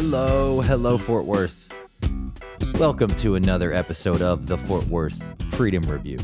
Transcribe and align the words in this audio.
Hello, 0.00 0.60
hello, 0.60 0.96
Fort 0.96 1.24
Worth. 1.24 1.76
Welcome 2.74 3.10
to 3.16 3.34
another 3.34 3.72
episode 3.72 4.22
of 4.22 4.46
the 4.46 4.56
Fort 4.56 4.86
Worth 4.86 5.34
Freedom 5.52 5.82
Review. 5.82 6.18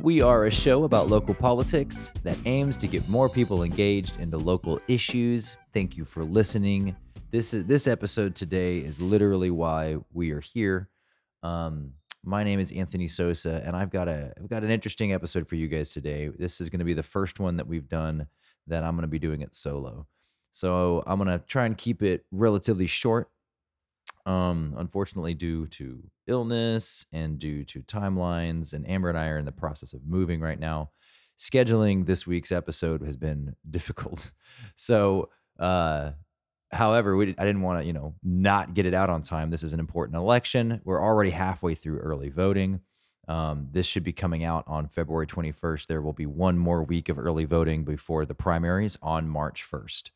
We 0.00 0.22
are 0.22 0.44
a 0.44 0.52
show 0.52 0.84
about 0.84 1.08
local 1.08 1.34
politics 1.34 2.12
that 2.22 2.38
aims 2.44 2.76
to 2.76 2.86
get 2.86 3.08
more 3.08 3.28
people 3.28 3.64
engaged 3.64 4.20
into 4.20 4.36
local 4.36 4.80
issues. 4.86 5.56
Thank 5.72 5.96
you 5.96 6.04
for 6.04 6.22
listening. 6.22 6.94
This 7.32 7.54
is 7.54 7.64
this 7.64 7.88
episode 7.88 8.36
today 8.36 8.78
is 8.78 9.00
literally 9.00 9.50
why 9.50 9.96
we 10.12 10.30
are 10.30 10.40
here. 10.40 10.88
Um, 11.42 11.94
my 12.22 12.44
name 12.44 12.60
is 12.60 12.70
Anthony 12.70 13.08
Sosa, 13.08 13.64
and 13.66 13.74
I've 13.74 13.90
got 13.90 14.06
a 14.06 14.32
I've 14.38 14.48
got 14.48 14.62
an 14.62 14.70
interesting 14.70 15.12
episode 15.12 15.48
for 15.48 15.56
you 15.56 15.66
guys 15.66 15.92
today. 15.92 16.28
This 16.28 16.60
is 16.60 16.70
going 16.70 16.78
to 16.78 16.84
be 16.84 16.94
the 16.94 17.02
first 17.02 17.40
one 17.40 17.56
that 17.56 17.66
we've 17.66 17.88
done 17.88 18.28
that 18.68 18.84
I'm 18.84 18.94
going 18.94 19.02
to 19.02 19.08
be 19.08 19.18
doing 19.18 19.40
it 19.40 19.56
solo. 19.56 20.06
So 20.54 21.02
I'm 21.04 21.18
to 21.26 21.42
try 21.48 21.66
and 21.66 21.76
keep 21.76 22.00
it 22.00 22.24
relatively 22.30 22.86
short. 22.86 23.28
Um, 24.24 24.74
unfortunately, 24.78 25.34
due 25.34 25.66
to 25.66 26.00
illness 26.28 27.06
and 27.12 27.40
due 27.40 27.64
to 27.64 27.82
timelines, 27.82 28.72
and 28.72 28.88
Amber 28.88 29.08
and 29.08 29.18
I 29.18 29.28
are 29.30 29.38
in 29.38 29.46
the 29.46 29.52
process 29.52 29.92
of 29.92 30.06
moving 30.06 30.40
right 30.40 30.58
now. 30.58 30.92
Scheduling 31.36 32.06
this 32.06 32.24
week's 32.24 32.52
episode 32.52 33.02
has 33.02 33.16
been 33.16 33.56
difficult. 33.70 34.30
So, 34.76 35.28
uh, 35.58 36.12
however, 36.70 37.16
we, 37.16 37.34
I 37.36 37.44
didn't 37.44 37.62
want 37.62 37.80
to, 37.80 37.84
you 37.84 37.92
know, 37.92 38.14
not 38.22 38.74
get 38.74 38.86
it 38.86 38.94
out 38.94 39.10
on 39.10 39.22
time. 39.22 39.50
This 39.50 39.64
is 39.64 39.72
an 39.72 39.80
important 39.80 40.16
election. 40.16 40.80
We're 40.84 41.02
already 41.02 41.30
halfway 41.30 41.74
through 41.74 41.98
early 41.98 42.28
voting. 42.28 42.80
Um, 43.26 43.70
this 43.72 43.86
should 43.86 44.04
be 44.04 44.12
coming 44.12 44.44
out 44.44 44.62
on 44.68 44.86
February 44.86 45.26
21st. 45.26 45.88
There 45.88 46.00
will 46.00 46.12
be 46.12 46.26
one 46.26 46.58
more 46.58 46.84
week 46.84 47.08
of 47.08 47.18
early 47.18 47.44
voting 47.44 47.82
before 47.82 48.24
the 48.24 48.36
primaries 48.36 48.96
on 49.02 49.28
March 49.28 49.68
1st. 49.68 50.10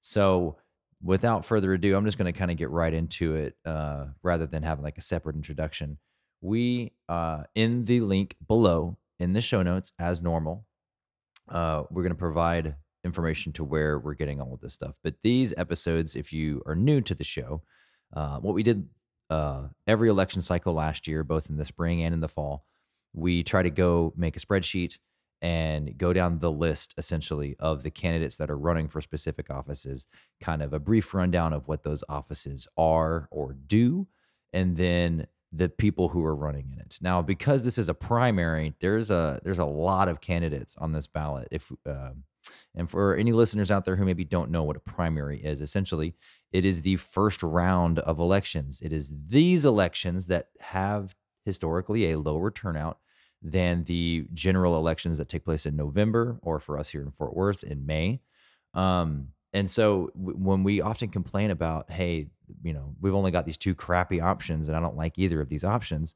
So, 0.00 0.56
without 1.02 1.44
further 1.44 1.72
ado, 1.72 1.96
I'm 1.96 2.04
just 2.04 2.18
going 2.18 2.32
to 2.32 2.38
kind 2.38 2.50
of 2.50 2.56
get 2.56 2.70
right 2.70 2.92
into 2.92 3.36
it 3.36 3.56
uh, 3.64 4.06
rather 4.22 4.46
than 4.46 4.62
having 4.62 4.84
like 4.84 4.98
a 4.98 5.02
separate 5.02 5.36
introduction. 5.36 5.98
We, 6.40 6.92
uh, 7.08 7.44
in 7.54 7.84
the 7.84 8.00
link 8.00 8.36
below 8.46 8.96
in 9.18 9.32
the 9.32 9.40
show 9.40 9.62
notes, 9.62 9.92
as 9.98 10.22
normal, 10.22 10.64
uh, 11.48 11.84
we're 11.90 12.02
going 12.02 12.12
to 12.12 12.18
provide 12.18 12.76
information 13.04 13.52
to 13.54 13.64
where 13.64 13.98
we're 13.98 14.14
getting 14.14 14.40
all 14.40 14.54
of 14.54 14.60
this 14.60 14.74
stuff. 14.74 14.96
But 15.02 15.14
these 15.22 15.54
episodes, 15.56 16.14
if 16.16 16.32
you 16.32 16.62
are 16.66 16.74
new 16.74 17.00
to 17.00 17.14
the 17.14 17.24
show, 17.24 17.62
uh, 18.14 18.38
what 18.38 18.54
we 18.54 18.62
did 18.62 18.88
uh, 19.30 19.68
every 19.86 20.08
election 20.08 20.40
cycle 20.40 20.72
last 20.72 21.06
year, 21.06 21.22
both 21.24 21.50
in 21.50 21.56
the 21.56 21.64
spring 21.64 22.02
and 22.02 22.14
in 22.14 22.20
the 22.20 22.28
fall, 22.28 22.64
we 23.12 23.42
try 23.42 23.62
to 23.62 23.70
go 23.70 24.12
make 24.16 24.36
a 24.36 24.40
spreadsheet 24.40 24.98
and 25.40 25.96
go 25.96 26.12
down 26.12 26.38
the 26.38 26.50
list 26.50 26.94
essentially 26.98 27.56
of 27.58 27.82
the 27.82 27.90
candidates 27.90 28.36
that 28.36 28.50
are 28.50 28.58
running 28.58 28.88
for 28.88 29.00
specific 29.00 29.50
offices, 29.50 30.06
kind 30.40 30.62
of 30.62 30.72
a 30.72 30.80
brief 30.80 31.14
rundown 31.14 31.52
of 31.52 31.68
what 31.68 31.84
those 31.84 32.02
offices 32.08 32.66
are 32.76 33.28
or 33.30 33.52
do, 33.52 34.08
and 34.52 34.76
then 34.76 35.26
the 35.52 35.68
people 35.68 36.10
who 36.10 36.24
are 36.24 36.34
running 36.34 36.70
in 36.72 36.78
it. 36.78 36.98
Now, 37.00 37.22
because 37.22 37.64
this 37.64 37.78
is 37.78 37.88
a 37.88 37.94
primary, 37.94 38.74
there's 38.80 39.10
a 39.10 39.40
there's 39.44 39.58
a 39.58 39.64
lot 39.64 40.08
of 40.08 40.20
candidates 40.20 40.76
on 40.76 40.92
this 40.92 41.06
ballot. 41.06 41.48
If 41.50 41.72
uh, 41.86 42.10
and 42.74 42.90
for 42.90 43.14
any 43.14 43.32
listeners 43.32 43.70
out 43.70 43.84
there 43.84 43.96
who 43.96 44.04
maybe 44.04 44.24
don't 44.24 44.50
know 44.50 44.62
what 44.62 44.76
a 44.76 44.80
primary 44.80 45.38
is, 45.38 45.60
essentially, 45.60 46.14
it 46.52 46.64
is 46.64 46.82
the 46.82 46.96
first 46.96 47.42
round 47.42 47.98
of 48.00 48.18
elections. 48.18 48.80
It 48.80 48.92
is 48.92 49.12
these 49.26 49.64
elections 49.64 50.26
that 50.26 50.48
have 50.60 51.14
historically 51.44 52.10
a 52.10 52.18
lower 52.18 52.50
turnout 52.50 52.98
than 53.42 53.84
the 53.84 54.26
general 54.32 54.76
elections 54.76 55.18
that 55.18 55.28
take 55.28 55.44
place 55.44 55.66
in 55.66 55.76
November, 55.76 56.38
or 56.42 56.58
for 56.58 56.78
us 56.78 56.88
here 56.88 57.02
in 57.02 57.10
Fort 57.10 57.34
Worth 57.34 57.62
in 57.62 57.86
May. 57.86 58.20
Um, 58.74 59.28
and 59.52 59.70
so 59.70 60.10
w- 60.16 60.36
when 60.36 60.64
we 60.64 60.80
often 60.80 61.08
complain 61.08 61.50
about, 61.50 61.90
hey, 61.90 62.28
you 62.62 62.72
know, 62.72 62.94
we've 63.00 63.14
only 63.14 63.30
got 63.30 63.46
these 63.46 63.56
two 63.56 63.74
crappy 63.74 64.20
options 64.20 64.68
and 64.68 64.76
I 64.76 64.80
don't 64.80 64.96
like 64.96 65.18
either 65.18 65.40
of 65.40 65.48
these 65.48 65.64
options, 65.64 66.14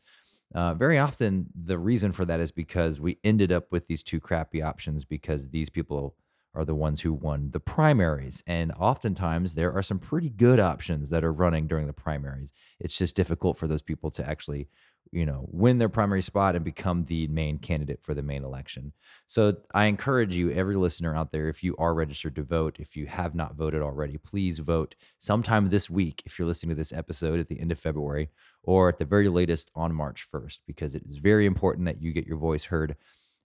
uh, 0.54 0.74
very 0.74 0.98
often 0.98 1.46
the 1.54 1.78
reason 1.78 2.12
for 2.12 2.24
that 2.24 2.40
is 2.40 2.50
because 2.50 3.00
we 3.00 3.18
ended 3.24 3.52
up 3.52 3.72
with 3.72 3.86
these 3.86 4.02
two 4.02 4.20
crappy 4.20 4.60
options 4.60 5.04
because 5.04 5.48
these 5.48 5.70
people 5.70 6.14
are 6.54 6.64
the 6.66 6.74
ones 6.74 7.00
who 7.00 7.14
won 7.14 7.50
the 7.50 7.60
primaries. 7.60 8.42
And 8.46 8.72
oftentimes 8.72 9.54
there 9.54 9.72
are 9.72 9.82
some 9.82 9.98
pretty 9.98 10.28
good 10.28 10.60
options 10.60 11.08
that 11.08 11.24
are 11.24 11.32
running 11.32 11.66
during 11.66 11.86
the 11.86 11.94
primaries. 11.94 12.52
It's 12.78 12.96
just 12.98 13.16
difficult 13.16 13.56
for 13.56 13.66
those 13.66 13.80
people 13.80 14.10
to 14.10 14.28
actually 14.28 14.68
you 15.10 15.26
know, 15.26 15.46
win 15.50 15.78
their 15.78 15.88
primary 15.88 16.22
spot 16.22 16.56
and 16.56 16.64
become 16.64 17.04
the 17.04 17.26
main 17.28 17.58
candidate 17.58 18.02
for 18.02 18.14
the 18.14 18.22
main 18.22 18.44
election. 18.44 18.92
So 19.26 19.56
I 19.74 19.86
encourage 19.86 20.34
you, 20.34 20.50
every 20.50 20.76
listener 20.76 21.14
out 21.14 21.32
there, 21.32 21.48
if 21.48 21.62
you 21.62 21.76
are 21.78 21.94
registered 21.94 22.36
to 22.36 22.42
vote, 22.42 22.76
if 22.78 22.96
you 22.96 23.06
have 23.06 23.34
not 23.34 23.56
voted 23.56 23.82
already, 23.82 24.16
please 24.16 24.58
vote 24.58 24.94
sometime 25.18 25.68
this 25.68 25.90
week 25.90 26.22
if 26.24 26.38
you're 26.38 26.48
listening 26.48 26.70
to 26.70 26.80
this 26.80 26.92
episode 26.92 27.40
at 27.40 27.48
the 27.48 27.60
end 27.60 27.72
of 27.72 27.78
February 27.78 28.30
or 28.62 28.88
at 28.88 28.98
the 28.98 29.04
very 29.04 29.28
latest 29.28 29.70
on 29.74 29.94
March 29.94 30.26
1st, 30.32 30.60
because 30.66 30.94
it 30.94 31.02
is 31.06 31.18
very 31.18 31.44
important 31.44 31.86
that 31.86 32.00
you 32.00 32.12
get 32.12 32.26
your 32.26 32.38
voice 32.38 32.64
heard 32.64 32.96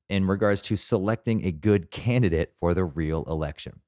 in 0.10 0.26
regards 0.26 0.62
to 0.62 0.76
selecting 0.76 1.46
a 1.46 1.52
good 1.52 1.92
candidate 1.92 2.54
for 2.58 2.74
the 2.74 2.86
real 2.86 3.26
election. 3.26 3.82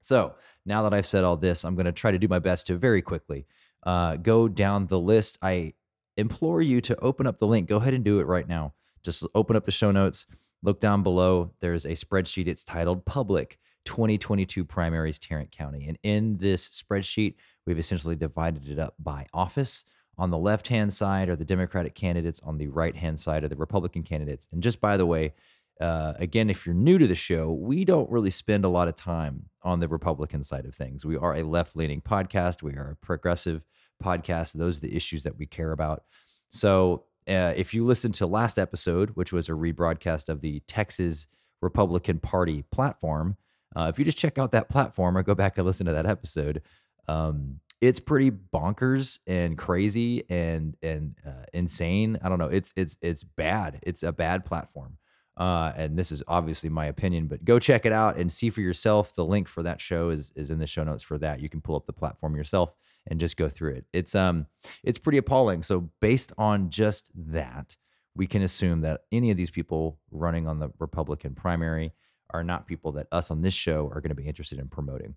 So 0.00 0.36
now 0.64 0.82
that 0.82 0.94
I've 0.94 1.06
said 1.06 1.24
all 1.24 1.36
this, 1.36 1.64
I'm 1.64 1.74
going 1.74 1.86
to 1.86 1.92
try 1.92 2.12
to 2.12 2.18
do 2.18 2.28
my 2.28 2.38
best 2.38 2.68
to 2.68 2.76
very 2.76 3.02
quickly 3.02 3.46
uh, 3.82 4.16
go 4.16 4.48
down 4.48 4.86
the 4.86 5.00
list. 5.00 5.38
I 5.42 5.74
implore 6.18 6.60
you 6.60 6.80
to 6.82 6.98
open 7.00 7.26
up 7.26 7.38
the 7.38 7.46
link. 7.46 7.68
Go 7.68 7.76
ahead 7.76 7.94
and 7.94 8.04
do 8.04 8.18
it 8.18 8.26
right 8.26 8.48
now. 8.48 8.74
Just 9.02 9.24
open 9.34 9.56
up 9.56 9.64
the 9.64 9.70
show 9.70 9.92
notes, 9.92 10.26
look 10.62 10.80
down 10.80 11.02
below. 11.02 11.52
There's 11.60 11.84
a 11.84 11.92
spreadsheet. 11.92 12.48
It's 12.48 12.64
titled 12.64 13.06
Public 13.06 13.58
2022 13.84 14.64
Primaries 14.64 15.18
Tarrant 15.18 15.52
County. 15.52 15.86
And 15.86 15.98
in 16.02 16.36
this 16.38 16.68
spreadsheet, 16.68 17.36
we've 17.64 17.78
essentially 17.78 18.16
divided 18.16 18.68
it 18.68 18.78
up 18.78 18.94
by 18.98 19.26
office. 19.32 19.84
On 20.18 20.30
the 20.30 20.38
left 20.38 20.66
hand 20.66 20.92
side 20.92 21.28
are 21.28 21.36
the 21.36 21.44
Democratic 21.44 21.94
candidates, 21.94 22.40
on 22.42 22.58
the 22.58 22.66
right 22.66 22.96
hand 22.96 23.20
side 23.20 23.44
are 23.44 23.48
the 23.48 23.56
Republican 23.56 24.02
candidates. 24.02 24.48
And 24.50 24.62
just 24.62 24.80
by 24.80 24.96
the 24.96 25.06
way, 25.06 25.32
uh, 25.80 26.14
again, 26.18 26.50
if 26.50 26.66
you're 26.66 26.74
new 26.74 26.98
to 26.98 27.06
the 27.06 27.14
show, 27.14 27.52
we 27.52 27.84
don't 27.84 28.10
really 28.10 28.32
spend 28.32 28.64
a 28.64 28.68
lot 28.68 28.88
of 28.88 28.96
time 28.96 29.44
on 29.62 29.78
the 29.78 29.86
Republican 29.86 30.42
side 30.42 30.66
of 30.66 30.74
things. 30.74 31.04
We 31.04 31.16
are 31.16 31.36
a 31.36 31.44
left 31.44 31.76
leaning 31.76 32.00
podcast, 32.00 32.64
we 32.64 32.74
are 32.74 32.90
a 32.90 32.96
progressive 32.96 33.62
podcast. 34.02 34.52
Those 34.52 34.78
are 34.78 34.82
the 34.82 34.96
issues 34.96 35.22
that 35.24 35.38
we 35.38 35.46
care 35.46 35.72
about. 35.72 36.04
So 36.50 37.04
uh, 37.28 37.52
if 37.56 37.74
you 37.74 37.84
listen 37.84 38.12
to 38.12 38.26
last 38.26 38.58
episode, 38.58 39.10
which 39.10 39.32
was 39.32 39.48
a 39.48 39.52
rebroadcast 39.52 40.28
of 40.28 40.40
the 40.40 40.60
Texas 40.66 41.26
Republican 41.60 42.18
Party 42.18 42.64
platform, 42.70 43.36
uh, 43.76 43.90
if 43.92 43.98
you 43.98 44.04
just 44.04 44.18
check 44.18 44.38
out 44.38 44.52
that 44.52 44.68
platform 44.68 45.16
or 45.16 45.22
go 45.22 45.34
back 45.34 45.58
and 45.58 45.66
listen 45.66 45.86
to 45.86 45.92
that 45.92 46.06
episode, 46.06 46.62
um, 47.06 47.60
it's 47.80 48.00
pretty 48.00 48.30
bonkers 48.30 49.18
and 49.26 49.56
crazy 49.56 50.24
and 50.28 50.76
and 50.82 51.16
uh, 51.26 51.44
insane. 51.52 52.18
I 52.22 52.28
don't 52.28 52.38
know. 52.38 52.46
It's 52.46 52.72
it's 52.76 52.96
it's 53.02 53.22
bad. 53.24 53.78
It's 53.82 54.02
a 54.02 54.12
bad 54.12 54.44
platform. 54.44 54.98
Uh, 55.36 55.72
and 55.76 55.96
this 55.96 56.10
is 56.10 56.20
obviously 56.26 56.68
my 56.68 56.86
opinion, 56.86 57.28
but 57.28 57.44
go 57.44 57.60
check 57.60 57.86
it 57.86 57.92
out 57.92 58.16
and 58.16 58.32
see 58.32 58.50
for 58.50 58.60
yourself. 58.60 59.14
The 59.14 59.24
link 59.24 59.46
for 59.46 59.62
that 59.62 59.80
show 59.80 60.08
is 60.08 60.32
is 60.34 60.50
in 60.50 60.58
the 60.58 60.66
show 60.66 60.82
notes 60.82 61.02
for 61.02 61.18
that. 61.18 61.40
You 61.40 61.48
can 61.48 61.60
pull 61.60 61.76
up 61.76 61.86
the 61.86 61.92
platform 61.92 62.34
yourself 62.34 62.74
and 63.08 63.18
just 63.18 63.36
go 63.36 63.48
through 63.48 63.74
it. 63.74 63.86
It's 63.92 64.14
um 64.14 64.46
it's 64.84 64.98
pretty 64.98 65.18
appalling. 65.18 65.62
So 65.62 65.90
based 66.00 66.32
on 66.38 66.70
just 66.70 67.10
that, 67.14 67.76
we 68.14 68.26
can 68.26 68.42
assume 68.42 68.82
that 68.82 69.02
any 69.10 69.30
of 69.30 69.36
these 69.36 69.50
people 69.50 69.98
running 70.10 70.46
on 70.46 70.58
the 70.58 70.70
Republican 70.78 71.34
primary 71.34 71.92
are 72.30 72.44
not 72.44 72.66
people 72.66 72.92
that 72.92 73.08
us 73.10 73.30
on 73.30 73.42
this 73.42 73.54
show 73.54 73.90
are 73.92 74.00
going 74.00 74.10
to 74.10 74.14
be 74.14 74.26
interested 74.26 74.58
in 74.58 74.68
promoting. 74.68 75.14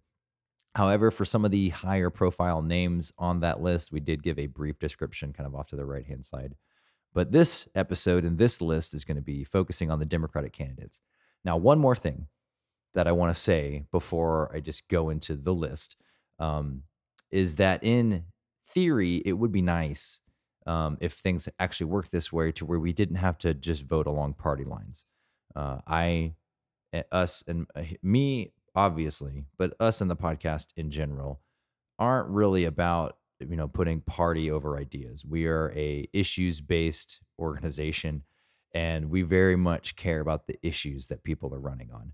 However, 0.76 1.12
for 1.12 1.26
some 1.26 1.44
of 1.44 1.52
the 1.52 1.70
higher 1.70 2.10
profile 2.10 2.62
names 2.62 3.12
on 3.18 3.42
that 3.42 3.62
list, 3.62 3.92
we 3.92 4.00
did 4.00 4.24
give 4.24 4.40
a 4.40 4.48
brief 4.48 4.80
description 4.80 5.34
kind 5.34 5.46
of 5.46 5.54
off 5.54 5.68
to 5.68 5.76
the 5.76 5.86
right 5.86 6.06
hand 6.06 6.24
side. 6.24 6.56
But 7.14 7.34
this 7.34 7.68
episode 7.76 8.24
and 8.24 8.38
this 8.38 8.62
list 8.62 8.94
is 8.94 9.04
going 9.04 9.18
to 9.18 9.22
be 9.22 9.44
focusing 9.44 9.92
on 9.92 10.00
the 10.00 10.06
Democratic 10.06 10.54
candidates. 10.54 11.02
Now, 11.44 11.58
one 11.58 11.80
more 11.80 11.96
thing 11.96 12.28
that 12.94 13.08
I 13.08 13.12
want 13.12 13.34
to 13.34 13.40
say 13.40 13.84
before 13.92 14.50
I 14.54 14.62
just 14.62 14.88
go 14.88 15.10
into 15.10 15.36
the 15.36 15.54
list. 15.54 15.98
Um, 16.40 16.84
is 17.32 17.56
that 17.56 17.84
in 17.84 18.26
theory, 18.68 19.18
it 19.26 19.34
would 19.34 19.52
be 19.52 19.62
nice 19.62 20.22
um, 20.66 20.98
if 21.02 21.14
things 21.14 21.50
actually 21.60 21.88
worked 21.88 22.12
this 22.12 22.32
way 22.32 22.52
to 22.54 22.66
where 22.66 22.80
we 22.80 22.94
didn't 22.94 23.16
have 23.16 23.38
to 23.40 23.54
just 23.54 23.84
vote 23.84 24.08
along 24.08 24.36
party 24.36 24.64
lines. 24.64 25.06
Uh, 25.56 25.80
I, 25.88 26.34
eh, 26.94 27.04
us, 27.12 27.44
and 27.48 27.68
uh, 27.76 27.84
me, 28.04 28.54
obviously, 28.76 29.46
but 29.58 29.74
us 29.80 30.02
and 30.02 30.10
the 30.10 30.16
podcast 30.16 30.68
in 30.78 30.92
general 30.92 31.42
aren't 32.00 32.30
really 32.30 32.66
about 32.66 33.18
you 33.40 33.56
know 33.56 33.68
putting 33.68 34.02
party 34.02 34.52
over 34.52 34.78
ideas. 34.78 35.26
We 35.26 35.46
are 35.48 35.74
a 35.76 36.08
issues 36.14 36.62
based 36.62 37.20
organization, 37.40 38.24
and 38.74 39.10
we 39.10 39.24
very 39.24 39.56
much 39.56 39.96
care 39.96 40.20
about 40.20 40.48
the 40.48 40.58
issues 40.62 41.08
that 41.08 41.24
people 41.24 41.54
are 41.54 41.60
running 41.60 41.90
on. 41.92 42.14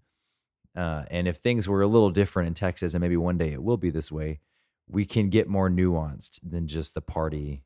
Uh, 0.75 1.05
and 1.09 1.27
if 1.27 1.37
things 1.37 1.67
were 1.67 1.81
a 1.81 1.87
little 1.87 2.11
different 2.11 2.47
in 2.47 2.53
Texas, 2.53 2.93
and 2.93 3.01
maybe 3.01 3.17
one 3.17 3.37
day 3.37 3.51
it 3.51 3.63
will 3.63 3.77
be 3.77 3.89
this 3.89 4.11
way, 4.11 4.39
we 4.87 5.05
can 5.05 5.29
get 5.29 5.47
more 5.47 5.69
nuanced 5.69 6.39
than 6.47 6.67
just 6.67 6.93
the 6.93 7.01
party, 7.01 7.63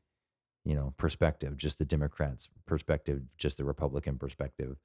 you 0.64 0.74
know, 0.74 0.94
perspective, 0.96 1.56
just 1.56 1.78
the 1.78 1.84
Democrats' 1.84 2.48
perspective, 2.66 3.22
just 3.36 3.56
the 3.56 3.64
Republican 3.64 4.18
perspective. 4.18 4.76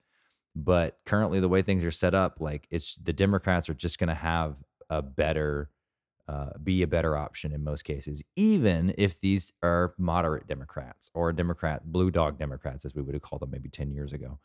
But 0.55 0.97
currently, 1.05 1.39
the 1.39 1.49
way 1.49 1.61
things 1.61 1.83
are 1.83 1.91
set 1.91 2.13
up, 2.13 2.37
like 2.39 2.67
it's 2.71 2.95
the 2.95 3.13
Democrats 3.13 3.69
are 3.69 3.75
just 3.75 3.99
going 3.99 4.09
to 4.09 4.15
have 4.15 4.55
a 4.89 5.01
better 5.01 5.69
uh, 6.27 6.49
be 6.61 6.81
a 6.81 6.87
better 6.87 7.15
option 7.15 7.53
in 7.53 7.63
most 7.63 7.83
cases, 7.83 8.21
even 8.35 8.93
if 8.97 9.21
these 9.21 9.53
are 9.63 9.93
moderate 9.97 10.45
Democrats 10.45 11.09
or 11.13 11.31
Democrat, 11.31 11.89
blue 11.89 12.11
dog 12.11 12.37
Democrats, 12.37 12.83
as 12.83 12.93
we 12.93 13.01
would 13.01 13.15
have 13.15 13.21
called 13.21 13.41
them 13.41 13.51
maybe 13.51 13.69
10 13.69 13.91
years 13.91 14.11
ago. 14.11 14.37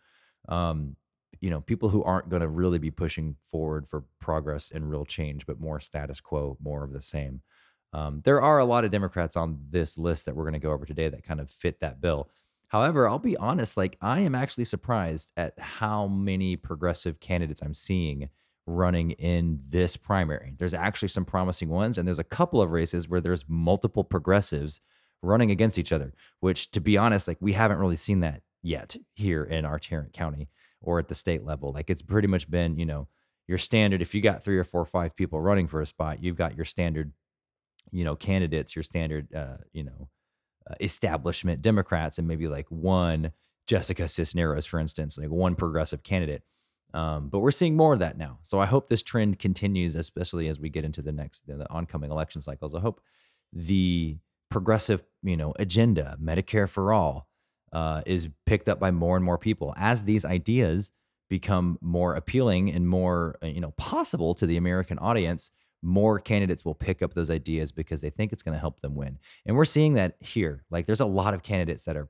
Um, 0.48 0.94
you 1.40 1.50
know, 1.50 1.60
people 1.60 1.88
who 1.88 2.04
aren't 2.04 2.28
going 2.28 2.42
to 2.42 2.48
really 2.48 2.78
be 2.78 2.92
pushing 2.92 3.34
forward 3.42 3.88
for 3.88 4.04
progress 4.20 4.70
and 4.72 4.88
real 4.88 5.04
change, 5.04 5.44
but 5.44 5.58
more 5.58 5.80
status 5.80 6.20
quo, 6.20 6.56
more 6.62 6.84
of 6.84 6.92
the 6.92 7.02
same. 7.02 7.42
Um, 7.92 8.20
there 8.24 8.40
are 8.40 8.58
a 8.58 8.64
lot 8.64 8.84
of 8.84 8.90
Democrats 8.90 9.36
on 9.36 9.58
this 9.70 9.98
list 9.98 10.26
that 10.26 10.34
we're 10.34 10.44
going 10.44 10.54
to 10.54 10.58
go 10.58 10.72
over 10.72 10.86
today 10.86 11.08
that 11.08 11.24
kind 11.24 11.40
of 11.40 11.50
fit 11.50 11.80
that 11.80 12.00
bill. 12.00 12.30
However, 12.68 13.06
I'll 13.06 13.18
be 13.18 13.36
honest, 13.36 13.76
like 13.76 13.98
I 14.00 14.20
am 14.20 14.34
actually 14.34 14.64
surprised 14.64 15.32
at 15.36 15.58
how 15.58 16.06
many 16.06 16.56
progressive 16.56 17.20
candidates 17.20 17.62
I'm 17.62 17.74
seeing 17.74 18.30
running 18.66 19.10
in 19.12 19.60
this 19.68 19.96
primary. 19.96 20.54
There's 20.56 20.72
actually 20.72 21.08
some 21.08 21.24
promising 21.24 21.68
ones, 21.68 21.98
and 21.98 22.06
there's 22.06 22.18
a 22.18 22.24
couple 22.24 22.62
of 22.62 22.70
races 22.70 23.08
where 23.08 23.20
there's 23.20 23.44
multiple 23.46 24.04
progressives 24.04 24.80
running 25.20 25.50
against 25.50 25.78
each 25.78 25.92
other, 25.92 26.14
which 26.40 26.70
to 26.70 26.80
be 26.80 26.96
honest, 26.96 27.28
like 27.28 27.38
we 27.40 27.52
haven't 27.52 27.78
really 27.78 27.96
seen 27.96 28.20
that 28.20 28.42
yet 28.62 28.96
here 29.14 29.44
in 29.44 29.64
our 29.64 29.78
Tarrant 29.78 30.12
County 30.12 30.48
or 30.80 30.98
at 30.98 31.08
the 31.08 31.14
state 31.14 31.44
level. 31.44 31.72
Like 31.72 31.90
it's 31.90 32.02
pretty 32.02 32.28
much 32.28 32.50
been, 32.50 32.78
you 32.78 32.86
know, 32.86 33.08
your 33.46 33.58
standard. 33.58 34.02
If 34.02 34.14
you 34.14 34.20
got 34.20 34.42
three 34.42 34.58
or 34.58 34.64
four 34.64 34.80
or 34.80 34.86
five 34.86 35.14
people 35.16 35.40
running 35.40 35.68
for 35.68 35.80
a 35.80 35.86
spot, 35.86 36.22
you've 36.22 36.36
got 36.36 36.56
your 36.56 36.64
standard, 36.64 37.12
you 37.90 38.04
know, 38.04 38.16
candidates, 38.16 38.76
your 38.76 38.82
standard, 38.82 39.32
uh, 39.34 39.58
you 39.72 39.84
know, 39.84 40.08
uh, 40.70 40.74
establishment 40.80 41.62
Democrats, 41.62 42.18
and 42.18 42.28
maybe 42.28 42.48
like 42.48 42.66
one 42.70 43.32
Jessica 43.66 44.08
Cisneros, 44.08 44.66
for 44.66 44.78
instance, 44.78 45.18
like 45.18 45.30
one 45.30 45.54
progressive 45.54 46.02
candidate. 46.02 46.42
Um, 46.94 47.28
but 47.28 47.40
we're 47.40 47.50
seeing 47.50 47.76
more 47.76 47.94
of 47.94 48.00
that 48.00 48.18
now. 48.18 48.38
So 48.42 48.60
I 48.60 48.66
hope 48.66 48.88
this 48.88 49.02
trend 49.02 49.38
continues, 49.38 49.94
especially 49.94 50.48
as 50.48 50.60
we 50.60 50.68
get 50.68 50.84
into 50.84 51.02
the 51.02 51.12
next 51.12 51.46
the 51.46 51.70
oncoming 51.70 52.10
election 52.10 52.42
cycles. 52.42 52.74
I 52.74 52.80
hope 52.80 53.00
the 53.52 54.18
progressive, 54.50 55.02
you 55.22 55.36
know, 55.36 55.54
agenda, 55.58 56.16
Medicare 56.22 56.68
for 56.68 56.92
all, 56.92 57.28
uh, 57.72 58.02
is 58.04 58.28
picked 58.44 58.68
up 58.68 58.78
by 58.78 58.90
more 58.90 59.16
and 59.16 59.24
more 59.24 59.38
people 59.38 59.72
as 59.76 60.04
these 60.04 60.24
ideas 60.24 60.92
become 61.30 61.78
more 61.80 62.14
appealing 62.14 62.70
and 62.70 62.86
more, 62.86 63.38
uh, 63.42 63.46
you 63.46 63.60
know, 63.60 63.70
possible 63.72 64.34
to 64.34 64.46
the 64.46 64.58
American 64.58 64.98
audience. 64.98 65.50
More 65.82 66.20
candidates 66.20 66.64
will 66.64 66.74
pick 66.74 67.02
up 67.02 67.14
those 67.14 67.30
ideas 67.30 67.72
because 67.72 68.00
they 68.00 68.10
think 68.10 68.32
it's 68.32 68.42
going 68.42 68.54
to 68.54 68.60
help 68.60 68.80
them 68.80 68.94
win. 68.94 69.18
And 69.44 69.56
we're 69.56 69.64
seeing 69.64 69.94
that 69.94 70.16
here. 70.20 70.64
Like, 70.70 70.86
there's 70.86 71.00
a 71.00 71.06
lot 71.06 71.34
of 71.34 71.42
candidates 71.42 71.84
that 71.84 71.96
are 71.96 72.08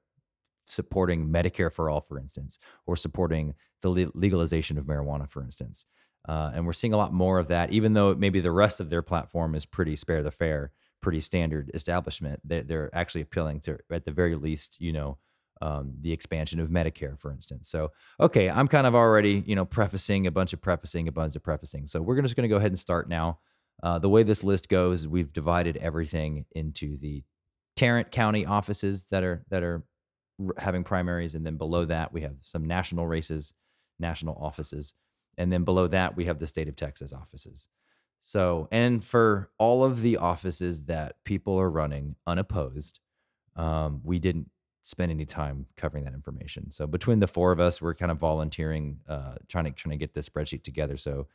supporting 0.67 1.29
Medicare 1.29 1.73
for 1.73 1.89
all, 1.89 2.01
for 2.01 2.19
instance, 2.19 2.59
or 2.87 2.97
supporting 2.97 3.55
the 3.81 4.11
legalization 4.15 4.79
of 4.79 4.85
marijuana, 4.85 5.29
for 5.29 5.43
instance. 5.43 5.87
Uh, 6.29 6.53
and 6.55 6.67
we're 6.67 6.73
seeing 6.73 6.93
a 6.93 6.97
lot 6.97 7.13
more 7.13 7.39
of 7.39 7.49
that, 7.49 7.73
even 7.73 7.95
though 7.95 8.15
maybe 8.15 8.41
the 8.41 8.53
rest 8.53 8.79
of 8.79 8.91
their 8.91 9.03
platform 9.03 9.55
is 9.55 9.67
pretty 9.67 9.97
spare 9.97 10.23
the 10.23 10.31
fair, 10.31 10.71
pretty 11.01 11.21
standard 11.21 11.71
establishment. 11.75 12.41
They're, 12.45 12.63
they're 12.63 12.95
actually 12.95 13.23
appealing 13.23 13.61
to, 13.63 13.79
at 13.91 14.05
the 14.05 14.13
very 14.13 14.37
least, 14.37 14.81
you 14.81 14.93
know, 14.93 15.19
um, 15.61 15.95
the 16.01 16.13
expansion 16.13 16.61
of 16.61 16.71
Medicare, 16.71 17.19
for 17.19 17.33
instance. 17.33 17.69
So, 17.69 17.91
okay, 18.21 18.51
I'm 18.51 18.69
kind 18.69 18.87
of 18.87 18.95
already, 18.95 19.43
you 19.47 19.57
know, 19.57 19.65
prefacing 19.65 20.27
a 20.27 20.31
bunch 20.31 20.53
of 20.53 20.61
prefacing, 20.61 21.09
a 21.09 21.13
bunch 21.13 21.37
of 21.37 21.43
prefacing. 21.43 21.87
So 21.87 22.03
we're 22.03 22.21
just 22.21 22.37
going 22.37 22.43
to 22.43 22.49
go 22.49 22.57
ahead 22.57 22.71
and 22.71 22.79
start 22.79 23.09
now. 23.09 23.39
Uh, 23.83 23.99
the 23.99 24.09
way 24.09 24.23
this 24.23 24.45
list 24.45 24.69
goes, 24.69 25.09
we've 25.09 25.33
divided 25.33 25.77
everything 25.79 26.45
into 26.53 26.97
the 26.99 27.25
Tarrant 27.77 28.11
County 28.11 28.47
offices 28.47 29.07
that 29.07 29.25
are 29.25 29.45
that 29.49 29.63
are 29.63 29.83
having 30.59 30.85
primaries, 30.85 31.35
and 31.35 31.45
then 31.45 31.57
below 31.57 31.85
that 31.85 32.13
we 32.13 32.23
have 32.23 32.37
some 32.43 32.65
national 32.65 33.07
races, 33.07 33.55
national 33.99 34.37
offices, 34.41 34.95
and 35.39 35.53
then 35.53 35.65
below 35.65 35.87
that 35.89 36.17
we 36.17 36.27
have 36.27 36.39
the 36.39 36.47
state 36.47 36.69
of 36.69 36.77
Texas 36.77 37.13
offices. 37.13 37.69
So, 38.21 38.69
and 38.71 39.05
for 39.05 39.51
all 39.59 39.85
of 39.85 40.01
the 40.01 40.17
offices 40.17 40.85
that 40.85 41.17
people 41.25 41.59
are 41.59 41.71
running 41.71 42.15
unopposed, 42.27 43.01
um, 43.57 44.01
we 44.05 44.21
didn't 44.21 44.49
spend 44.83 45.11
any 45.11 45.25
time 45.25 45.67
covering 45.77 46.05
that 46.05 46.15
information. 46.15 46.71
So 46.71 46.87
between 46.87 47.21
the 47.21 47.27
four 47.27 47.53
of 47.53 47.61
us, 47.61 47.83
we're 47.83 47.95
kind 47.95 48.13
of 48.13 48.19
volunteering, 48.19 48.99
uh, 49.09 49.37
trying 49.49 49.65
to 49.65 49.71
trying 49.73 49.93
to 49.93 49.97
get 49.97 50.15
this 50.15 50.29
spreadsheet 50.29 50.63
together. 50.63 50.97
So 50.97 51.27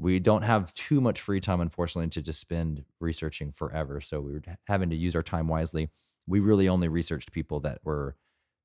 we 0.00 0.18
don't 0.18 0.42
have 0.42 0.74
too 0.74 1.00
much 1.00 1.20
free 1.20 1.40
time, 1.40 1.60
unfortunately, 1.60 2.08
to 2.10 2.22
just 2.22 2.40
spend 2.40 2.84
researching 3.00 3.52
forever. 3.52 4.00
So 4.00 4.20
we 4.20 4.32
were 4.32 4.42
having 4.66 4.90
to 4.90 4.96
use 4.96 5.14
our 5.14 5.22
time 5.22 5.46
wisely. 5.46 5.90
We 6.26 6.40
really 6.40 6.68
only 6.68 6.88
researched 6.88 7.32
people 7.32 7.60
that 7.60 7.80
were 7.84 8.16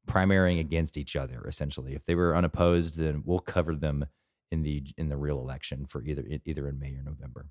primarying 0.05 0.59
against 0.59 0.97
each 0.97 1.15
other 1.15 1.45
essentially 1.47 1.93
if 1.93 2.05
they 2.05 2.15
were 2.15 2.35
unopposed 2.35 2.97
then 2.97 3.23
we'll 3.25 3.39
cover 3.39 3.75
them 3.75 4.05
in 4.51 4.61
the 4.61 4.83
in 4.97 5.09
the 5.09 5.17
real 5.17 5.39
election 5.39 5.85
for 5.85 6.03
either 6.03 6.23
either 6.45 6.67
in 6.67 6.79
may 6.79 6.93
or 6.93 7.03
november 7.03 7.47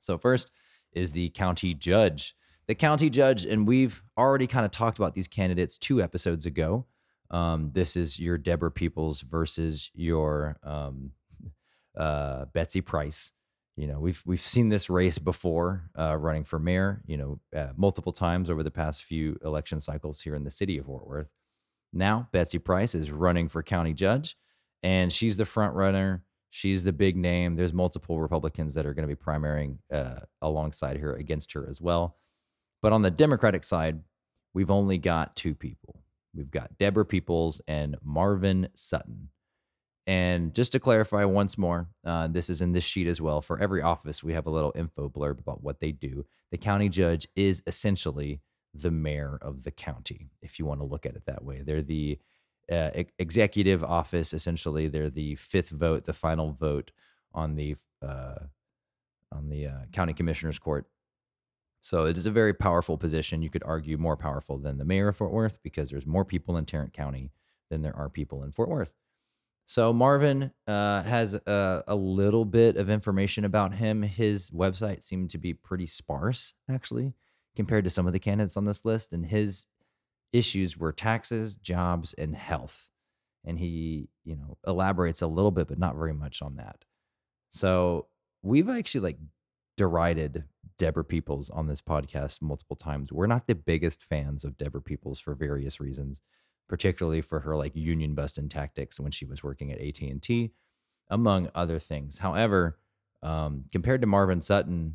so 0.00 0.16
first 0.16 0.50
is 0.92 1.12
the 1.12 1.28
county 1.30 1.74
judge 1.74 2.34
the 2.66 2.74
county 2.74 3.10
judge 3.10 3.44
and 3.44 3.68
we've 3.68 4.02
already 4.16 4.46
kind 4.46 4.64
of 4.64 4.70
talked 4.70 4.98
about 4.98 5.14
these 5.14 5.28
candidates 5.28 5.78
two 5.78 6.00
episodes 6.02 6.46
ago 6.46 6.86
um, 7.30 7.70
this 7.74 7.96
is 7.96 8.18
your 8.18 8.38
deborah 8.38 8.70
peoples 8.70 9.20
versus 9.20 9.90
your 9.94 10.56
um, 10.62 11.12
uh, 11.96 12.44
betsy 12.46 12.80
price 12.80 13.32
you 13.76 13.86
know 13.86 13.98
we've 13.98 14.22
we've 14.26 14.40
seen 14.40 14.68
this 14.68 14.90
race 14.90 15.18
before 15.18 15.90
uh, 15.98 16.16
running 16.16 16.44
for 16.44 16.58
mayor 16.58 17.02
you 17.06 17.16
know 17.16 17.40
uh, 17.56 17.72
multiple 17.76 18.12
times 18.12 18.50
over 18.50 18.62
the 18.62 18.70
past 18.70 19.04
few 19.04 19.38
election 19.44 19.80
cycles 19.80 20.20
here 20.20 20.34
in 20.34 20.44
the 20.44 20.50
city 20.50 20.78
of 20.78 20.86
fort 20.86 21.06
worth 21.06 21.28
now, 21.92 22.28
Betsy 22.32 22.58
Price 22.58 22.94
is 22.94 23.10
running 23.10 23.48
for 23.48 23.62
county 23.62 23.94
judge, 23.94 24.36
and 24.82 25.12
she's 25.12 25.36
the 25.36 25.44
front 25.44 25.74
runner. 25.74 26.22
She's 26.50 26.84
the 26.84 26.92
big 26.92 27.16
name. 27.16 27.56
There's 27.56 27.72
multiple 27.72 28.20
Republicans 28.20 28.74
that 28.74 28.86
are 28.86 28.94
going 28.94 29.08
to 29.08 29.14
be 29.14 29.20
primarying 29.20 29.78
uh, 29.92 30.20
alongside 30.40 30.98
her 30.98 31.14
against 31.14 31.52
her 31.52 31.68
as 31.68 31.80
well. 31.80 32.16
But 32.82 32.92
on 32.92 33.02
the 33.02 33.10
Democratic 33.10 33.64
side, 33.64 34.00
we've 34.54 34.70
only 34.70 34.98
got 34.98 35.36
two 35.36 35.54
people. 35.54 36.00
We've 36.34 36.50
got 36.50 36.78
Deborah 36.78 37.04
Peoples 37.04 37.60
and 37.66 37.96
Marvin 38.02 38.68
Sutton. 38.74 39.30
And 40.08 40.54
just 40.54 40.72
to 40.72 40.80
clarify 40.80 41.26
once 41.26 41.58
more, 41.58 41.86
uh, 42.02 42.28
this 42.28 42.48
is 42.48 42.62
in 42.62 42.72
this 42.72 42.82
sheet 42.82 43.06
as 43.06 43.20
well. 43.20 43.42
For 43.42 43.60
every 43.60 43.82
office, 43.82 44.24
we 44.24 44.32
have 44.32 44.46
a 44.46 44.50
little 44.50 44.72
info 44.74 45.10
blurb 45.10 45.38
about 45.38 45.62
what 45.62 45.80
they 45.80 45.92
do. 45.92 46.24
The 46.50 46.56
county 46.56 46.88
judge 46.88 47.28
is 47.36 47.62
essentially 47.66 48.40
the 48.72 48.90
mayor 48.90 49.38
of 49.42 49.64
the 49.64 49.70
county, 49.70 50.30
if 50.40 50.58
you 50.58 50.64
want 50.64 50.80
to 50.80 50.86
look 50.86 51.04
at 51.04 51.14
it 51.14 51.26
that 51.26 51.44
way. 51.44 51.60
They're 51.60 51.82
the 51.82 52.18
uh, 52.72 52.90
executive 53.18 53.84
office, 53.84 54.32
essentially. 54.32 54.88
They're 54.88 55.10
the 55.10 55.34
fifth 55.34 55.68
vote, 55.68 56.06
the 56.06 56.14
final 56.14 56.52
vote 56.52 56.90
on 57.34 57.56
the 57.56 57.76
uh, 58.00 58.46
on 59.30 59.50
the 59.50 59.66
uh, 59.66 59.80
county 59.92 60.14
commissioner's 60.14 60.58
court. 60.58 60.86
So 61.80 62.06
it 62.06 62.16
is 62.16 62.26
a 62.26 62.30
very 62.30 62.54
powerful 62.54 62.96
position. 62.96 63.42
You 63.42 63.50
could 63.50 63.62
argue 63.62 63.98
more 63.98 64.16
powerful 64.16 64.56
than 64.56 64.78
the 64.78 64.86
mayor 64.86 65.08
of 65.08 65.16
Fort 65.16 65.32
Worth 65.32 65.58
because 65.62 65.90
there's 65.90 66.06
more 66.06 66.24
people 66.24 66.56
in 66.56 66.64
Tarrant 66.64 66.94
County 66.94 67.30
than 67.68 67.82
there 67.82 67.94
are 67.94 68.08
people 68.08 68.42
in 68.42 68.52
Fort 68.52 68.70
Worth. 68.70 68.94
So 69.68 69.92
Marvin 69.92 70.50
uh, 70.66 71.02
has 71.02 71.34
a, 71.34 71.84
a, 71.86 71.94
little 71.94 72.46
bit 72.46 72.78
of 72.78 72.88
information 72.88 73.44
about 73.44 73.74
him. 73.74 74.02
His 74.02 74.48
website 74.48 75.02
seemed 75.02 75.28
to 75.32 75.38
be 75.38 75.52
pretty 75.52 75.84
sparse, 75.84 76.54
actually 76.70 77.12
compared 77.54 77.84
to 77.84 77.90
some 77.90 78.06
of 78.06 78.14
the 78.14 78.18
candidates 78.18 78.56
on 78.56 78.64
this 78.64 78.86
list. 78.86 79.12
And 79.12 79.26
his 79.26 79.66
issues 80.32 80.78
were 80.78 80.90
taxes, 80.90 81.58
jobs, 81.58 82.14
and 82.14 82.34
health. 82.34 82.88
And 83.44 83.58
he, 83.58 84.08
you 84.24 84.36
know, 84.36 84.56
elaborates 84.66 85.20
a 85.20 85.26
little 85.26 85.50
bit, 85.50 85.68
but 85.68 85.78
not 85.78 85.96
very 85.96 86.14
much 86.14 86.40
on 86.40 86.56
that. 86.56 86.86
So 87.50 88.06
we've 88.42 88.70
actually 88.70 89.02
like 89.02 89.18
derided 89.76 90.44
Deborah 90.78 91.04
Peoples 91.04 91.50
on 91.50 91.66
this 91.66 91.82
podcast 91.82 92.40
multiple 92.40 92.76
times. 92.76 93.12
We're 93.12 93.26
not 93.26 93.46
the 93.46 93.54
biggest 93.54 94.02
fans 94.02 94.44
of 94.44 94.56
Deborah 94.56 94.80
Peoples 94.80 95.20
for 95.20 95.34
various 95.34 95.78
reasons, 95.78 96.22
particularly 96.68 97.20
for 97.20 97.40
her 97.40 97.56
like 97.56 97.74
union 97.74 98.14
busting 98.14 98.48
tactics 98.48 99.00
when 99.00 99.10
she 99.10 99.24
was 99.24 99.42
working 99.42 99.72
at 99.72 99.80
AT&T, 99.80 100.52
among 101.08 101.50
other 101.54 101.78
things. 101.78 102.18
However, 102.18 102.78
um, 103.22 103.64
compared 103.72 104.00
to 104.02 104.06
Marvin 104.06 104.40
Sutton, 104.40 104.94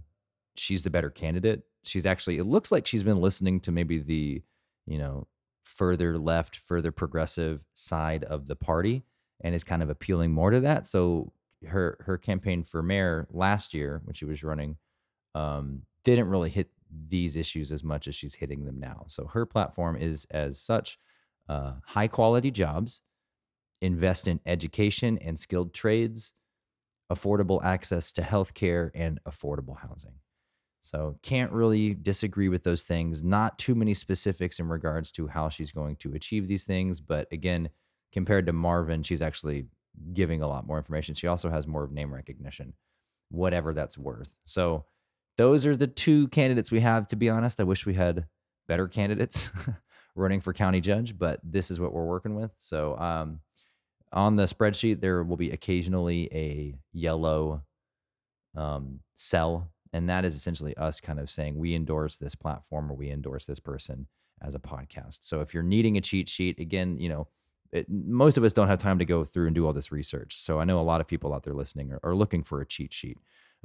she's 0.56 0.84
the 0.84 0.90
better 0.90 1.10
candidate. 1.10 1.64
She's 1.84 2.06
actually 2.06 2.38
it 2.38 2.46
looks 2.46 2.72
like 2.72 2.88
she's 2.88 3.04
been 3.04 3.20
listening 3.20 3.60
to 3.62 3.72
maybe 3.72 4.00
the 4.00 4.42
you 4.86 4.98
know 4.98 5.28
further 5.64 6.18
left 6.18 6.58
further 6.58 6.92
progressive 6.92 7.66
side 7.74 8.24
of 8.24 8.46
the 8.46 8.56
party 8.56 9.04
and 9.42 9.56
is 9.56 9.64
kind 9.64 9.84
of 9.84 9.90
appealing 9.90 10.32
more 10.32 10.52
to 10.52 10.62
that. 10.62 10.88
So 10.88 11.34
her 11.68 11.98
her 12.02 12.18
campaign 12.18 12.64
for 12.64 12.82
mayor 12.82 13.28
last 13.32 13.74
year 13.74 14.02
when 14.06 14.14
she 14.14 14.26
was 14.26 14.44
running 14.44 14.78
um, 15.36 15.82
didn't 16.04 16.30
really 16.30 16.50
hit 16.50 16.70
these 17.08 17.36
issues 17.36 17.72
as 17.72 17.84
much 17.84 18.08
as 18.08 18.16
she's 18.16 18.36
hitting 18.36 18.66
them 18.66 18.80
now. 18.80 19.06
So 19.08 19.26
her 19.26 19.46
platform 19.46 19.98
is 19.98 20.26
as 20.32 20.60
such 20.60 21.00
uh, 21.50 21.74
high 21.86 22.08
quality 22.08 22.52
jobs 22.52 23.02
invest 23.82 24.28
in 24.28 24.40
education 24.46 25.18
and 25.20 25.38
skilled 25.38 25.74
trades 25.74 26.34
affordable 27.12 27.64
access 27.64 28.12
to 28.14 28.22
healthcare 28.22 28.90
and 28.96 29.20
affordable 29.28 29.78
housing 29.78 30.14
so 30.84 31.18
can't 31.24 31.54
really 31.54 31.94
disagree 31.94 32.50
with 32.50 32.64
those 32.64 32.84
things. 32.84 33.24
Not 33.24 33.58
too 33.58 33.74
many 33.74 33.94
specifics 33.94 34.60
in 34.60 34.68
regards 34.68 35.14
to 35.14 35.28
how 35.28 35.48
she's 35.48 35.72
going 35.72 35.96
to 35.98 36.14
achieve 36.14 36.50
these 36.50 36.66
things, 36.66 37.00
but 37.00 37.26
again, 37.32 37.70
compared 38.12 38.46
to 38.48 38.54
Marvin, 38.54 39.02
she's 39.02 39.22
actually 39.22 39.68
giving 40.12 40.42
a 40.42 40.48
lot 40.48 40.68
more 40.68 40.78
information. 40.78 41.16
She 41.16 41.28
also 41.28 41.50
has 41.50 41.68
more 41.68 41.86
of 41.86 41.94
name 41.94 42.14
recognition, 42.14 42.74
whatever 43.30 43.74
that's 43.74 43.98
worth. 43.98 44.36
So 44.44 44.84
those 45.38 45.66
are 45.66 45.76
the 45.76 45.88
two 45.88 46.28
candidates 46.28 46.70
we 46.70 46.82
have. 46.82 47.08
To 47.08 47.16
be 47.16 47.30
honest, 47.30 47.62
I 47.62 47.64
wish 47.64 47.86
we 47.86 47.94
had 47.94 48.26
better 48.68 48.90
candidates 48.90 49.52
running 50.16 50.40
for 50.40 50.54
county 50.54 50.82
judge, 50.82 51.18
but 51.18 51.40
this 51.44 51.72
is 51.72 51.80
what 51.80 51.94
we're 51.94 52.06
working 52.06 52.36
with. 52.36 52.52
So 52.58 52.98
um, 52.98 53.40
on 54.12 54.36
the 54.36 54.44
spreadsheet, 54.44 55.02
there 55.02 55.24
will 55.24 55.38
be 55.38 55.52
occasionally 55.52 56.30
a 56.32 56.76
yellow 56.92 57.64
um, 58.56 59.00
cell, 59.16 59.72
and 59.92 60.10
that 60.10 60.26
is 60.26 60.36
essentially 60.36 60.76
us 60.78 61.02
kind 61.02 61.20
of 61.20 61.30
saying 61.30 61.58
we 61.58 61.76
endorse 61.76 62.18
this 62.18 62.36
platform 62.36 62.92
or 62.92 62.96
we 62.96 63.10
endorse 63.10 63.46
this 63.46 63.60
person 63.60 64.08
as 64.42 64.56
a 64.56 64.60
podcast. 64.60 65.20
So 65.22 65.42
if 65.42 65.54
you're 65.54 65.64
needing 65.64 65.98
a 65.98 66.02
cheat 66.02 66.30
sheet, 66.30 66.60
again, 66.60 66.98
you 67.00 67.10
know, 67.10 67.28
it, 67.72 67.88
most 67.90 68.38
of 68.38 68.44
us 68.44 68.54
don't 68.54 68.68
have 68.68 68.80
time 68.80 69.00
to 69.00 69.06
go 69.06 69.24
through 69.24 69.48
and 69.48 69.56
do 69.56 69.66
all 69.66 69.74
this 69.74 69.92
research. 69.92 70.40
So 70.40 70.60
I 70.60 70.64
know 70.64 70.80
a 70.80 70.82
lot 70.82 71.02
of 71.02 71.08
people 71.08 71.34
out 71.34 71.44
there 71.44 71.56
listening 71.56 71.92
are, 71.92 72.00
are 72.04 72.16
looking 72.16 72.44
for 72.44 72.62
a 72.62 72.66
cheat 72.66 72.94
sheet. 72.94 73.18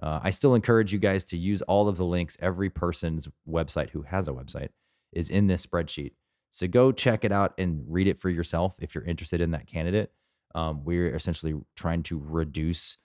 Uh, 0.02 0.20
I 0.22 0.30
still 0.30 0.54
encourage 0.54 0.92
you 0.92 0.98
guys 0.98 1.24
to 1.26 1.36
use 1.36 1.60
all 1.62 1.88
of 1.88 1.96
the 1.96 2.04
links. 2.04 2.36
Every 2.40 2.70
person's 2.70 3.28
website 3.48 3.90
who 3.90 4.02
has 4.02 4.28
a 4.28 4.32
website 4.32 4.68
is 5.12 5.28
in 5.28 5.46
this 5.46 5.66
spreadsheet. 5.66 6.12
So 6.50 6.66
go 6.66 6.92
check 6.92 7.24
it 7.24 7.32
out 7.32 7.54
and 7.58 7.84
read 7.88 8.06
it 8.06 8.18
for 8.18 8.30
yourself 8.30 8.76
if 8.80 8.94
you're 8.94 9.04
interested 9.04 9.40
in 9.40 9.50
that 9.50 9.66
candidate. 9.66 10.12
Um, 10.54 10.84
we're 10.84 11.14
essentially 11.14 11.54
trying 11.76 12.02
to 12.04 12.20
reduce, 12.24 12.96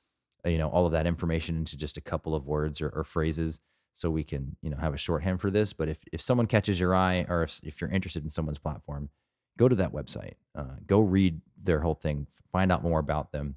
uh, 0.46 0.50
you 0.50 0.58
know, 0.58 0.70
all 0.70 0.86
of 0.86 0.94
that 0.94 1.06
information 1.06 1.58
into 1.58 1.78
just 1.78 1.98
a 1.98 2.02
couple 2.02 2.36
of 2.36 2.46
words 2.46 2.82
or, 2.82 2.90
or 2.90 3.04
phrases, 3.04 3.60
so 3.94 4.10
we 4.10 4.24
can, 4.24 4.56
you 4.62 4.70
know, 4.70 4.78
have 4.78 4.94
a 4.94 4.98
shorthand 4.98 5.42
for 5.42 5.52
this. 5.52 5.74
But 5.74 5.90
if 5.90 5.98
if 6.12 6.22
someone 6.22 6.48
catches 6.48 6.80
your 6.80 6.96
eye, 6.96 7.26
or 7.28 7.44
if, 7.44 7.60
if 7.64 7.82
you're 7.82 7.92
interested 7.92 8.24
in 8.24 8.30
someone's 8.30 8.60
platform, 8.60 9.10
go 9.58 9.68
to 9.68 9.76
that 9.76 9.94
website, 9.94 10.36
uh, 10.56 10.78
go 10.88 11.00
read 11.02 11.42
their 11.62 11.82
whole 11.82 11.96
thing, 11.96 12.28
find 12.52 12.72
out 12.72 12.82
more 12.82 13.00
about 13.00 13.32
them 13.32 13.56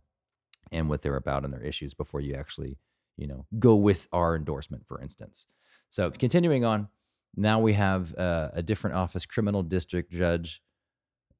and 0.72 0.88
what 0.88 1.00
they're 1.00 1.16
about 1.16 1.44
and 1.44 1.54
their 1.54 1.62
issues 1.62 1.94
before 1.94 2.20
you 2.20 2.34
actually, 2.34 2.76
you 3.16 3.26
know, 3.26 3.46
go 3.58 3.76
with 3.76 4.08
our 4.12 4.36
endorsement, 4.36 4.84
for 4.86 5.00
instance. 5.00 5.46
So 5.88 6.10
continuing 6.10 6.64
on, 6.64 6.88
now 7.36 7.60
we 7.60 7.74
have 7.74 8.14
uh, 8.16 8.50
a 8.54 8.62
different 8.62 8.96
office, 8.96 9.26
criminal 9.26 9.62
district 9.62 10.10
judge. 10.10 10.62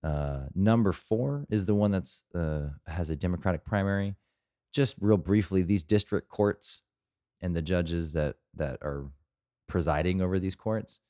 Uh, 0.03 0.47
number 0.55 0.93
four 0.93 1.47
is 1.51 1.67
the 1.67 1.75
one 1.75 1.91
that's 1.91 2.23
uh, 2.35 2.69
has 2.87 3.11
a 3.11 3.17
Democratic 3.17 3.65
primary. 3.65 4.15
Just 4.73 4.97
real 5.01 5.17
briefly, 5.17 5.63
these 5.63 5.83
district 5.83 6.29
courts 6.29 6.83
and 7.41 7.57
the 7.57 7.63
judges 7.63 8.13
that 8.13 8.37
that 8.55 8.79
are 8.83 9.07
presiding 9.69 10.21
over 10.21 10.39
these 10.39 10.55
courts 10.55 11.01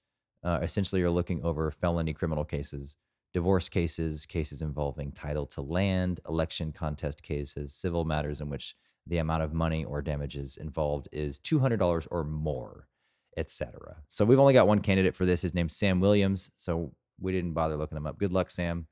uh, 0.45 0.61
essentially 0.62 1.02
are 1.02 1.11
looking 1.11 1.43
over 1.43 1.71
felony 1.71 2.14
criminal 2.14 2.45
cases, 2.45 2.97
divorce 3.35 3.69
cases, 3.69 4.25
cases 4.25 4.62
involving 4.62 5.11
title 5.11 5.47
to 5.47 5.61
land, 5.61 6.21
election 6.28 6.73
contest 6.73 7.23
cases, 7.23 7.75
civil 7.75 8.05
matters 8.05 8.40
in 8.40 8.49
which 8.49 8.76
the 9.07 9.19
amount 9.19 9.43
of 9.43 9.52
money 9.52 9.85
or 9.85 10.00
damages 10.00 10.57
involved 10.57 11.09
is 11.12 11.38
$200 11.38 12.07
or 12.11 12.25
more 12.25 12.88
etc. 13.37 13.97
So 14.09 14.25
we've 14.25 14.38
only 14.38 14.55
got 14.55 14.66
one 14.66 14.81
candidate 14.81 15.14
for 15.14 15.26
this. 15.26 15.43
His 15.43 15.55
name's 15.55 15.76
Sam 15.76 16.00
Williams. 16.00 16.50
So 16.57 16.93
we 17.21 17.33
didn't 17.33 17.52
bother 17.52 17.76
looking 17.76 17.97
him 17.97 18.07
up. 18.07 18.19
Good 18.19 18.33
luck, 18.33 18.50
Sam. 18.50 18.87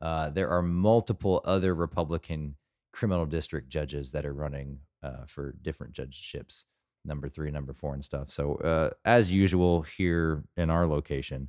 Uh, 0.00 0.30
there 0.30 0.50
are 0.50 0.62
multiple 0.62 1.40
other 1.44 1.74
Republican 1.74 2.56
criminal 2.92 3.26
district 3.26 3.68
judges 3.68 4.10
that 4.12 4.26
are 4.26 4.34
running 4.34 4.78
uh, 5.02 5.24
for 5.26 5.54
different 5.62 5.92
judgeships, 5.92 6.66
number 7.04 7.28
three, 7.28 7.50
number 7.50 7.72
four, 7.72 7.94
and 7.94 8.04
stuff. 8.04 8.30
So 8.30 8.56
uh, 8.56 8.90
as 9.04 9.30
usual 9.30 9.82
here 9.82 10.44
in 10.56 10.70
our 10.70 10.86
location, 10.86 11.48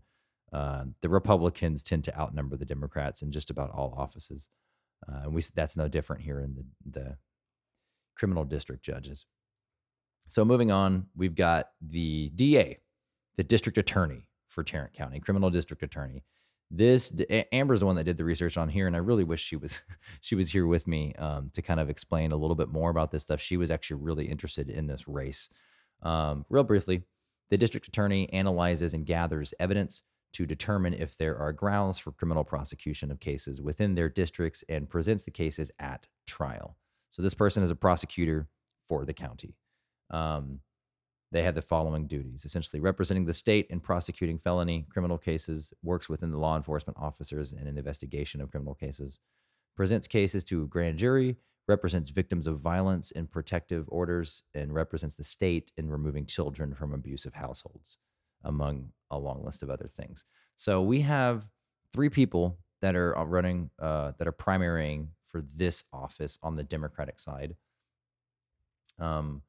uh, 0.53 0.85
the 1.01 1.09
Republicans 1.09 1.83
tend 1.83 2.03
to 2.05 2.17
outnumber 2.17 2.55
the 2.55 2.65
Democrats 2.65 3.21
in 3.21 3.31
just 3.31 3.49
about 3.49 3.71
all 3.71 3.93
offices. 3.97 4.49
Uh, 5.07 5.23
and 5.23 5.33
we 5.33 5.41
that's 5.53 5.75
no 5.77 5.87
different 5.87 6.23
here 6.23 6.39
in 6.39 6.55
the 6.55 6.99
the 6.99 7.17
criminal 8.15 8.43
district 8.43 8.83
judges. 8.83 9.25
So 10.27 10.43
moving 10.43 10.71
on, 10.71 11.07
we've 11.15 11.35
got 11.35 11.69
the 11.81 12.29
DA, 12.35 12.79
the 13.37 13.43
district 13.43 13.77
attorney 13.77 14.27
for 14.49 14.63
Tarrant 14.63 14.93
County, 14.93 15.19
criminal 15.19 15.49
district 15.49 15.83
attorney. 15.83 16.23
This 16.69 17.13
Amber's 17.53 17.79
the 17.79 17.85
one 17.85 17.95
that 17.95 18.03
did 18.03 18.17
the 18.17 18.25
research 18.25 18.57
on 18.57 18.67
here, 18.67 18.87
and 18.87 18.95
I 18.95 18.99
really 18.99 19.23
wish 19.23 19.41
she 19.41 19.55
was 19.55 19.81
she 20.21 20.35
was 20.35 20.51
here 20.51 20.67
with 20.67 20.85
me 20.85 21.13
um, 21.15 21.49
to 21.53 21.61
kind 21.61 21.79
of 21.79 21.89
explain 21.89 22.33
a 22.33 22.35
little 22.35 22.55
bit 22.55 22.69
more 22.69 22.89
about 22.89 23.11
this 23.11 23.23
stuff. 23.23 23.39
She 23.39 23.55
was 23.55 23.71
actually 23.71 24.01
really 24.01 24.25
interested 24.25 24.69
in 24.69 24.87
this 24.87 25.07
race. 25.07 25.49
Um, 26.03 26.45
real 26.49 26.63
briefly, 26.63 27.03
the 27.49 27.57
district 27.57 27.87
attorney 27.87 28.31
analyzes 28.33 28.93
and 28.93 29.05
gathers 29.05 29.53
evidence 29.59 30.03
to 30.33 30.45
determine 30.45 30.93
if 30.93 31.15
there 31.15 31.37
are 31.37 31.53
grounds 31.53 31.97
for 31.97 32.11
criminal 32.11 32.43
prosecution 32.43 33.11
of 33.11 33.21
cases 33.21 33.61
within 33.61 33.95
their 33.95 34.09
districts 34.09 34.63
and 34.67 34.89
presents 34.89 35.23
the 35.23 35.31
cases 35.31 35.71
at 35.79 36.05
trial. 36.27 36.75
So 37.09 37.21
this 37.21 37.33
person 37.33 37.63
is 37.63 37.71
a 37.71 37.75
prosecutor 37.75 38.49
for 38.87 39.05
the 39.05 39.13
county 39.13 39.55
um, 40.09 40.59
they 41.31 41.43
have 41.43 41.55
the 41.55 41.61
following 41.61 42.07
duties 42.07 42.45
essentially 42.45 42.79
representing 42.79 43.25
the 43.25 43.33
state 43.33 43.67
in 43.69 43.79
prosecuting 43.79 44.39
felony 44.39 44.85
criminal 44.89 45.17
cases, 45.17 45.73
works 45.83 46.07
within 46.07 46.31
the 46.31 46.37
law 46.37 46.55
enforcement 46.55 46.97
officers 46.99 47.51
in 47.51 47.67
an 47.67 47.77
investigation 47.77 48.39
of 48.39 48.49
criminal 48.49 48.73
cases, 48.73 49.19
presents 49.75 50.07
cases 50.07 50.43
to 50.45 50.63
a 50.63 50.67
grand 50.67 50.97
jury, 50.97 51.35
represents 51.67 52.09
victims 52.09 52.47
of 52.47 52.59
violence 52.59 53.11
in 53.11 53.27
protective 53.27 53.85
orders, 53.89 54.43
and 54.53 54.73
represents 54.73 55.15
the 55.15 55.23
state 55.23 55.71
in 55.77 55.89
removing 55.89 56.25
children 56.25 56.73
from 56.73 56.93
abusive 56.93 57.33
households, 57.33 57.97
among 58.45 58.89
a 59.11 59.17
long 59.17 59.43
list 59.43 59.63
of 59.63 59.69
other 59.69 59.87
things. 59.87 60.23
So 60.55 60.81
we 60.81 61.01
have 61.01 61.49
three 61.93 62.09
people 62.09 62.57
that 62.81 62.95
are 62.95 63.17
uh, 63.17 63.25
running, 63.25 63.69
uh, 63.79 64.13
that 64.17 64.27
are 64.27 64.33
primarying 64.33 65.07
for 65.27 65.41
this 65.41 65.83
office 65.91 66.39
on 66.41 66.55
the 66.55 66.63
Democratic 66.63 67.19
side. 67.19 67.55
Um, 68.97 69.41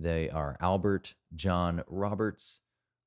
they 0.00 0.30
are 0.30 0.56
Albert 0.60 1.14
John 1.34 1.82
Roberts, 1.86 2.60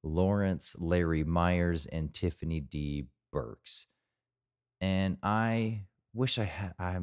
Lawrence 0.04 0.76
Larry 0.80 1.24
Meyers, 1.24 1.86
and 1.86 2.14
Tiffany 2.14 2.60
D. 2.60 3.08
Burks. 3.32 3.88
And 4.80 5.18
I 5.24 5.86
wish 6.14 6.38
I 6.38 6.44
had 6.44 6.74
I 6.78 7.00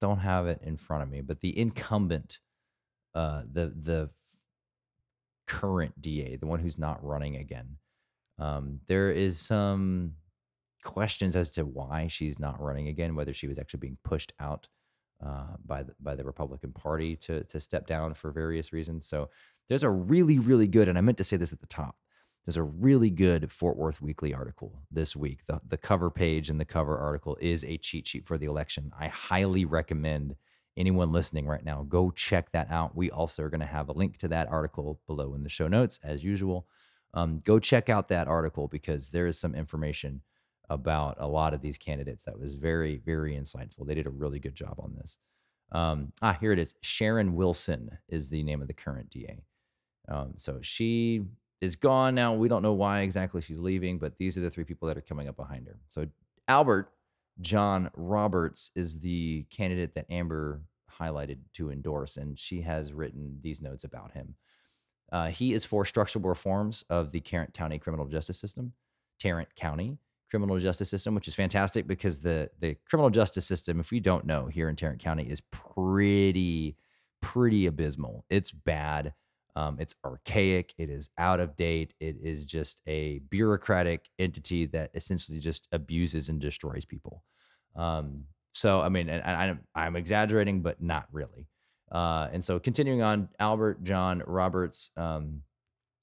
don't 0.00 0.18
have 0.18 0.46
it 0.46 0.60
in 0.62 0.76
front 0.76 1.02
of 1.02 1.10
me, 1.10 1.20
but 1.20 1.40
the 1.40 1.58
incumbent, 1.58 2.38
uh, 3.14 3.42
the 3.50 3.74
the 3.80 4.10
current 5.46 6.00
DA, 6.00 6.36
the 6.36 6.46
one 6.46 6.60
who's 6.60 6.78
not 6.78 7.04
running 7.04 7.36
again, 7.36 7.78
um, 8.38 8.80
there 8.86 9.10
is 9.10 9.38
some 9.38 10.12
questions 10.84 11.34
as 11.34 11.50
to 11.52 11.64
why 11.64 12.06
she's 12.06 12.38
not 12.38 12.60
running 12.60 12.88
again, 12.88 13.16
whether 13.16 13.34
she 13.34 13.48
was 13.48 13.58
actually 13.58 13.80
being 13.80 13.98
pushed 14.04 14.32
out 14.38 14.68
uh, 15.24 15.56
by 15.64 15.82
the 15.82 15.94
by 16.00 16.14
the 16.14 16.24
Republican 16.24 16.72
Party 16.72 17.16
to 17.16 17.44
to 17.44 17.60
step 17.60 17.86
down 17.86 18.14
for 18.14 18.30
various 18.30 18.72
reasons. 18.72 19.06
So 19.06 19.30
there's 19.68 19.82
a 19.82 19.90
really 19.90 20.38
really 20.38 20.68
good, 20.68 20.88
and 20.88 20.98
I 20.98 21.00
meant 21.00 21.18
to 21.18 21.24
say 21.24 21.36
this 21.36 21.52
at 21.52 21.60
the 21.60 21.66
top. 21.66 21.96
There's 22.44 22.56
a 22.56 22.62
really 22.62 23.10
good 23.10 23.50
Fort 23.50 23.76
Worth 23.76 24.00
Weekly 24.00 24.32
article 24.32 24.82
this 24.90 25.16
week. 25.16 25.46
The 25.46 25.60
the 25.66 25.78
cover 25.78 26.10
page 26.10 26.50
and 26.50 26.60
the 26.60 26.64
cover 26.64 26.98
article 26.98 27.36
is 27.40 27.64
a 27.64 27.78
cheat 27.78 28.06
sheet 28.06 28.26
for 28.26 28.38
the 28.38 28.46
election. 28.46 28.92
I 28.98 29.08
highly 29.08 29.64
recommend 29.64 30.36
anyone 30.76 31.10
listening 31.10 31.46
right 31.46 31.64
now 31.64 31.82
go 31.88 32.10
check 32.10 32.52
that 32.52 32.70
out. 32.70 32.94
We 32.94 33.10
also 33.10 33.42
are 33.42 33.48
going 33.48 33.60
to 33.60 33.66
have 33.66 33.88
a 33.88 33.92
link 33.92 34.18
to 34.18 34.28
that 34.28 34.48
article 34.48 35.00
below 35.06 35.34
in 35.34 35.42
the 35.42 35.48
show 35.48 35.68
notes 35.68 35.98
as 36.04 36.22
usual. 36.22 36.66
Um, 37.14 37.40
go 37.44 37.58
check 37.58 37.88
out 37.88 38.08
that 38.08 38.28
article 38.28 38.68
because 38.68 39.10
there 39.10 39.26
is 39.26 39.38
some 39.38 39.54
information 39.54 40.20
about 40.70 41.16
a 41.18 41.26
lot 41.26 41.54
of 41.54 41.60
these 41.60 41.78
candidates 41.78 42.24
that 42.24 42.38
was 42.38 42.54
very, 42.54 42.96
very 43.04 43.34
insightful. 43.34 43.86
They 43.86 43.94
did 43.94 44.06
a 44.06 44.10
really 44.10 44.38
good 44.38 44.54
job 44.54 44.76
on 44.78 44.94
this. 44.96 45.18
Um, 45.72 46.12
ah, 46.22 46.36
here 46.40 46.52
it 46.52 46.58
is. 46.58 46.74
Sharen 46.82 47.34
Wilson 47.34 47.90
is 48.08 48.28
the 48.28 48.42
name 48.42 48.62
of 48.62 48.68
the 48.68 48.74
current 48.74 49.10
DA. 49.10 49.42
Um, 50.08 50.34
so 50.36 50.58
she 50.62 51.22
is 51.60 51.76
gone 51.76 52.14
now. 52.14 52.34
We 52.34 52.48
don't 52.48 52.62
know 52.62 52.72
why 52.72 53.00
exactly 53.00 53.40
she's 53.40 53.58
leaving, 53.58 53.98
but 53.98 54.16
these 54.18 54.38
are 54.38 54.42
the 54.42 54.50
three 54.50 54.64
people 54.64 54.88
that 54.88 54.98
are 54.98 55.02
coming 55.02 55.28
up 55.28 55.36
behind 55.36 55.66
her. 55.66 55.78
So 55.88 56.06
Albert 56.48 56.92
John 57.40 57.90
Roberts 57.94 58.70
is 58.74 58.98
the 58.98 59.44
candidate 59.50 59.94
that 59.94 60.06
Amber 60.10 60.62
highlighted 60.98 61.38
to 61.54 61.70
endorse, 61.70 62.16
and 62.16 62.38
she 62.38 62.62
has 62.62 62.92
written 62.92 63.38
these 63.42 63.60
notes 63.60 63.84
about 63.84 64.12
him. 64.12 64.34
Uh, 65.12 65.28
he 65.28 65.52
is 65.52 65.64
for 65.64 65.84
structural 65.84 66.26
reforms 66.26 66.84
of 66.88 67.12
the 67.12 67.20
Tarrant 67.20 67.54
County 67.54 67.78
criminal 67.78 68.06
justice 68.06 68.38
system, 68.38 68.72
Tarrant 69.18 69.54
County, 69.54 69.98
criminal 70.30 70.58
justice 70.58 70.88
system, 70.88 71.14
which 71.14 71.28
is 71.28 71.34
fantastic 71.34 71.86
because 71.86 72.20
the 72.20 72.50
the 72.60 72.76
criminal 72.88 73.10
justice 73.10 73.46
system, 73.46 73.80
if 73.80 73.90
we 73.90 74.00
don't 74.00 74.26
know 74.26 74.46
here 74.46 74.68
in 74.68 74.76
Tarrant 74.76 75.00
County, 75.00 75.24
is 75.24 75.40
pretty 75.50 76.76
pretty 77.20 77.66
abysmal. 77.66 78.24
It's 78.30 78.52
bad. 78.52 79.14
Um, 79.56 79.78
it's 79.80 79.94
archaic. 80.04 80.74
It 80.76 80.90
is 80.90 81.08
out 81.16 81.40
of 81.40 81.56
date. 81.56 81.94
It 81.98 82.16
is 82.22 82.44
just 82.44 82.82
a 82.86 83.20
bureaucratic 83.30 84.10
entity 84.18 84.66
that 84.66 84.90
essentially 84.94 85.38
just 85.38 85.66
abuses 85.72 86.28
and 86.28 86.38
destroys 86.38 86.84
people. 86.84 87.22
Um, 87.74 88.24
so, 88.52 88.80
I 88.80 88.90
mean, 88.90 89.08
and, 89.08 89.22
and 89.24 89.58
I, 89.74 89.86
I'm 89.86 89.96
exaggerating, 89.96 90.60
but 90.60 90.82
not 90.82 91.06
really. 91.10 91.48
Uh, 91.90 92.28
and 92.32 92.44
so, 92.44 92.58
continuing 92.58 93.02
on, 93.02 93.28
Albert 93.38 93.82
John 93.82 94.22
Roberts 94.26 94.90
um, 94.96 95.42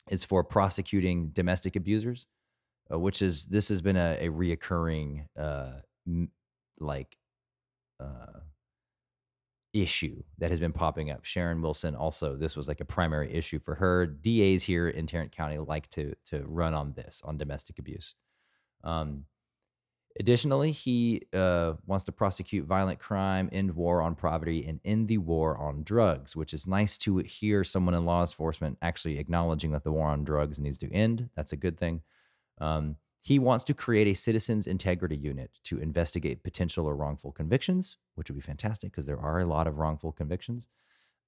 is 0.10 0.24
for 0.24 0.44
prosecuting 0.44 1.30
domestic 1.30 1.76
abusers 1.76 2.28
uh, 2.92 3.00
which 3.00 3.22
is 3.22 3.46
this 3.46 3.70
has 3.70 3.82
been 3.82 3.98
a, 3.98 4.18
a 4.20 4.30
reoccurring 4.30 5.28
uh, 5.38 5.74
m- 6.08 6.32
like 6.80 7.18
uh, 8.00 8.40
issue 9.74 10.22
that 10.38 10.52
has 10.52 10.60
been 10.60 10.74
popping 10.74 11.10
up. 11.10 11.26
Sharen 11.26 11.62
Wilson 11.62 11.96
also 11.96 12.36
this 12.36 12.56
was 12.56 12.68
like 12.68 12.80
a 12.80 12.86
primary 12.86 13.34
issue 13.34 13.60
for 13.60 13.76
her. 13.76 14.06
DAs 14.06 14.64
here 14.64 14.88
in 14.88 15.08
Tarrant 15.08 15.32
County 15.32 15.58
like 15.58 15.90
to 15.92 16.14
to 16.26 16.44
run 16.46 16.74
on 16.74 16.94
this 16.94 17.22
on 17.26 17.38
domestic 17.38 17.80
abuse. 17.80 18.16
Um, 18.84 19.26
additionally, 20.20 20.72
he 20.72 21.24
uh, 21.34 21.74
wants 21.88 22.04
to 22.06 22.12
prosecute 22.12 22.68
violent 22.68 23.00
crime, 23.00 23.50
end 23.52 23.76
war 23.76 24.02
on 24.02 24.16
poverty, 24.16 24.66
and 24.66 24.80
end 24.86 25.08
the 25.08 25.18
war 25.18 25.58
on 25.58 25.84
drugs. 25.84 26.36
Which 26.36 26.54
is 26.54 26.68
nice 26.68 26.98
to 27.00 27.18
hear 27.20 27.64
someone 27.64 27.96
in 27.96 28.06
law 28.06 28.22
enforcement 28.22 28.78
actually 28.82 29.18
acknowledging 29.18 29.72
that 29.72 29.84
the 29.84 29.92
war 29.92 30.08
on 30.08 30.24
drugs 30.24 30.60
needs 30.60 30.78
to 30.80 30.92
end. 30.92 31.30
That's 31.36 31.54
a 31.54 31.58
good 31.58 31.80
thing. 31.80 32.02
Um, 32.60 32.98
he 33.22 33.40
wants 33.40 33.64
to 33.66 33.74
create 33.74 34.08
a 34.08 34.14
citizens 34.14 34.68
integrity 34.68 35.16
unit 35.16 35.52
to 35.64 35.80
investigate 35.80 36.44
potential 36.44 36.86
or 36.86 36.96
wrongful 36.96 37.32
convictions, 37.32 37.98
which 38.16 38.30
would 38.30 38.36
be 38.36 38.42
fantastic 38.42 38.92
because 38.92 39.06
there 39.06 39.20
are 39.20 39.40
a 39.40 39.46
lot 39.46 39.66
of 39.66 39.78
wrongful 39.78 40.12
convictions. 40.12 40.68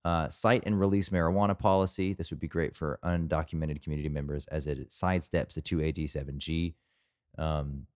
Uh, 0.03 0.29
cite 0.29 0.63
and 0.65 0.79
release 0.79 1.10
marijuana 1.10 1.58
policy. 1.58 2.13
This 2.13 2.29
would 2.32 2.39
be 2.39 2.48
great 2.48 2.75
for 2.75 3.00
undocumented 3.03 3.82
community 3.82 4.10
members 4.10 4.46
as 4.48 4.67
it 4.67 4.89
sidesteps 4.89 5.53
the 5.53 5.62
287G, 5.62 6.75
um, 7.38 7.88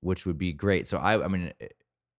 which 0.00 0.26
would 0.26 0.38
be 0.38 0.52
great. 0.52 0.88
So 0.88 0.96
I, 0.96 1.22
I 1.22 1.28
mean, 1.28 1.52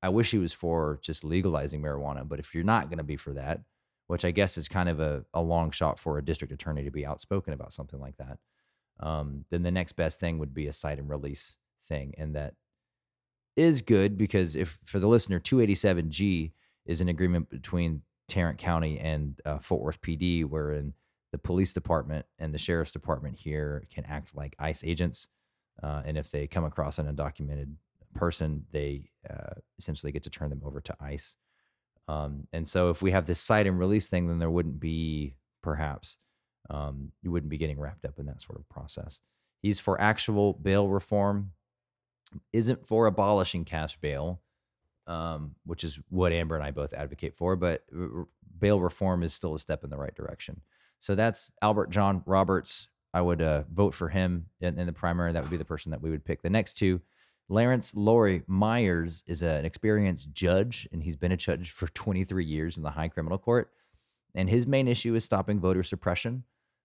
I 0.04 0.10
wish 0.10 0.32
he 0.32 0.38
was 0.38 0.54
for 0.54 1.00
just 1.02 1.24
legalizing 1.24 1.82
marijuana, 1.82 2.28
but 2.28 2.40
if 2.40 2.54
you're 2.54 2.64
not 2.64 2.90
going 2.90 3.00
to 3.00 3.04
be 3.04 3.18
for 3.18 3.34
that, 3.34 3.62
which 4.08 4.24
I 4.24 4.32
guess 4.32 4.58
is 4.58 4.68
kind 4.68 4.88
of 4.88 5.00
a, 5.00 5.26
a 5.34 5.42
long 5.42 5.72
shot 5.72 5.98
for 5.98 6.18
a 6.18 6.24
district 6.24 6.54
attorney 6.54 6.84
to 6.84 6.92
be 6.92 7.06
outspoken 7.06 7.54
about 7.54 7.74
something 7.74 8.00
like 8.00 8.18
that, 8.18 8.38
um, 9.00 9.46
then 9.50 9.64
the 9.64 9.72
next 9.72 9.94
best 9.94 10.20
thing 10.20 10.38
would 10.40 10.54
be 10.54 10.68
a 10.68 10.74
cite 10.74 11.00
and 11.00 11.10
release 11.10 11.58
thing. 11.86 12.14
And 12.18 12.36
that 12.36 12.54
is 13.56 13.82
good 13.82 14.18
because 14.18 14.56
if 14.56 14.80
for 14.86 15.00
the 15.00 15.08
listener, 15.08 15.40
287G 15.40 16.52
is 16.86 17.02
an 17.02 17.10
agreement 17.10 17.50
between 17.50 18.02
Tarrant 18.28 18.58
County 18.58 19.00
and 19.00 19.40
uh, 19.46 19.60
Fort 19.60 19.82
Worth 19.82 20.02
PD, 20.02 20.46
wherein 20.46 20.94
the 21.32 21.38
police 21.38 21.74
department 21.74 22.26
and 22.40 22.54
the 22.54 22.58
sheriff's 22.58 22.92
department 22.92 23.38
here 23.38 23.84
can 23.94 24.06
act 24.06 24.36
like 24.36 24.56
ICE 24.60 24.84
agents. 24.84 25.28
Uh, 25.82 26.02
and 26.06 26.18
if 26.18 26.30
they 26.32 26.48
come 26.48 26.64
across 26.64 27.00
an 27.00 27.14
undocumented 27.14 27.74
person, 28.14 28.66
they 28.72 29.10
uh, 29.30 29.56
essentially 29.78 30.12
get 30.12 30.24
to 30.24 30.30
turn 30.30 30.50
them 30.50 30.62
over 30.64 30.80
to 30.80 30.96
ICE. 31.02 31.36
Um, 32.08 32.48
and 32.54 32.68
so 32.68 32.90
if 32.90 33.02
we 33.02 33.12
have 33.12 33.26
this 33.26 33.40
cite 33.40 33.66
and 33.66 33.80
release 33.80 34.10
thing, 34.10 34.28
then 34.28 34.40
there 34.40 34.52
wouldn't 34.52 34.80
be 34.80 35.36
perhaps 35.62 36.18
um, 36.70 37.12
you 37.22 37.32
wouldn't 37.32 37.50
be 37.50 37.58
getting 37.58 37.80
wrapped 37.80 38.06
up 38.06 38.20
in 38.20 38.26
that 38.28 38.42
sort 38.42 38.60
of 38.60 38.68
process. 38.70 39.22
He's 39.62 39.80
for 39.80 40.00
actual 40.00 40.54
bail 40.54 40.88
reform, 40.88 41.52
isn't 42.52 42.86
for 42.86 43.08
abolishing 43.08 43.66
cash 43.66 43.98
bail, 43.98 44.42
um, 45.08 45.56
which 45.66 45.84
is 45.84 46.00
what 46.10 46.32
Amber 46.32 46.56
and 46.56 46.64
I 46.64 46.72
both 46.72 46.94
advocate 46.94 47.36
for, 47.36 47.56
but 47.56 47.84
r- 47.98 48.28
bail 48.60 48.80
reform 48.80 49.24
is 49.24 49.34
still 49.34 49.56
a 49.56 49.60
step 49.60 49.84
in 49.84 49.90
the 49.90 49.98
right 49.98 50.16
direction. 50.16 50.62
So 51.00 51.16
that's 51.16 51.52
Albert 51.62 51.90
John 51.90 52.24
Roberts. 52.26 52.88
I 53.14 53.22
would 53.22 53.42
uh, 53.42 53.64
vote 53.72 53.94
for 53.94 54.10
him 54.10 54.48
in, 54.62 54.80
in, 54.80 54.88
the 54.88 54.94
primary. 54.94 55.34
That 55.34 55.44
would 55.44 55.52
be 55.52 55.58
the 55.58 55.66
person 55.66 55.92
that 55.92 56.02
we 56.02 56.10
would 56.10 56.26
pick. 56.26 56.42
The 56.42 56.50
next 56.50 56.76
two, 56.76 57.00
Lawrence 57.50 57.94
Larry 57.94 58.42
Meyers 58.48 59.24
is 59.28 59.44
a, 59.44 59.50
an 59.50 59.66
experienced 59.66 60.32
judge, 60.32 60.88
and 60.92 61.04
he's 61.04 61.16
been 61.16 61.34
a 61.34 61.38
judge 61.38 61.72
for 61.72 61.88
23 61.94 62.44
years 62.44 62.78
in 62.78 62.84
the 62.84 62.90
high 62.90 63.10
criminal 63.10 63.38
court. 63.38 63.72
And 64.36 64.50
his 64.50 64.66
main 64.66 64.88
issue 64.88 65.14
is 65.14 65.24
stopping 65.24 65.60
voter 65.60 65.84
suppression 65.84 66.44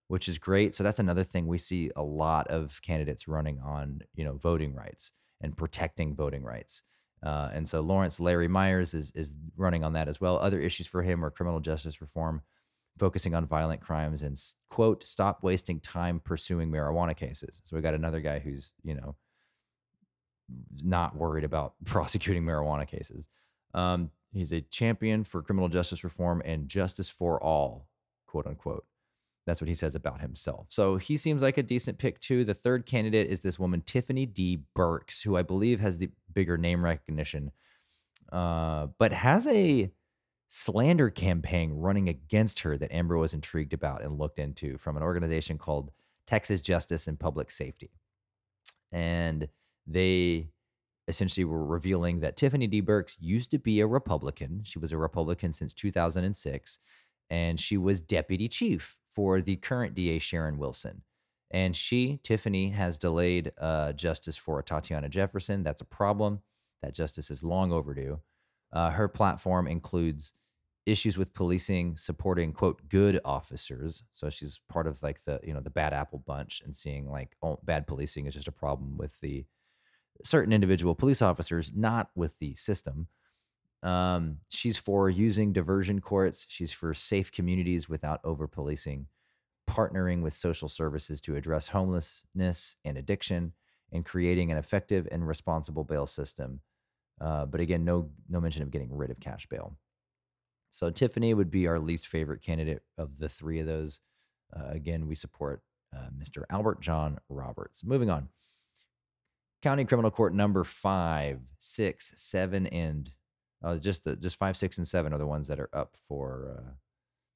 which 0.09 0.29
is 0.29 0.38
great. 0.38 0.75
So 0.75 0.83
that's 0.83 0.99
another 0.99 1.25
thing 1.25 1.47
we 1.47 1.59
see 1.59 1.90
a 1.94 2.03
lot 2.03 2.49
of 2.49 2.81
candidates 2.83 3.29
running 3.29 3.61
on, 3.61 4.01
you 4.14 4.25
know, 4.25 4.35
voting 4.35 4.75
rights 4.75 5.12
and 5.40 5.57
protecting 5.57 6.14
voting 6.14 6.42
rights. 6.42 6.83
Uh, 7.23 7.51
and 7.53 7.68
so 7.68 7.81
Lawrence 7.81 8.21
Larry 8.21 8.49
Meyers 8.49 8.94
is 8.94 9.11
is 9.14 9.35
running 9.57 9.85
on 9.85 9.92
that 9.92 10.09
as 10.09 10.21
well. 10.21 10.38
Other 10.38 10.61
issues 10.61 10.87
for 10.87 11.03
him 11.03 11.25
are 11.25 11.31
criminal 11.31 11.61
justice 11.61 12.01
reform, 12.01 12.42
focusing 12.99 13.35
on 13.35 13.47
violent 13.47 13.81
crimes, 13.81 14.23
and 14.23 14.40
quote 14.71 15.05
stop 15.07 15.42
wasting 15.42 15.81
time 15.81 16.21
pursuing 16.21 16.71
marijuana 16.71 17.16
cases. 17.16 17.61
So 17.64 17.77
we 17.77 17.83
got 17.83 17.94
another 17.94 18.21
guy 18.21 18.38
who's 18.38 18.73
you 18.85 18.94
know 18.94 19.16
not 20.81 21.16
worried 21.16 21.44
about 21.44 21.75
prosecuting 21.85 22.44
marijuana 22.44 22.87
cases. 22.87 23.29
Um, 23.75 24.11
he's 24.33 24.53
a 24.53 24.61
champion 24.61 25.25
for 25.25 25.42
criminal 25.42 25.68
justice 25.68 26.05
reform 26.05 26.40
and 26.44 26.68
justice 26.68 27.09
for 27.09 27.42
all, 27.42 27.88
quote 28.27 28.47
unquote. 28.47 28.85
That's 29.49 29.63
what 29.63 29.69
he 29.69 29.75
says 29.75 29.95
about 29.95 30.21
himself. 30.21 30.67
So 30.69 30.99
he 30.99 31.17
seems 31.17 31.41
like 31.41 31.57
a 31.57 31.63
decent 31.63 31.97
pick 31.97 32.21
too. 32.21 32.45
The 32.45 32.53
third 32.53 32.85
candidate 32.85 33.31
is 33.31 33.41
this 33.41 33.59
woman, 33.59 33.81
Tiffany 33.81 34.27
D. 34.27 34.61
Burks, 34.75 35.23
who 35.23 35.39
I 35.39 35.43
believe 35.43 35.81
has 35.81 35.97
the 35.97 36.11
bigger 36.35 36.59
name 36.59 36.85
recognition, 36.85 37.51
uh, 38.31 38.89
but 38.99 39.11
has 39.11 39.47
a 39.47 39.91
slander 40.49 41.09
campaign 41.09 41.73
running 41.73 42.11
against 42.11 42.61
her 42.61 42.77
that 42.77 42.93
Amber 42.93 43.17
was 43.17 43.33
intrigued 43.33 43.73
about 43.73 44.03
and 44.03 44.19
looked 44.19 44.39
into 44.39 44.77
from 44.77 44.99
an 44.99 45.03
organization 45.03 45.57
called 45.57 45.93
Texas 46.27 46.61
Justice 46.61 47.07
and 47.07 47.19
Public 47.19 47.51
Safety. 47.51 47.91
And 48.93 49.49
they 49.87 50.51
essentially 51.09 51.47
were 51.47 51.65
revealing 51.65 52.21
that 52.21 52.37
Tiffany 52.37 52.67
D. 52.67 52.83
Burks 52.83 53.17
used 53.19 53.51
to 53.53 53.59
be 53.59 53.81
a 53.81 53.87
Republican. 53.87 54.61
She 54.65 54.79
was 54.79 54.93
a 54.93 54.99
Republican 54.99 55.55
since 55.55 55.73
2006, 55.73 56.81
and 57.31 57.59
she 57.59 57.79
was 57.79 57.99
deputy 58.03 58.47
chief 58.47 58.99
for 59.18 59.42
the 59.42 59.57
current 59.57 59.94
DA, 59.94 60.20
Sharen 60.20 60.59
Wilson. 60.59 61.02
And 61.50 61.74
she, 61.74 62.20
Tiffany, 62.22 62.68
has 62.68 62.98
delayed 62.98 63.50
uh, 63.59 63.92
justice 63.94 64.37
for 64.37 64.62
Tatiana 64.62 65.09
Jefferson. 65.09 65.64
That's 65.64 65.81
a 65.81 65.87
problem. 65.87 66.40
That 66.85 66.94
justice 66.94 67.28
is 67.33 67.42
long 67.42 67.72
overdue. 67.72 68.20
Uh, 68.72 68.90
her 68.90 69.09
platform 69.09 69.66
includes 69.66 70.35
issues 70.87 71.18
with 71.18 71.35
policing, 71.35 71.96
supporting 71.96 72.52
quote 72.52 72.88
good 72.88 73.18
officers. 73.24 74.04
So 74.12 74.31
she's 74.31 74.61
part 74.68 74.87
of 74.87 75.02
like 75.02 75.24
the 75.24 75.40
you 75.42 75.52
know 75.52 75.62
the 75.62 75.68
bad 75.68 75.92
apple 75.92 76.22
bunch 76.24 76.62
and 76.64 76.76
seeing 76.76 77.11
like 77.11 77.35
oh, 77.42 77.59
bad 77.64 77.88
policing 77.88 78.26
is 78.26 78.35
just 78.35 78.46
a 78.46 78.52
problem 78.52 78.96
with 78.96 79.18
the 79.20 79.44
certain 80.22 80.52
individual 80.52 80.94
police 80.94 81.22
officers, 81.22 81.72
not 81.74 82.11
with 82.14 82.38
the 82.38 82.54
system. 82.54 83.09
Um, 83.83 84.38
she's 84.49 84.77
for 84.77 85.09
using 85.09 85.53
diversion 85.53 86.01
courts. 86.01 86.47
She's 86.49 86.73
for 86.73 86.95
safe 86.95 87.31
communities 87.31 87.88
without 87.88 88.21
over 88.25 88.47
policing, 88.49 89.07
partnering 89.69 90.23
with 90.23 90.35
social 90.35 90.69
services 90.69 91.21
to 91.23 91.37
address 91.37 91.69
homelessness 91.69 92.77
and 92.85 92.99
addiction, 92.99 93.53
and 93.93 94.05
creating 94.05 94.51
an 94.51 94.59
effective 94.59 95.07
and 95.11 95.27
responsible 95.27 95.85
bail 95.85 96.07
system. 96.07 96.61
Uh, 97.21 97.47
but 97.47 97.61
again, 97.61 97.85
no 97.85 98.11
no 98.29 98.41
mention 98.41 98.62
of 98.62 98.71
getting 98.71 98.95
rid 98.95 99.11
of 99.11 99.21
cash 99.21 99.47
bail. 99.47 99.77
So 100.71 100.91
Tiffany 100.91 101.35
would 101.35 101.51
be 101.51 101.67
our 101.67 101.79
least 101.79 102.09
favorite 102.09 102.43
candidate 102.43 102.83
of 102.99 103.19
the 103.19 103.29
three 103.29 103.61
of 103.61 103.67
those. 103.67 104.01
Uh, 104.55 104.69
again, 104.71 105.07
we 105.07 105.14
support 105.14 105.62
uh, 105.97 106.09
Mr. 106.19 106.43
Albert 106.51 106.81
John 106.81 107.19
Roberts. 107.29 107.85
Moving 107.85 108.11
on. 108.11 108.29
County 109.62 109.85
Criminal 109.85 110.11
Court 110.11 110.35
number 110.35 110.62
five, 110.62 111.41
six, 111.59 112.12
seven, 112.17 112.67
and 112.69 113.11
uh, 113.62 113.77
just 113.77 114.05
the 114.05 114.16
just 114.16 114.37
five, 114.37 114.57
six, 114.57 114.79
and 114.79 114.87
seven 114.87 115.12
are 115.12 115.18
the 115.18 115.27
ones 115.27 115.49
that 115.49 115.61
are 115.61 115.71
up 115.73 115.97
for 116.09 116.57
uh, 116.59 116.71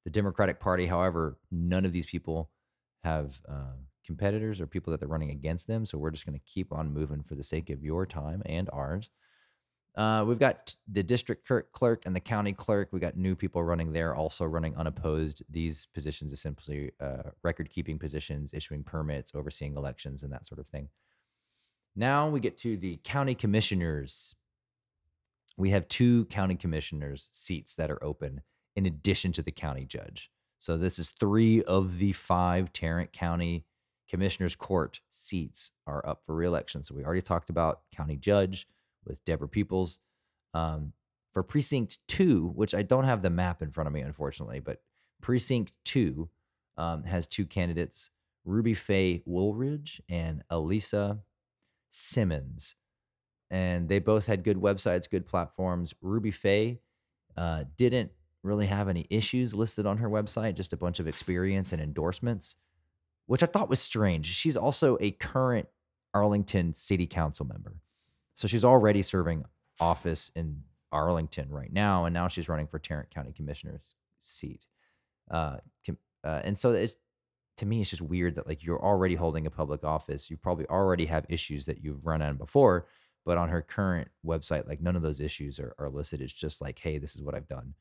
the 0.05 0.09
Democratic 0.09 0.59
Party. 0.59 0.85
However, 0.85 1.37
none 1.51 1.85
of 1.85 1.93
these 1.93 2.05
people 2.05 2.49
have 3.03 3.39
uh, 3.49 3.75
competitors 4.05 4.61
or 4.61 4.67
people 4.67 4.91
that 4.91 4.99
they're 4.99 5.09
running 5.09 5.31
against 5.31 5.67
them. 5.67 5.85
So 5.85 5.97
we're 5.97 6.11
just 6.11 6.25
going 6.25 6.37
to 6.37 6.45
keep 6.45 6.71
on 6.71 6.93
moving 6.93 7.23
for 7.23 7.35
the 7.35 7.43
sake 7.43 7.69
of 7.69 7.83
your 7.83 8.05
time 8.05 8.41
and 8.45 8.69
ours. 8.71 9.09
Uh, 9.95 10.25
we've 10.27 10.39
got 10.39 10.75
the 10.91 11.03
district 11.03 11.47
clerk 11.71 12.03
and 12.05 12.15
the 12.15 12.19
county 12.19 12.51
clerk. 12.51 12.89
We 12.91 12.99
got 12.99 13.15
new 13.15 13.35
people 13.35 13.63
running 13.63 13.93
there, 13.93 14.15
also 14.15 14.43
running 14.45 14.75
unopposed. 14.75 15.43
These 15.51 15.87
positions 15.93 16.33
are 16.33 16.37
simply 16.37 16.91
uh, 16.99 17.29
record 17.43 17.69
keeping 17.69 17.99
positions, 17.99 18.53
issuing 18.53 18.83
permits, 18.83 19.33
overseeing 19.35 19.77
elections, 19.77 20.23
and 20.23 20.33
that 20.33 20.47
sort 20.47 20.59
of 20.59 20.67
thing. 20.67 20.89
Now 21.95 22.27
we 22.27 22.39
get 22.39 22.57
to 22.59 22.75
the 22.75 22.99
county 23.03 23.35
commissioners 23.35 24.33
we 25.57 25.69
have 25.69 25.87
two 25.87 26.25
county 26.25 26.55
commissioners 26.55 27.29
seats 27.31 27.75
that 27.75 27.91
are 27.91 28.03
open 28.03 28.41
in 28.75 28.85
addition 28.85 29.31
to 29.33 29.41
the 29.41 29.51
county 29.51 29.85
judge. 29.85 30.31
So 30.59 30.77
this 30.77 30.97
is 30.97 31.09
three 31.09 31.61
of 31.63 31.99
the 31.99 32.13
five 32.13 32.71
Tarrant 32.73 33.11
County 33.11 33.65
Commissioners 34.09 34.55
Court 34.55 35.01
seats 35.09 35.71
are 35.85 36.05
up 36.07 36.25
for 36.25 36.35
reelection. 36.35 36.83
So 36.83 36.95
we 36.95 37.03
already 37.03 37.21
talked 37.21 37.49
about 37.49 37.81
county 37.95 38.15
judge 38.15 38.67
with 39.05 39.23
Deborah 39.25 39.49
Peoples. 39.49 39.99
Um, 40.53 40.93
for 41.33 41.43
precinct 41.43 41.97
two, 42.07 42.51
which 42.55 42.75
I 42.75 42.83
don't 42.83 43.05
have 43.05 43.23
the 43.23 43.29
map 43.29 43.61
in 43.63 43.71
front 43.71 43.87
of 43.87 43.93
me, 43.93 44.01
unfortunately, 44.01 44.59
but 44.59 44.81
precinct 45.21 45.77
two 45.83 46.29
um, 46.77 47.03
has 47.03 47.27
two 47.27 47.45
candidates, 47.45 48.11
Ruby 48.45 48.75
Faye 48.75 49.23
Woolridge 49.25 50.01
and 50.09 50.43
Alisa 50.51 51.19
Simmons 51.89 52.75
and 53.53 53.87
they 53.87 53.99
both 53.99 54.25
had 54.25 54.43
good 54.43 54.57
websites, 54.57 55.07
good 55.07 55.27
platforms. 55.27 55.93
Ruby 56.01 56.31
Faye 56.31 56.79
uh, 57.37 57.65
didn't 57.77 58.11
really 58.41 58.65
have 58.65 58.89
any 58.89 59.05
issues 59.11 59.53
listed 59.53 59.85
on 59.85 59.99
her 59.99 60.09
website, 60.09 60.55
just 60.55 60.73
a 60.73 60.77
bunch 60.77 60.99
of 60.99 61.07
experience 61.07 61.71
and 61.71 61.79
endorsements, 61.79 62.55
which 63.27 63.43
I 63.43 63.45
thought 63.45 63.69
was 63.69 63.79
strange. 63.79 64.25
She's 64.25 64.57
also 64.57 64.97
a 64.99 65.11
current 65.11 65.67
Arlington 66.15 66.73
City 66.73 67.05
Council 67.05 67.45
member. 67.45 67.75
So 68.33 68.47
she's 68.47 68.65
already 68.65 69.03
serving 69.03 69.45
office 69.79 70.31
in 70.35 70.63
Arlington 70.91 71.49
right 71.51 71.71
now, 71.71 72.05
and 72.05 72.13
now 72.13 72.27
she's 72.29 72.49
running 72.49 72.65
for 72.65 72.79
Tarrant 72.79 73.13
County 73.13 73.33
Commissioner's 73.33 73.93
seat. 74.17 74.65
Uh, 75.29 75.57
uh, 76.23 76.41
and 76.43 76.57
so 76.57 76.71
it's 76.71 76.95
to 77.57 77.67
me, 77.67 77.81
it's 77.81 77.91
just 77.91 78.01
weird 78.01 78.33
that 78.35 78.47
like 78.47 78.63
you're 78.63 78.83
already 78.83 79.13
holding 79.13 79.45
a 79.45 79.51
public 79.51 79.83
office. 79.83 80.31
You 80.31 80.37
probably 80.37 80.65
already 80.65 81.05
have 81.05 81.27
issues 81.29 81.65
that 81.67 81.83
you've 81.83 82.03
run 82.03 82.23
on 82.23 82.35
before, 82.37 82.87
but 83.25 83.37
on 83.37 83.49
her 83.49 83.61
current 83.61 84.09
website, 84.25 84.67
like 84.67 84.81
none 84.81 84.95
of 84.95 85.01
those 85.01 85.19
issues 85.19 85.59
are, 85.59 85.73
are 85.79 85.89
listed. 85.89 86.21
It's 86.21 86.33
just 86.33 86.61
like, 86.61 86.79
hey, 86.79 86.97
this 86.97 87.15
is 87.15 87.21
what 87.21 87.35
I've 87.35 87.47
done. 87.47 87.73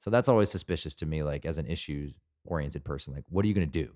So 0.00 0.10
that's 0.10 0.28
always 0.28 0.50
suspicious 0.50 0.94
to 0.96 1.06
me, 1.06 1.22
like 1.22 1.46
as 1.46 1.58
an 1.58 1.66
issues 1.66 2.12
oriented 2.44 2.84
person. 2.84 3.14
Like, 3.14 3.24
what 3.28 3.44
are 3.44 3.48
you 3.48 3.54
going 3.54 3.70
to 3.70 3.84
do? 3.84 3.92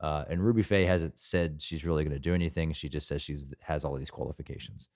Uh, 0.00 0.24
and 0.28 0.44
Ruby 0.44 0.62
Faye 0.62 0.84
hasn't 0.84 1.18
said 1.18 1.60
she's 1.60 1.84
really 1.84 2.04
going 2.04 2.14
to 2.14 2.20
do 2.20 2.34
anything. 2.34 2.72
She 2.72 2.88
just 2.88 3.08
says 3.08 3.20
she's 3.20 3.46
has 3.60 3.84
all 3.84 3.96
these 3.96 4.10
qualifications. 4.10 4.88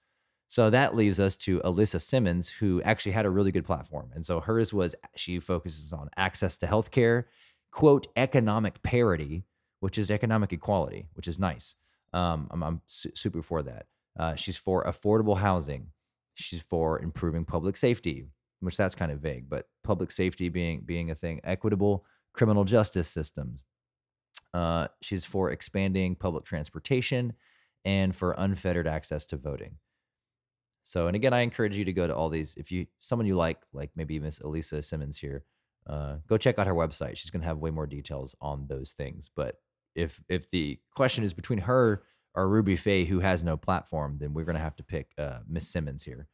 So 0.46 0.70
that 0.70 0.94
leaves 0.94 1.18
us 1.18 1.36
to 1.38 1.60
Alisa 1.60 2.00
Simmons, 2.00 2.48
who 2.48 2.82
actually 2.82 3.12
had 3.12 3.26
a 3.26 3.30
really 3.30 3.50
good 3.50 3.64
platform. 3.64 4.10
And 4.14 4.24
so 4.24 4.38
hers 4.38 4.72
was 4.72 4.94
she 5.16 5.40
focuses 5.40 5.92
on 5.92 6.10
access 6.16 6.58
to 6.58 6.66
healthcare, 6.66 7.24
quote, 7.70 8.06
economic 8.16 8.82
parity, 8.82 9.44
which 9.80 9.98
is 9.98 10.10
economic 10.10 10.52
equality, 10.52 11.06
which 11.14 11.26
is 11.26 11.38
nice. 11.38 11.74
Um, 12.12 12.48
I'm, 12.50 12.62
I'm 12.62 12.80
su- 12.86 13.12
super 13.14 13.42
for 13.42 13.62
that. 13.62 13.86
Uh, 14.18 14.34
she's 14.34 14.56
for 14.56 14.84
affordable 14.84 15.36
housing. 15.36 15.88
She's 16.34 16.62
for 16.62 17.00
improving 17.00 17.44
public 17.44 17.76
safety, 17.76 18.28
which 18.60 18.76
that's 18.76 18.94
kind 18.94 19.12
of 19.12 19.20
vague, 19.20 19.48
but 19.48 19.66
public 19.84 20.10
safety 20.10 20.48
being 20.48 20.82
being 20.84 21.10
a 21.10 21.14
thing, 21.14 21.40
equitable 21.44 22.04
criminal 22.32 22.64
justice 22.64 23.08
systems. 23.08 23.62
Uh, 24.54 24.88
she's 25.00 25.24
for 25.24 25.50
expanding 25.50 26.14
public 26.14 26.44
transportation 26.44 27.32
and 27.84 28.14
for 28.14 28.32
unfettered 28.32 28.86
access 28.86 29.26
to 29.26 29.36
voting. 29.36 29.76
So, 30.84 31.06
and 31.06 31.16
again, 31.16 31.32
I 31.32 31.40
encourage 31.40 31.76
you 31.76 31.84
to 31.84 31.92
go 31.92 32.06
to 32.06 32.14
all 32.14 32.28
these. 32.28 32.54
If 32.56 32.72
you 32.72 32.86
someone 33.00 33.26
you 33.26 33.36
like, 33.36 33.60
like 33.72 33.90
maybe 33.94 34.18
Miss 34.18 34.40
Alisa 34.40 34.82
Simmons 34.82 35.16
here, 35.16 35.44
uh, 35.86 36.16
go 36.28 36.36
check 36.36 36.58
out 36.58 36.66
her 36.66 36.74
website. 36.74 37.16
She's 37.16 37.30
going 37.30 37.42
to 37.42 37.46
have 37.46 37.58
way 37.58 37.70
more 37.70 37.86
details 37.86 38.34
on 38.40 38.66
those 38.68 38.92
things. 38.92 39.30
But 39.34 39.56
if 39.94 40.20
if 40.28 40.50
the 40.50 40.78
question 40.94 41.24
is 41.24 41.34
between 41.34 41.58
her 41.60 42.02
or 42.34 42.48
Ruby 42.48 42.76
Faye, 42.76 43.04
who 43.04 43.20
has 43.20 43.44
no 43.44 43.56
platform, 43.56 44.16
then 44.18 44.32
we're 44.32 44.44
going 44.44 44.56
to 44.56 44.62
have 44.62 44.76
to 44.76 44.82
pick 44.82 45.12
uh, 45.18 45.40
Miss 45.48 45.68
Simmons 45.68 46.02
here. 46.02 46.28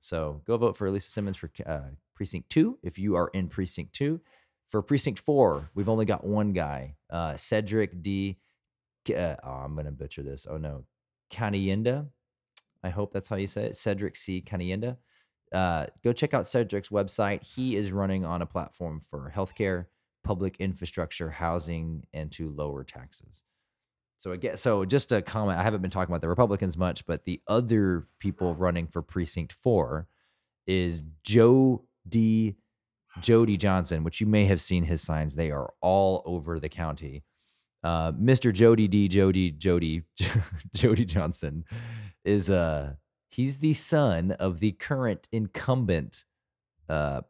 So 0.00 0.40
go 0.46 0.56
vote 0.56 0.76
for 0.76 0.88
Alisa 0.88 1.10
Simmons 1.10 1.36
for 1.36 1.50
uh, 1.66 1.90
precinct 2.14 2.48
two 2.48 2.78
if 2.82 2.98
you 2.98 3.16
are 3.16 3.28
in 3.34 3.48
precinct 3.48 3.92
two. 3.92 4.20
For 4.68 4.82
precinct 4.82 5.18
four, 5.18 5.70
we've 5.74 5.88
only 5.88 6.04
got 6.04 6.24
one 6.24 6.52
guy, 6.52 6.96
uh, 7.10 7.36
Cedric 7.36 8.02
D. 8.02 8.38
Uh, 9.08 9.36
oh, 9.44 9.50
I'm 9.50 9.74
going 9.74 9.86
to 9.86 9.92
butcher 9.92 10.22
this. 10.22 10.46
Oh 10.48 10.56
no, 10.56 10.84
Kanyinda. 11.32 12.06
I 12.82 12.90
hope 12.90 13.12
that's 13.12 13.28
how 13.28 13.36
you 13.36 13.46
say 13.46 13.66
it. 13.66 13.76
Cedric 13.76 14.16
C. 14.16 14.42
Kanyinda. 14.44 14.96
Uh, 15.52 15.86
go 16.02 16.12
check 16.12 16.34
out 16.34 16.48
Cedric's 16.48 16.88
website. 16.88 17.44
He 17.46 17.76
is 17.76 17.92
running 17.92 18.24
on 18.24 18.42
a 18.42 18.46
platform 18.46 19.00
for 19.00 19.32
healthcare 19.34 19.86
public 20.24 20.56
infrastructure, 20.58 21.30
housing, 21.30 22.04
and 22.12 22.32
to 22.32 22.48
lower 22.48 22.82
taxes. 22.82 23.44
So 24.18 24.32
again, 24.32 24.56
so 24.56 24.84
just 24.84 25.12
a 25.12 25.20
comment. 25.22 25.58
I 25.58 25.62
haven't 25.62 25.82
been 25.82 25.90
talking 25.90 26.12
about 26.12 26.22
the 26.22 26.28
Republicans 26.28 26.76
much, 26.76 27.04
but 27.06 27.24
the 27.24 27.40
other 27.48 28.06
people 28.18 28.54
running 28.54 28.86
for 28.86 29.02
precinct 29.02 29.52
four 29.52 30.08
is 30.66 31.02
Joe 31.22 31.84
D. 32.08 32.56
Jody 33.20 33.56
Johnson, 33.56 34.04
which 34.04 34.20
you 34.20 34.26
may 34.26 34.44
have 34.44 34.60
seen 34.60 34.84
his 34.84 35.00
signs. 35.00 35.34
They 35.34 35.50
are 35.50 35.72
all 35.80 36.22
over 36.26 36.60
the 36.60 36.68
county. 36.68 37.24
Uh, 37.82 38.12
Mr. 38.12 38.52
Jody 38.52 38.88
D. 38.88 39.08
Jody 39.08 39.50
Jody 39.50 40.02
Jody 40.74 41.04
Johnson 41.04 41.64
is 42.24 42.50
uh 42.50 42.94
he's 43.28 43.58
the 43.58 43.72
son 43.72 44.32
of 44.32 44.60
the 44.60 44.72
current 44.72 45.28
incumbent 45.30 46.24
uh 46.88 47.20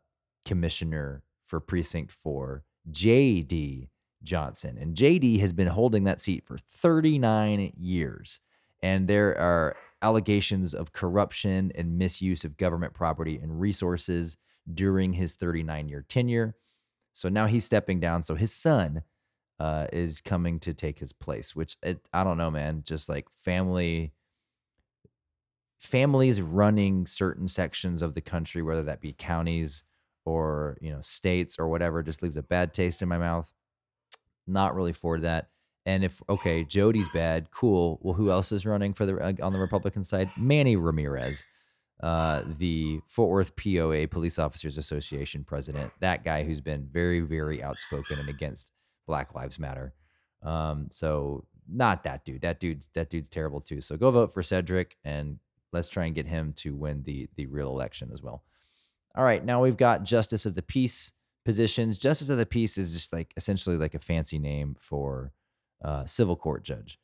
commissioner 0.46 1.22
for 1.44 1.60
precinct 1.60 2.10
four 2.12 2.64
JD 2.90 3.88
Johnson. 4.26 4.76
And 4.78 4.94
JD 4.94 5.40
has 5.40 5.52
been 5.52 5.68
holding 5.68 6.04
that 6.04 6.20
seat 6.20 6.44
for 6.44 6.58
39 6.58 7.72
years. 7.78 8.40
And 8.82 9.08
there 9.08 9.38
are 9.38 9.76
allegations 10.02 10.74
of 10.74 10.92
corruption 10.92 11.72
and 11.74 11.96
misuse 11.96 12.44
of 12.44 12.58
government 12.58 12.92
property 12.92 13.38
and 13.42 13.58
resources 13.58 14.36
during 14.72 15.14
his 15.14 15.34
39 15.34 15.88
year 15.88 16.04
tenure. 16.06 16.56
So 17.14 17.30
now 17.30 17.46
he's 17.46 17.64
stepping 17.64 18.00
down. 18.00 18.24
So 18.24 18.34
his 18.34 18.52
son 18.52 19.02
uh, 19.58 19.86
is 19.92 20.20
coming 20.20 20.60
to 20.60 20.74
take 20.74 20.98
his 20.98 21.14
place, 21.14 21.56
which 21.56 21.78
it, 21.82 22.06
I 22.12 22.24
don't 22.24 22.36
know, 22.36 22.50
man. 22.50 22.82
Just 22.84 23.08
like 23.08 23.26
family, 23.42 24.12
families 25.78 26.42
running 26.42 27.06
certain 27.06 27.48
sections 27.48 28.02
of 28.02 28.12
the 28.12 28.20
country, 28.20 28.60
whether 28.60 28.82
that 28.82 29.00
be 29.00 29.14
counties 29.14 29.84
or 30.26 30.76
you 30.82 30.90
know 30.90 31.00
states 31.00 31.58
or 31.58 31.68
whatever 31.68 32.02
just 32.02 32.22
leaves 32.22 32.36
a 32.36 32.42
bad 32.42 32.74
taste 32.74 33.00
in 33.00 33.08
my 33.08 33.16
mouth 33.16 33.52
not 34.46 34.74
really 34.74 34.92
for 34.92 35.20
that. 35.20 35.48
And 35.84 36.04
if 36.04 36.20
okay 36.28 36.64
jody's 36.64 37.08
bad 37.10 37.50
cool. 37.50 37.98
Well 38.02 38.14
who 38.14 38.30
else 38.30 38.52
is 38.52 38.66
running 38.66 38.92
for 38.92 39.06
the 39.06 39.16
uh, 39.16 39.32
on 39.42 39.52
the 39.52 39.58
republican 39.58 40.04
side? 40.04 40.30
Manny 40.36 40.76
ramirez 40.76 41.44
uh, 42.02 42.42
the 42.58 43.00
fort 43.06 43.30
worth 43.30 43.56
poa 43.56 44.06
police 44.08 44.38
officers 44.38 44.76
association 44.78 45.44
president. 45.44 45.92
That 46.00 46.24
guy 46.24 46.44
who's 46.44 46.60
been 46.60 46.88
very 46.90 47.20
very 47.20 47.62
outspoken 47.62 48.18
and 48.18 48.28
against 48.28 48.72
black 49.06 49.34
lives 49.34 49.58
matter. 49.58 49.94
Um, 50.42 50.88
so 50.90 51.44
not 51.68 52.04
that 52.04 52.24
dude. 52.24 52.42
That 52.42 52.60
dude's 52.60 52.88
that 52.94 53.10
dude's 53.10 53.28
terrible 53.28 53.60
too. 53.60 53.80
So 53.80 53.96
go 53.96 54.10
vote 54.10 54.32
for 54.32 54.42
cedric 54.42 54.96
and 55.04 55.38
let's 55.72 55.88
try 55.88 56.06
and 56.06 56.14
get 56.14 56.26
him 56.26 56.52
to 56.56 56.74
win 56.74 57.02
the 57.04 57.28
the 57.36 57.46
real 57.46 57.70
election 57.70 58.10
as 58.12 58.22
well. 58.22 58.42
All 59.16 59.24
right, 59.24 59.44
now 59.44 59.62
we've 59.62 59.76
got 59.76 60.04
justice 60.04 60.44
of 60.44 60.54
the 60.54 60.62
peace 60.62 61.12
positions. 61.46 61.96
Justice 61.96 62.28
of 62.28 62.36
the 62.36 62.44
peace 62.44 62.76
is 62.76 62.92
just 62.92 63.12
like 63.12 63.32
essentially 63.36 63.76
like 63.76 63.94
a 63.94 64.00
fancy 64.00 64.38
name 64.38 64.76
for 64.80 65.32
uh, 65.82 66.04
civil 66.04 66.36
court 66.36 66.64
judge. 66.64 66.98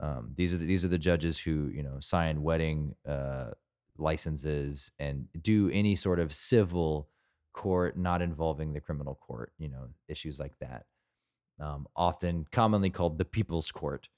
Um, 0.00 0.32
these 0.34 0.52
are 0.52 0.56
the, 0.56 0.64
these 0.64 0.84
are 0.84 0.88
the 0.88 0.98
judges 0.98 1.38
who 1.38 1.68
you 1.68 1.82
know 1.84 2.00
sign 2.00 2.42
wedding 2.42 2.96
uh, 3.06 3.50
licenses 3.98 4.90
and 4.98 5.28
do 5.40 5.70
any 5.70 5.94
sort 5.94 6.18
of 6.18 6.32
civil 6.32 7.08
court 7.52 7.98
not 7.98 8.22
involving 8.22 8.72
the 8.72 8.80
criminal 8.80 9.14
court. 9.14 9.52
You 9.58 9.68
know 9.68 9.88
issues 10.08 10.40
like 10.40 10.58
that. 10.60 10.86
Um, 11.60 11.86
often 11.94 12.46
commonly 12.50 12.90
called 12.90 13.18
the 13.18 13.26
people's 13.26 13.70
court. 13.70 14.08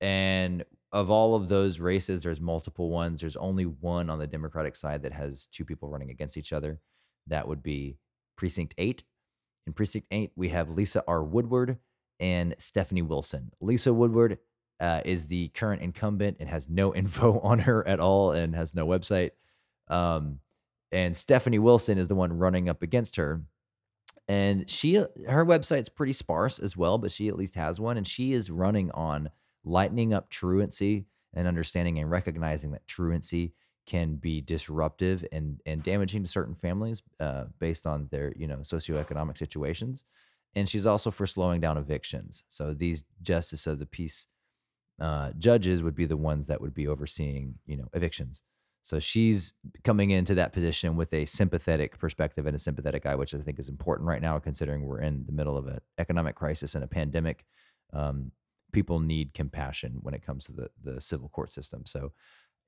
And 0.00 0.64
of 0.90 1.10
all 1.10 1.36
of 1.36 1.48
those 1.48 1.78
races, 1.78 2.24
there's 2.24 2.40
multiple 2.40 2.90
ones. 2.90 3.20
There's 3.20 3.36
only 3.36 3.66
one 3.66 4.10
on 4.10 4.18
the 4.18 4.26
Democratic 4.26 4.74
side 4.74 5.04
that 5.04 5.12
has 5.12 5.46
two 5.46 5.64
people 5.64 5.88
running 5.88 6.10
against 6.10 6.36
each 6.36 6.52
other. 6.52 6.80
That 7.28 7.46
would 7.46 7.62
be 7.62 7.96
Precinct 8.36 8.74
8. 8.76 9.04
In 9.66 9.72
Precinct 9.72 10.06
8, 10.10 10.32
we 10.36 10.48
have 10.48 10.70
Lisa 10.70 11.04
R. 11.06 11.22
Woodard 11.22 11.78
and 12.18 12.54
Stephanie 12.58 13.02
Wilson. 13.02 13.52
Lisa 13.60 13.92
Woodard 13.92 14.38
uh, 14.80 15.02
is 15.04 15.28
the 15.28 15.48
current 15.48 15.82
incumbent 15.82 16.38
and 16.40 16.48
has 16.48 16.68
no 16.68 16.94
info 16.94 17.38
on 17.40 17.60
her 17.60 17.86
at 17.86 18.00
all 18.00 18.32
and 18.32 18.54
has 18.54 18.74
no 18.74 18.86
website. 18.86 19.30
Um, 19.88 20.40
and 20.90 21.16
Stephanie 21.16 21.58
Wilson 21.58 21.98
is 21.98 22.08
the 22.08 22.14
one 22.14 22.32
running 22.32 22.68
up 22.68 22.82
against 22.82 23.16
her. 23.16 23.42
And 24.28 24.68
she, 24.70 24.94
her 24.94 25.44
website's 25.44 25.88
pretty 25.88 26.12
sparse 26.12 26.58
as 26.58 26.76
well, 26.76 26.98
but 26.98 27.12
she 27.12 27.28
at 27.28 27.36
least 27.36 27.54
has 27.56 27.80
one. 27.80 27.96
And 27.96 28.06
she 28.06 28.32
is 28.32 28.50
running 28.50 28.90
on 28.92 29.30
lightening 29.64 30.12
up 30.12 30.28
truancy 30.28 31.06
and 31.34 31.48
understanding 31.48 31.98
and 31.98 32.10
recognizing 32.10 32.72
that 32.72 32.86
truancy 32.86 33.52
can 33.86 34.16
be 34.16 34.40
disruptive 34.40 35.24
and 35.32 35.60
and 35.66 35.82
damaging 35.82 36.22
to 36.22 36.28
certain 36.28 36.54
families 36.54 37.02
uh, 37.20 37.44
based 37.58 37.86
on 37.86 38.08
their 38.10 38.32
you 38.36 38.46
know 38.46 38.58
socioeconomic 38.58 39.36
situations. 39.36 40.04
And 40.54 40.68
she's 40.68 40.86
also 40.86 41.10
for 41.10 41.26
slowing 41.26 41.60
down 41.60 41.78
evictions. 41.78 42.44
So 42.48 42.74
these 42.74 43.04
justice 43.22 43.66
of 43.66 43.78
the 43.78 43.86
peace 43.86 44.26
uh, 45.00 45.32
judges 45.38 45.82
would 45.82 45.94
be 45.94 46.04
the 46.04 46.16
ones 46.16 46.46
that 46.48 46.60
would 46.60 46.74
be 46.74 46.86
overseeing 46.86 47.54
you 47.66 47.76
know 47.76 47.88
evictions. 47.92 48.42
So 48.84 48.98
she's 48.98 49.52
coming 49.84 50.10
into 50.10 50.34
that 50.34 50.52
position 50.52 50.96
with 50.96 51.12
a 51.14 51.24
sympathetic 51.24 51.98
perspective 51.98 52.46
and 52.46 52.56
a 52.56 52.58
sympathetic 52.58 53.06
eye, 53.06 53.14
which 53.14 53.32
I 53.32 53.38
think 53.38 53.60
is 53.60 53.68
important 53.68 54.08
right 54.08 54.20
now, 54.20 54.38
considering 54.40 54.84
we're 54.84 55.00
in 55.00 55.24
the 55.24 55.32
middle 55.32 55.56
of 55.56 55.68
an 55.68 55.78
economic 55.98 56.34
crisis 56.34 56.74
and 56.74 56.82
a 56.82 56.88
pandemic. 56.88 57.44
Um, 57.92 58.32
people 58.72 58.98
need 59.00 59.34
compassion 59.34 59.98
when 60.02 60.14
it 60.14 60.24
comes 60.24 60.44
to 60.46 60.52
the 60.52 60.70
the 60.82 61.00
civil 61.00 61.28
court 61.28 61.52
system. 61.52 61.84
So 61.86 62.12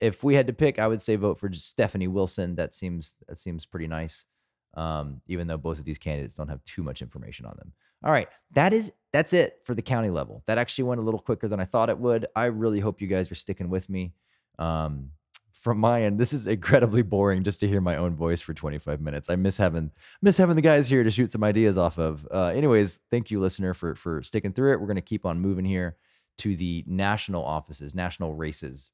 if 0.00 0.22
we 0.22 0.34
had 0.34 0.46
to 0.46 0.52
pick, 0.52 0.78
I 0.78 0.88
would 0.88 1.00
say 1.00 1.16
vote 1.16 1.38
for 1.38 1.48
just 1.48 1.68
Stephanie 1.68 2.08
Wilson. 2.08 2.54
That 2.56 2.74
seems 2.74 3.16
that 3.28 3.38
seems 3.38 3.66
pretty 3.66 3.88
nice. 3.88 4.26
Um, 4.74 5.20
even 5.28 5.46
though 5.46 5.56
both 5.56 5.78
of 5.78 5.84
these 5.84 5.98
candidates 5.98 6.34
don't 6.34 6.48
have 6.48 6.64
too 6.64 6.82
much 6.82 7.00
information 7.00 7.46
on 7.46 7.54
them. 7.58 7.72
All 8.04 8.10
right, 8.12 8.28
that 8.52 8.72
is 8.72 8.92
that's 9.12 9.32
it 9.32 9.60
for 9.62 9.74
the 9.74 9.82
county 9.82 10.10
level. 10.10 10.42
That 10.46 10.58
actually 10.58 10.84
went 10.84 11.00
a 11.00 11.04
little 11.04 11.20
quicker 11.20 11.48
than 11.48 11.60
I 11.60 11.64
thought 11.64 11.90
it 11.90 11.98
would. 11.98 12.26
I 12.34 12.46
really 12.46 12.80
hope 12.80 13.00
you 13.00 13.06
guys 13.06 13.30
are 13.30 13.36
sticking 13.36 13.70
with 13.70 13.88
me. 13.88 14.12
Um, 14.58 15.10
from 15.52 15.78
my 15.78 16.02
end, 16.02 16.18
this 16.18 16.32
is 16.34 16.46
incredibly 16.46 17.02
boring 17.02 17.44
just 17.44 17.60
to 17.60 17.68
hear 17.68 17.80
my 17.80 17.96
own 17.96 18.14
voice 18.14 18.42
for 18.42 18.52
25 18.52 19.00
minutes. 19.00 19.30
I 19.30 19.36
miss 19.36 19.56
having 19.56 19.90
miss 20.20 20.36
having 20.36 20.56
the 20.56 20.62
guys 20.62 20.88
here 20.88 21.02
to 21.02 21.10
shoot 21.10 21.32
some 21.32 21.44
ideas 21.44 21.78
off 21.78 21.98
of. 21.98 22.26
Uh, 22.30 22.48
anyways, 22.48 23.00
thank 23.10 23.30
you, 23.30 23.40
listener, 23.40 23.72
for 23.72 23.94
for 23.94 24.22
sticking 24.22 24.52
through 24.52 24.72
it. 24.72 24.80
We're 24.80 24.88
gonna 24.88 25.00
keep 25.00 25.24
on 25.24 25.40
moving 25.40 25.64
here 25.64 25.96
to 26.38 26.56
the 26.56 26.84
national 26.86 27.44
offices, 27.44 27.94
national 27.94 28.34
races 28.34 28.90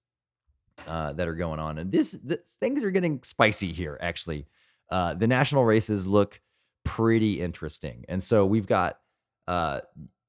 uh, 0.87 1.13
that 1.13 1.29
are 1.29 1.35
going 1.35 1.61
on, 1.61 1.79
and 1.79 1.93
this, 1.93 2.13
this 2.13 2.57
things 2.61 2.85
are 2.85 2.91
getting 2.91 3.23
spicy 3.23 3.73
here. 3.73 3.99
Actually, 4.01 4.47
uh, 4.91 5.15
the 5.15 5.27
national 5.27 5.65
races 5.65 6.07
look 6.07 6.41
pretty 6.85 7.41
interesting. 7.41 8.05
And 8.09 8.23
so 8.23 8.45
we've 8.47 8.67
got 8.67 8.99
uh, 9.47 9.81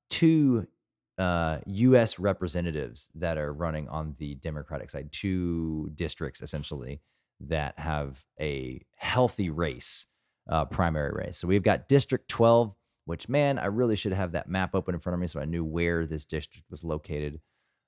two 0.10 0.68
uh, 1.18 1.60
U.S. 1.66 2.20
representatives 2.20 3.12
that 3.16 3.38
are 3.38 3.54
running 3.54 3.88
on 3.90 4.16
the 4.18 4.36
Democratic 4.36 4.90
side, 4.90 5.12
two 5.12 5.90
districts 5.96 6.42
essentially 6.42 7.02
that 7.42 7.78
have 7.80 8.24
a 8.40 8.82
healthy 8.96 9.50
race, 9.50 10.08
uh, 10.50 10.66
primary 10.66 11.12
race. 11.12 11.38
So 11.38 11.48
we've 11.48 11.64
got 11.64 11.88
District 11.88 12.28
12, 12.28 12.74
which, 13.06 13.28
man, 13.28 13.58
I 13.58 13.66
really 13.66 13.96
should 13.96 14.14
have 14.14 14.34
that 14.34 14.50
map 14.50 14.76
open 14.76 14.94
in 14.94 15.02
front 15.02 15.16
of 15.16 15.20
me 15.20 15.28
so 15.28 15.40
I 15.40 15.46
knew 15.46 15.64
where 15.64 16.06
this 16.06 16.26
district 16.26 16.70
was 16.70 16.84
located. 16.84 17.40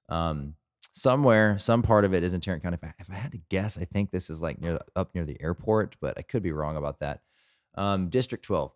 Um, 0.09 0.55
somewhere, 0.93 1.57
some 1.57 1.81
part 1.81 2.05
of 2.05 2.13
it 2.13 2.23
is 2.23 2.33
in 2.33 2.41
Tarrant 2.41 2.63
County. 2.63 2.77
If 2.81 2.83
I, 2.83 2.93
if 2.99 3.09
I, 3.09 3.15
had 3.15 3.31
to 3.31 3.41
guess, 3.49 3.77
I 3.77 3.85
think 3.85 4.11
this 4.11 4.29
is 4.29 4.41
like 4.41 4.59
near 4.59 4.79
up 4.95 5.13
near 5.15 5.25
the 5.25 5.41
airport, 5.41 5.95
but 6.01 6.17
I 6.17 6.21
could 6.21 6.43
be 6.43 6.51
wrong 6.51 6.77
about 6.77 6.99
that. 6.99 7.21
Um, 7.75 8.09
District 8.09 8.43
12. 8.43 8.71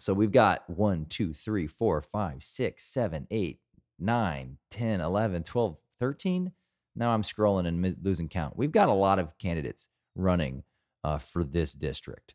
So 0.00 0.14
we've 0.14 0.32
got 0.32 0.68
1, 0.70 1.06
2, 1.06 1.32
3, 1.32 1.66
4, 1.66 2.02
5, 2.02 2.42
6, 2.42 2.84
7, 2.84 3.26
8, 3.30 3.60
9, 3.98 4.58
10, 4.70 5.00
11, 5.00 5.42
12, 5.42 5.76
13. 5.98 6.52
Now 6.94 7.14
I'm 7.14 7.22
scrolling 7.22 7.66
and 7.66 7.96
losing 8.02 8.28
count. 8.28 8.56
We've 8.56 8.72
got 8.72 8.88
a 8.88 8.92
lot 8.92 9.18
of 9.18 9.36
candidates 9.38 9.88
running 10.14 10.62
uh, 11.04 11.18
for 11.18 11.42
this 11.42 11.72
district. 11.72 12.34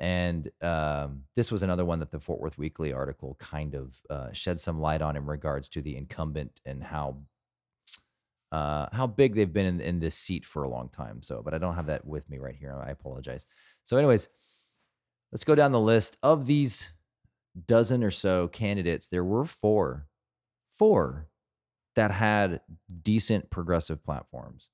And 0.00 0.48
um, 0.62 1.24
this 1.34 1.50
was 1.50 1.62
another 1.64 1.84
one 1.84 1.98
that 1.98 2.12
the 2.12 2.20
Fort 2.20 2.40
Worth 2.40 2.56
Weekly 2.56 2.92
article 2.92 3.36
kind 3.40 3.74
of 3.74 4.00
uh, 4.08 4.32
shed 4.32 4.60
some 4.60 4.80
light 4.80 5.02
on 5.02 5.16
in 5.16 5.26
regards 5.26 5.68
to 5.70 5.82
the 5.82 5.96
incumbent 5.96 6.60
and 6.64 6.82
how 6.82 7.16
uh, 8.52 8.86
how 8.92 9.06
big 9.06 9.34
they've 9.34 9.52
been 9.52 9.66
in, 9.66 9.80
in 9.80 10.00
this 10.00 10.14
seat 10.14 10.44
for 10.44 10.62
a 10.62 10.68
long 10.68 10.88
time. 10.88 11.22
So, 11.22 11.42
but 11.44 11.54
I 11.54 11.58
don't 11.58 11.74
have 11.74 11.86
that 11.86 12.06
with 12.06 12.28
me 12.30 12.38
right 12.38 12.56
here. 12.58 12.74
I 12.74 12.90
apologize. 12.90 13.46
So, 13.84 13.96
anyways, 13.96 14.28
let's 15.32 15.44
go 15.44 15.54
down 15.54 15.72
the 15.72 15.80
list 15.80 16.16
of 16.22 16.46
these 16.46 16.92
dozen 17.66 18.02
or 18.02 18.10
so 18.10 18.48
candidates. 18.48 19.08
There 19.08 19.24
were 19.24 19.44
four, 19.44 20.06
four 20.72 21.28
that 21.96 22.10
had 22.10 22.60
decent 23.02 23.50
progressive 23.50 24.02
platforms, 24.04 24.70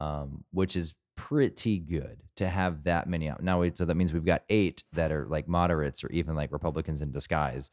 um, 0.00 0.44
which 0.52 0.76
is 0.76 0.94
pretty 1.16 1.78
good 1.80 2.20
to 2.36 2.48
have 2.48 2.84
that 2.84 3.08
many 3.08 3.28
out. 3.28 3.42
Now, 3.42 3.64
so 3.74 3.84
that 3.84 3.96
means 3.96 4.12
we've 4.12 4.24
got 4.24 4.44
eight 4.48 4.84
that 4.92 5.10
are 5.10 5.26
like 5.26 5.48
moderates 5.48 6.04
or 6.04 6.10
even 6.10 6.36
like 6.36 6.52
Republicans 6.52 7.02
in 7.02 7.10
disguise. 7.10 7.72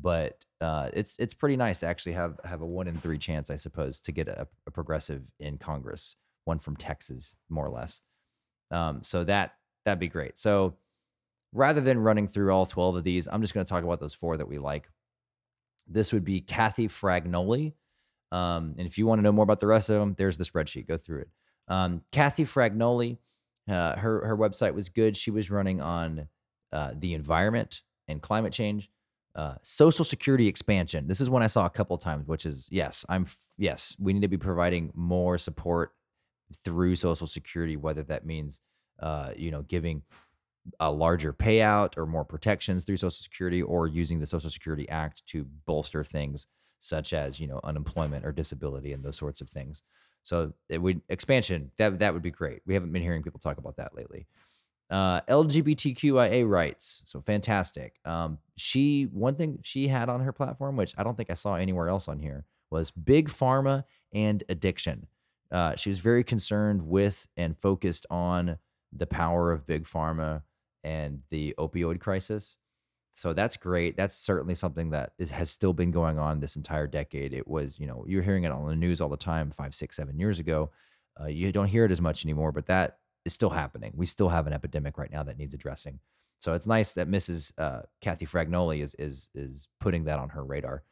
But 0.00 0.44
uh, 0.60 0.90
it's 0.92 1.18
it's 1.18 1.34
pretty 1.34 1.56
nice 1.56 1.80
to 1.80 1.86
actually 1.86 2.12
have 2.12 2.38
have 2.44 2.60
a 2.60 2.66
one 2.66 2.88
in 2.88 2.98
three 2.98 3.18
chance, 3.18 3.50
I 3.50 3.56
suppose, 3.56 4.00
to 4.02 4.12
get 4.12 4.28
a, 4.28 4.46
a 4.66 4.70
progressive 4.70 5.30
in 5.40 5.58
Congress, 5.58 6.16
one 6.44 6.58
from 6.58 6.76
Texas, 6.76 7.34
more 7.48 7.64
or 7.64 7.70
less. 7.70 8.00
Um, 8.70 9.02
so 9.02 9.24
that 9.24 9.52
that'd 9.84 9.98
be 10.00 10.08
great. 10.08 10.36
So 10.38 10.76
rather 11.52 11.80
than 11.80 11.98
running 11.98 12.28
through 12.28 12.52
all 12.52 12.66
12 12.66 12.96
of 12.96 13.04
these, 13.04 13.26
I'm 13.26 13.40
just 13.40 13.54
going 13.54 13.64
to 13.64 13.70
talk 13.70 13.84
about 13.84 14.00
those 14.00 14.14
four 14.14 14.36
that 14.36 14.48
we 14.48 14.58
like. 14.58 14.90
This 15.86 16.12
would 16.12 16.24
be 16.24 16.40
Kathy 16.40 16.88
Fragnoli. 16.88 17.72
Um, 18.32 18.74
and 18.76 18.86
if 18.86 18.98
you 18.98 19.06
want 19.06 19.20
to 19.20 19.22
know 19.22 19.32
more 19.32 19.44
about 19.44 19.60
the 19.60 19.66
rest 19.66 19.88
of 19.88 19.98
them, 20.00 20.14
there's 20.18 20.36
the 20.36 20.44
spreadsheet. 20.44 20.88
Go 20.88 20.96
through 20.96 21.20
it. 21.20 21.28
Um, 21.68 22.02
Kathy 22.12 22.44
Fragnoli, 22.44 23.18
uh, 23.68 23.96
her 23.96 24.26
her 24.26 24.36
website 24.36 24.74
was 24.74 24.88
good. 24.88 25.16
She 25.16 25.30
was 25.30 25.50
running 25.50 25.80
on 25.80 26.28
uh, 26.72 26.92
the 26.96 27.14
environment 27.14 27.82
and 28.08 28.20
climate 28.20 28.52
change, 28.52 28.90
uh, 29.36 29.54
social 29.62 30.04
security 30.04 30.48
expansion. 30.48 31.06
This 31.06 31.20
is 31.20 31.30
one 31.30 31.42
I 31.42 31.46
saw 31.46 31.66
a 31.66 31.70
couple 31.70 31.96
times, 31.98 32.26
which 32.26 32.46
is 32.46 32.68
yes, 32.72 33.04
I'm 33.08 33.26
yes, 33.58 33.94
we 33.98 34.12
need 34.12 34.22
to 34.22 34.28
be 34.28 34.38
providing 34.38 34.90
more 34.94 35.38
support 35.38 35.92
through 36.64 36.96
social 36.96 37.26
security, 37.26 37.76
whether 37.76 38.02
that 38.04 38.24
means 38.24 38.60
uh, 39.00 39.32
you 39.36 39.50
know 39.50 39.62
giving 39.62 40.02
a 40.80 40.90
larger 40.90 41.32
payout 41.32 41.96
or 41.96 42.06
more 42.06 42.24
protections 42.24 42.82
through 42.82 42.96
social 42.96 43.10
security 43.10 43.62
or 43.62 43.86
using 43.86 44.18
the 44.18 44.26
social 44.26 44.50
security 44.50 44.88
act 44.88 45.24
to 45.26 45.46
bolster 45.64 46.02
things 46.02 46.48
such 46.80 47.12
as 47.12 47.38
you 47.38 47.46
know 47.46 47.60
unemployment 47.62 48.24
or 48.24 48.32
disability 48.32 48.92
and 48.92 49.04
those 49.04 49.16
sorts 49.16 49.40
of 49.40 49.48
things 49.48 49.84
so 50.26 50.52
it 50.68 50.78
would 50.78 51.02
expansion 51.08 51.70
that 51.78 52.00
that 52.00 52.12
would 52.12 52.22
be 52.22 52.32
great. 52.32 52.60
We 52.66 52.74
haven't 52.74 52.92
been 52.92 53.00
hearing 53.00 53.22
people 53.22 53.38
talk 53.38 53.58
about 53.58 53.76
that 53.76 53.94
lately. 53.94 54.26
Uh, 54.88 55.20
LGBTQIA 55.22 56.48
rights, 56.48 57.02
so 57.06 57.20
fantastic. 57.20 57.96
Um, 58.04 58.38
she 58.56 59.04
one 59.04 59.34
thing 59.34 59.58
she 59.62 59.88
had 59.88 60.08
on 60.08 60.20
her 60.20 60.32
platform, 60.32 60.76
which 60.76 60.94
I 60.96 61.02
don't 61.02 61.16
think 61.16 61.30
I 61.30 61.34
saw 61.34 61.56
anywhere 61.56 61.88
else 61.88 62.06
on 62.06 62.20
here, 62.20 62.44
was 62.70 62.92
big 62.92 63.28
pharma 63.28 63.84
and 64.12 64.44
addiction. 64.48 65.08
Uh, 65.50 65.74
she 65.76 65.88
was 65.88 65.98
very 65.98 66.22
concerned 66.22 66.82
with 66.82 67.26
and 67.36 67.58
focused 67.58 68.06
on 68.10 68.58
the 68.92 69.06
power 69.06 69.52
of 69.52 69.66
big 69.66 69.84
pharma 69.84 70.42
and 70.84 71.22
the 71.30 71.54
opioid 71.58 72.00
crisis. 72.00 72.56
So 73.14 73.32
that's 73.32 73.56
great. 73.56 73.96
That's 73.96 74.14
certainly 74.14 74.54
something 74.54 74.90
that 74.90 75.12
is, 75.18 75.30
has 75.30 75.50
still 75.50 75.72
been 75.72 75.90
going 75.90 76.18
on 76.18 76.38
this 76.38 76.54
entire 76.54 76.86
decade. 76.86 77.32
It 77.32 77.48
was, 77.48 77.80
you 77.80 77.86
know, 77.86 78.04
you're 78.06 78.22
hearing 78.22 78.44
it 78.44 78.52
on 78.52 78.68
the 78.68 78.76
news 78.76 79.00
all 79.00 79.08
the 79.08 79.16
time 79.16 79.50
five, 79.50 79.74
six, 79.74 79.96
seven 79.96 80.18
years 80.18 80.38
ago. 80.38 80.70
Uh, 81.18 81.26
you 81.26 81.50
don't 81.50 81.68
hear 81.68 81.86
it 81.86 81.90
as 81.90 82.00
much 82.00 82.24
anymore, 82.24 82.52
but 82.52 82.66
that 82.66 82.98
is 83.26 83.34
still 83.34 83.50
happening. 83.50 83.92
We 83.94 84.06
still 84.06 84.28
have 84.28 84.46
an 84.46 84.52
epidemic 84.52 84.96
right 84.96 85.10
now 85.10 85.22
that 85.24 85.36
needs 85.36 85.54
addressing. 85.54 85.98
So 86.40 86.52
it's 86.52 86.66
nice 86.66 86.94
that 86.94 87.08
Mrs. 87.10 87.52
Uh, 87.58 87.82
Kathy 88.00 88.26
Fragnoli 88.26 88.80
is 88.80 88.94
is 88.98 89.30
is 89.34 89.68
putting 89.80 90.04
that 90.04 90.18
on 90.18 90.30
her 90.30 90.44
radar. 90.44 90.82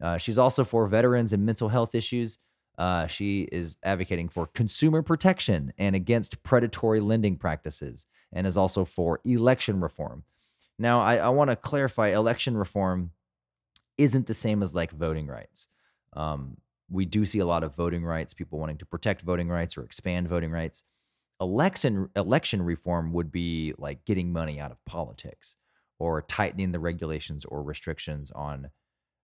Uh, 0.00 0.16
she's 0.18 0.38
also 0.38 0.64
for 0.64 0.86
veterans 0.86 1.32
and 1.32 1.44
mental 1.44 1.68
health 1.68 1.94
issues. 1.94 2.38
Uh, 2.76 3.06
she 3.06 3.42
is 3.52 3.76
advocating 3.84 4.28
for 4.28 4.46
consumer 4.46 5.02
protection 5.02 5.72
and 5.78 5.94
against 5.94 6.42
predatory 6.42 7.00
lending 7.00 7.36
practices, 7.36 8.06
and 8.32 8.46
is 8.46 8.56
also 8.56 8.84
for 8.84 9.20
election 9.24 9.80
reform. 9.80 10.24
Now, 10.78 11.00
I, 11.00 11.16
I 11.16 11.28
want 11.28 11.50
to 11.50 11.56
clarify 11.56 12.08
election 12.08 12.56
reform 12.56 13.12
isn't 13.96 14.26
the 14.26 14.34
same 14.34 14.62
as 14.62 14.74
like 14.74 14.90
voting 14.90 15.28
rights. 15.28 15.68
Um, 16.14 16.56
we 16.90 17.04
do 17.04 17.24
see 17.24 17.38
a 17.38 17.46
lot 17.46 17.62
of 17.62 17.74
voting 17.76 18.04
rights, 18.04 18.34
people 18.34 18.58
wanting 18.58 18.78
to 18.78 18.86
protect 18.86 19.22
voting 19.22 19.48
rights 19.48 19.76
or 19.76 19.84
expand 19.84 20.28
voting 20.28 20.50
rights. 20.50 20.84
Election 21.40 22.08
election 22.16 22.62
reform 22.62 23.12
would 23.12 23.32
be 23.32 23.74
like 23.76 24.04
getting 24.04 24.32
money 24.32 24.60
out 24.60 24.70
of 24.70 24.84
politics 24.84 25.56
or 25.98 26.22
tightening 26.22 26.72
the 26.72 26.78
regulations 26.78 27.44
or 27.44 27.62
restrictions 27.62 28.30
on 28.30 28.70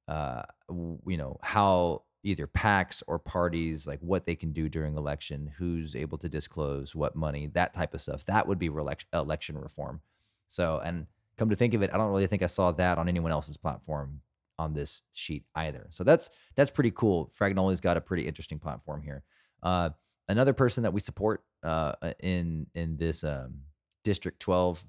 uh, 0.08 0.42
you 0.68 1.16
know 1.16 1.38
how 1.42 2.02
either 2.22 2.46
PACs 2.46 3.02
or 3.06 3.18
parties 3.18 3.86
like 3.86 4.00
what 4.00 4.26
they 4.26 4.34
can 4.34 4.52
do 4.52 4.68
during 4.68 4.96
election, 4.96 5.50
who's 5.56 5.96
able 5.96 6.18
to 6.18 6.28
disclose 6.28 6.94
what 6.94 7.16
money, 7.16 7.48
that 7.54 7.72
type 7.72 7.94
of 7.94 8.00
stuff. 8.00 8.26
That 8.26 8.46
would 8.46 8.58
be 8.58 8.70
election 9.12 9.58
reform. 9.58 10.00
So, 10.48 10.80
and 10.84 11.06
come 11.38 11.48
to 11.50 11.56
think 11.56 11.74
of 11.74 11.82
it, 11.82 11.90
I 11.92 11.96
don't 11.96 12.10
really 12.10 12.26
think 12.26 12.42
I 12.42 12.46
saw 12.46 12.72
that 12.72 12.98
on 12.98 13.08
anyone 13.08 13.32
else's 13.32 13.56
platform 13.56 14.20
on 14.58 14.74
this 14.74 15.00
sheet 15.12 15.44
either. 15.54 15.86
So 15.90 16.04
that's 16.04 16.30
that's 16.54 16.70
pretty 16.70 16.90
cool. 16.90 17.32
Fragnoli's 17.38 17.80
got 17.80 17.96
a 17.96 18.00
pretty 18.00 18.26
interesting 18.26 18.58
platform 18.58 19.00
here. 19.02 19.22
Uh, 19.62 19.90
another 20.28 20.52
person 20.52 20.82
that 20.82 20.92
we 20.92 21.00
support 21.00 21.42
uh, 21.62 21.92
uh 22.02 22.12
in 22.20 22.66
in 22.74 22.96
this 22.96 23.24
um, 23.24 23.60
District 24.04 24.40
12 24.40 24.84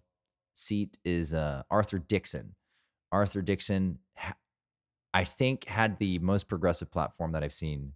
seat 0.54 0.98
is 1.04 1.34
uh, 1.34 1.64
Arthur 1.70 2.00
Dixon. 2.00 2.56
Arthur 3.12 3.42
Dixon, 3.42 4.00
I 5.14 5.24
think, 5.26 5.66
had 5.66 6.00
the 6.00 6.20
most 6.20 6.48
progressive 6.48 6.92
platform 6.92 7.34
that 7.34 7.44
I've 7.44 7.54
seen 7.54 7.94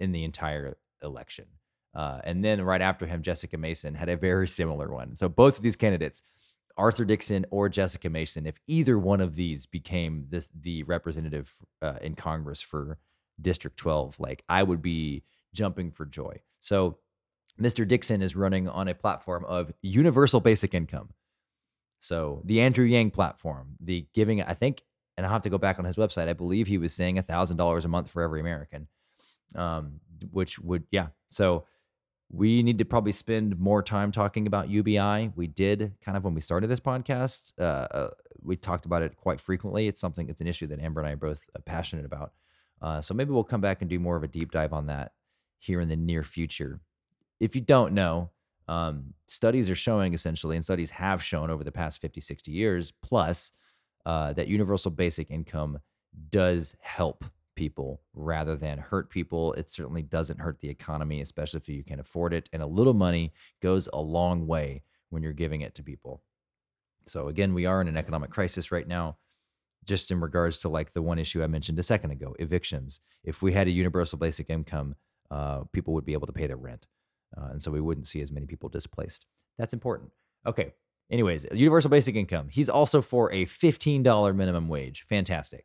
in 0.00 0.12
the 0.12 0.24
entire 0.24 0.76
election. 1.02 1.46
Uh, 1.94 2.20
and 2.24 2.44
then 2.44 2.60
right 2.62 2.82
after 2.82 3.06
him, 3.06 3.22
Jessica 3.22 3.56
Mason 3.56 3.94
had 3.94 4.08
a 4.08 4.16
very 4.16 4.48
similar 4.48 4.90
one. 4.92 5.16
So 5.16 5.28
both 5.28 5.56
of 5.56 5.62
these 5.62 5.76
candidates 5.76 6.22
Arthur 6.76 7.06
Dixon 7.06 7.46
or 7.50 7.68
Jessica 7.68 8.10
Mason, 8.10 8.46
if 8.46 8.60
either 8.66 8.98
one 8.98 9.20
of 9.20 9.34
these 9.34 9.64
became 9.66 10.26
this 10.28 10.48
the 10.60 10.82
representative 10.82 11.54
uh, 11.80 11.96
in 12.02 12.14
Congress 12.14 12.60
for 12.60 12.98
District 13.40 13.76
12, 13.76 14.20
like 14.20 14.44
I 14.48 14.62
would 14.62 14.82
be 14.82 15.22
jumping 15.54 15.90
for 15.90 16.04
joy. 16.04 16.40
So 16.60 16.98
Mr. 17.60 17.86
Dixon 17.86 18.22
is 18.22 18.36
running 18.36 18.68
on 18.68 18.88
a 18.88 18.94
platform 18.94 19.44
of 19.46 19.72
universal 19.82 20.40
basic 20.40 20.74
income. 20.74 21.10
So 22.00 22.42
the 22.44 22.60
Andrew 22.60 22.84
Yang 22.84 23.12
platform, 23.12 23.76
the 23.80 24.06
giving, 24.14 24.42
I 24.42 24.54
think, 24.54 24.82
and 25.16 25.24
I'll 25.24 25.32
have 25.32 25.42
to 25.42 25.50
go 25.50 25.58
back 25.58 25.78
on 25.78 25.84
his 25.84 25.96
website. 25.96 26.28
I 26.28 26.34
believe 26.34 26.66
he 26.66 26.78
was 26.78 26.92
saying 26.92 27.18
a 27.18 27.22
thousand 27.22 27.56
dollars 27.56 27.84
a 27.84 27.88
month 27.88 28.10
for 28.10 28.22
every 28.22 28.40
American, 28.40 28.88
um, 29.54 30.00
which 30.30 30.58
would, 30.58 30.84
yeah. 30.90 31.08
So 31.30 31.64
we 32.30 32.62
need 32.62 32.78
to 32.78 32.84
probably 32.84 33.12
spend 33.12 33.58
more 33.58 33.82
time 33.82 34.12
talking 34.12 34.46
about 34.46 34.68
UBI. 34.68 35.32
We 35.34 35.46
did 35.46 35.94
kind 36.04 36.16
of 36.16 36.24
when 36.24 36.34
we 36.34 36.40
started 36.40 36.68
this 36.68 36.80
podcast. 36.80 37.52
Uh, 37.58 37.86
uh, 37.90 38.10
we 38.42 38.56
talked 38.56 38.84
about 38.84 39.02
it 39.02 39.16
quite 39.16 39.40
frequently. 39.40 39.88
It's 39.88 40.00
something, 40.00 40.28
it's 40.28 40.40
an 40.40 40.46
issue 40.46 40.66
that 40.68 40.80
Amber 40.80 41.00
and 41.00 41.08
I 41.08 41.12
are 41.12 41.16
both 41.16 41.40
uh, 41.54 41.60
passionate 41.64 42.04
about. 42.04 42.32
Uh, 42.82 43.00
so 43.00 43.14
maybe 43.14 43.30
we'll 43.30 43.44
come 43.44 43.60
back 43.60 43.80
and 43.80 43.88
do 43.88 43.98
more 43.98 44.16
of 44.16 44.22
a 44.22 44.28
deep 44.28 44.50
dive 44.50 44.72
on 44.72 44.86
that 44.86 45.12
here 45.58 45.80
in 45.80 45.88
the 45.88 45.96
near 45.96 46.22
future. 46.22 46.80
If 47.40 47.54
you 47.54 47.60
don't 47.60 47.92
know, 47.92 48.30
um, 48.68 49.14
studies 49.26 49.70
are 49.70 49.76
showing 49.76 50.14
essentially, 50.14 50.56
and 50.56 50.64
studies 50.64 50.90
have 50.90 51.22
shown 51.22 51.50
over 51.50 51.64
the 51.64 51.72
past 51.72 52.00
50, 52.00 52.20
60 52.20 52.50
years 52.50 52.92
plus, 53.02 53.52
uh, 54.04 54.32
that 54.34 54.48
universal 54.48 54.90
basic 54.90 55.30
income 55.30 55.78
does 56.30 56.74
help 56.80 57.24
people 57.54 58.02
rather 58.14 58.56
than 58.56 58.78
hurt 58.78 59.10
people. 59.10 59.52
It 59.54 59.70
certainly 59.70 60.02
doesn't 60.02 60.40
hurt 60.40 60.60
the 60.60 60.68
economy, 60.68 61.20
especially 61.20 61.58
if 61.58 61.68
you 61.68 61.82
can 61.82 62.00
afford 62.00 62.32
it. 62.32 62.48
And 62.52 62.62
a 62.62 62.66
little 62.66 62.94
money 62.94 63.32
goes 63.60 63.88
a 63.92 64.00
long 64.00 64.46
way 64.46 64.82
when 65.10 65.22
you're 65.22 65.32
giving 65.32 65.62
it 65.62 65.74
to 65.76 65.82
people. 65.82 66.22
So 67.06 67.28
again, 67.28 67.54
we 67.54 67.66
are 67.66 67.80
in 67.80 67.88
an 67.88 67.96
economic 67.96 68.30
crisis 68.30 68.70
right 68.70 68.86
now 68.86 69.16
just 69.84 70.10
in 70.10 70.20
regards 70.20 70.58
to 70.58 70.68
like 70.68 70.92
the 70.92 71.02
one 71.02 71.18
issue 71.18 71.42
I 71.42 71.46
mentioned 71.46 71.78
a 71.78 71.82
second 71.82 72.10
ago, 72.10 72.34
evictions. 72.38 73.00
If 73.22 73.40
we 73.40 73.52
had 73.52 73.68
a 73.68 73.70
universal 73.70 74.18
basic 74.18 74.50
income, 74.50 74.96
uh, 75.30 75.62
people 75.72 75.94
would 75.94 76.04
be 76.04 76.12
able 76.12 76.26
to 76.26 76.32
pay 76.32 76.46
their 76.46 76.56
rent. 76.56 76.86
Uh, 77.36 77.48
and 77.52 77.62
so 77.62 77.70
we 77.70 77.80
wouldn't 77.80 78.06
see 78.06 78.20
as 78.20 78.32
many 78.32 78.46
people 78.46 78.68
displaced. 78.68 79.26
That's 79.58 79.72
important. 79.72 80.10
Okay. 80.46 80.72
Anyways, 81.10 81.46
universal 81.52 81.90
basic 81.90 82.16
income. 82.16 82.48
He's 82.50 82.68
also 82.68 83.00
for 83.00 83.32
a 83.32 83.46
$15 83.46 84.34
minimum 84.34 84.68
wage. 84.68 85.02
Fantastic. 85.02 85.64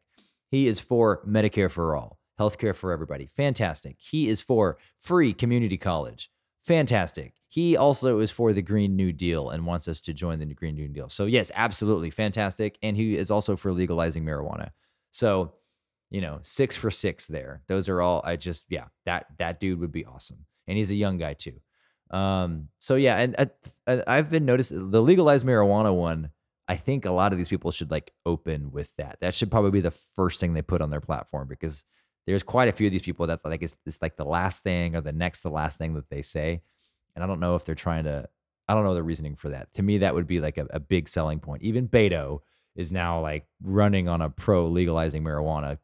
He 0.50 0.68
is 0.68 0.80
for 0.80 1.26
Medicare 1.26 1.72
for 1.72 1.96
all, 1.96 2.20
healthcare 2.40 2.76
for 2.76 2.92
everybody. 2.92 3.26
Fantastic. 3.26 3.96
He 4.00 4.28
is 4.28 4.42
for 4.42 4.78
free 5.00 5.34
community 5.34 5.78
college. 5.78 6.30
Fantastic. 6.64 7.34
He 7.48 7.76
also 7.76 8.20
is 8.20 8.30
for 8.30 8.54
the 8.54 8.62
Green 8.62 8.96
New 8.96 9.12
Deal 9.12 9.50
and 9.50 9.66
wants 9.66 9.88
us 9.88 10.00
to 10.02 10.14
join 10.14 10.40
the 10.40 10.46
Green 10.54 10.76
New 10.76 10.88
Deal. 10.88 11.10
So, 11.10 11.26
yes, 11.26 11.52
absolutely 11.56 12.12
fantastic. 12.12 12.78
And 12.84 12.96
he 12.96 13.16
is 13.16 13.32
also 13.32 13.56
for 13.56 13.72
legalizing 13.72 14.24
marijuana. 14.24 14.70
So, 15.12 15.54
you 16.12 16.22
know, 16.22 16.40
six 16.44 16.76
for 16.76 16.92
six 16.92 17.28
there. 17.28 17.64
Those 17.68 17.90
are 17.90 18.02
all, 18.02 18.22
I 18.24 18.36
just, 18.36 18.68
yeah, 18.70 18.86
that, 19.06 19.26
that 19.40 19.60
dude 19.60 19.80
would 19.80 19.92
be 19.92 20.06
awesome. 20.06 20.46
And 20.72 20.78
he's 20.78 20.90
a 20.90 20.96
young 20.96 21.18
guy 21.18 21.34
too. 21.34 21.60
Um, 22.12 22.70
so 22.80 22.96
yeah, 22.96 23.18
and 23.18 23.52
uh, 23.86 23.98
I've 24.08 24.32
been 24.32 24.46
noticing 24.46 24.90
the 24.90 25.02
legalized 25.02 25.46
marijuana 25.46 25.94
one. 25.94 26.30
I 26.70 26.78
think 26.78 27.04
a 27.04 27.12
lot 27.12 27.34
of 27.34 27.38
these 27.38 27.50
people 27.50 27.72
should 27.72 27.92
like 27.92 28.14
open 28.26 28.72
with 28.72 28.96
that. 28.96 29.18
That 29.20 29.34
should 29.34 29.52
probably 29.52 29.72
be 29.72 29.82
the 29.82 29.92
first 29.92 30.40
thing 30.40 30.54
they 30.54 30.62
put 30.62 30.82
on 30.82 30.90
their 30.90 31.02
platform 31.02 31.50
because 31.50 31.84
there's 32.26 32.42
quite 32.42 32.70
a 32.70 32.72
few 32.72 32.88
of 32.88 32.94
these 32.94 33.02
people 33.02 33.28
that 33.28 33.44
like 33.44 33.64
it's, 33.64 33.76
it's 33.86 34.02
like 34.02 34.16
the 34.16 34.24
last 34.24 34.64
thing 34.64 34.96
or 34.96 35.02
the 35.02 35.12
next 35.12 35.42
to 35.42 35.50
last 35.50 35.78
thing 35.78 35.94
that 35.96 36.10
they 36.10 36.22
say. 36.22 36.62
And 37.16 37.24
I 37.24 37.28
don't 37.28 37.42
know 37.42 37.56
if 37.56 37.66
they're 37.66 37.76
trying 37.76 38.06
to, 38.06 38.30
I 38.70 38.74
don't 38.74 38.86
know 38.86 38.94
the 38.94 39.04
reasoning 39.04 39.36
for 39.36 39.50
that. 39.50 39.74
To 39.74 39.84
me, 39.84 39.98
that 39.98 40.16
would 40.16 40.26
be 40.26 40.40
like 40.40 40.58
a, 40.58 40.68
a 40.70 40.80
big 40.80 41.10
selling 41.10 41.42
point. 41.42 41.64
Even 41.64 41.90
Beto 41.90 42.40
is 42.78 42.94
now 42.94 43.20
like 43.20 43.46
running 43.62 44.08
on 44.08 44.22
a 44.22 44.30
pro 44.30 44.68
legalizing 44.68 45.22
marijuana 45.22 45.80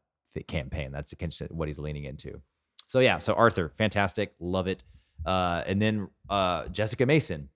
campaign. 0.46 0.92
That's 0.92 1.12
what 1.50 1.68
he's 1.68 1.78
leaning 1.78 2.04
into. 2.04 2.40
So 2.88 3.00
yeah, 3.00 3.18
so 3.18 3.34
Arthur, 3.34 3.70
fantastic, 3.76 4.34
love 4.40 4.66
it. 4.66 4.82
Uh, 5.24 5.62
and 5.66 5.80
then 5.80 6.08
uh, 6.28 6.68
Jessica 6.68 7.06
Mason 7.06 7.48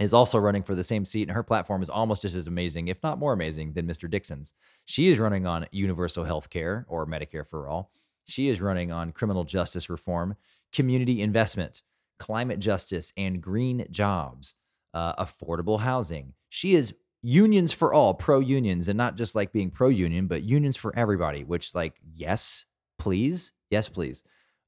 is 0.00 0.12
also 0.12 0.38
running 0.38 0.64
for 0.64 0.74
the 0.74 0.82
same 0.82 1.04
seat, 1.04 1.22
and 1.22 1.30
her 1.30 1.44
platform 1.44 1.80
is 1.80 1.88
almost 1.88 2.22
just 2.22 2.34
as 2.34 2.48
amazing, 2.48 2.88
if 2.88 3.00
not 3.02 3.18
more 3.18 3.32
amazing, 3.32 3.72
than 3.72 3.86
Mr. 3.86 4.10
Dixon's. 4.10 4.52
She 4.84 5.08
is 5.08 5.18
running 5.18 5.46
on 5.46 5.66
universal 5.70 6.24
health 6.24 6.50
care 6.50 6.84
or 6.88 7.06
Medicare 7.06 7.46
for 7.46 7.68
all. 7.68 7.92
She 8.24 8.48
is 8.48 8.60
running 8.60 8.90
on 8.90 9.12
criminal 9.12 9.44
justice 9.44 9.88
reform, 9.88 10.34
community 10.72 11.22
investment, 11.22 11.82
climate 12.18 12.58
justice, 12.58 13.12
and 13.16 13.40
green 13.40 13.86
jobs, 13.90 14.56
uh, 14.92 15.14
affordable 15.24 15.78
housing. 15.78 16.32
She 16.48 16.74
is 16.74 16.94
unions 17.22 17.72
for 17.72 17.94
all, 17.94 18.14
pro 18.14 18.40
unions, 18.40 18.88
and 18.88 18.96
not 18.96 19.16
just 19.16 19.36
like 19.36 19.52
being 19.52 19.70
pro 19.70 19.88
union, 19.88 20.26
but 20.26 20.42
unions 20.42 20.76
for 20.76 20.96
everybody, 20.96 21.44
which, 21.44 21.74
like, 21.74 21.94
yes, 22.14 22.66
please. 22.98 23.52
Yes, 23.70 23.88
please. 23.88 24.24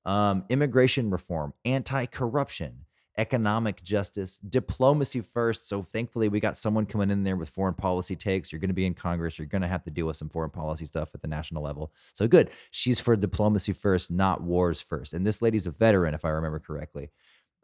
Um, 0.07 0.45
immigration 0.49 1.11
reform, 1.11 1.53
anti 1.65 2.07
corruption, 2.07 2.87
economic 3.19 3.83
justice, 3.83 4.39
diplomacy 4.39 5.21
first. 5.21 5.69
So 5.69 5.83
thankfully, 5.83 6.29
we 6.29 6.41
got 6.41 6.57
someone 6.57 6.87
coming 6.87 7.11
in 7.11 7.25
there 7.25 7.37
with 7.37 7.49
foreign 7.49 7.75
policy 7.75 8.15
takes. 8.15 8.53
You're 8.53 8.61
going 8.61 8.69
to 8.71 8.75
be 8.75 8.87
in 8.87 8.95
Congress. 8.95 9.39
You're 9.39 9.47
going 9.47 9.63
to 9.63 9.69
have 9.69 9.85
to 9.85 9.91
deal 9.91 10.07
with 10.07 10.17
some 10.17 10.29
foreign 10.29 10.51
policy 10.51 10.87
stuff 10.87 11.11
at 11.15 11.23
the 11.23 11.29
national 11.29 11.63
level. 11.63 11.93
So 12.13 12.29
good. 12.29 12.51
She's 12.71 13.01
for 13.01 13.17
diplomacy 13.17 13.73
first, 13.73 14.11
not 14.11 14.43
wars 14.43 14.81
first. 14.81 15.15
And 15.15 15.27
this 15.27 15.43
lady's 15.43 15.67
a 15.67 15.71
veteran, 15.71 16.15
if 16.15 16.25
I 16.25 16.31
remember 16.31 16.59
correctly. 16.59 17.11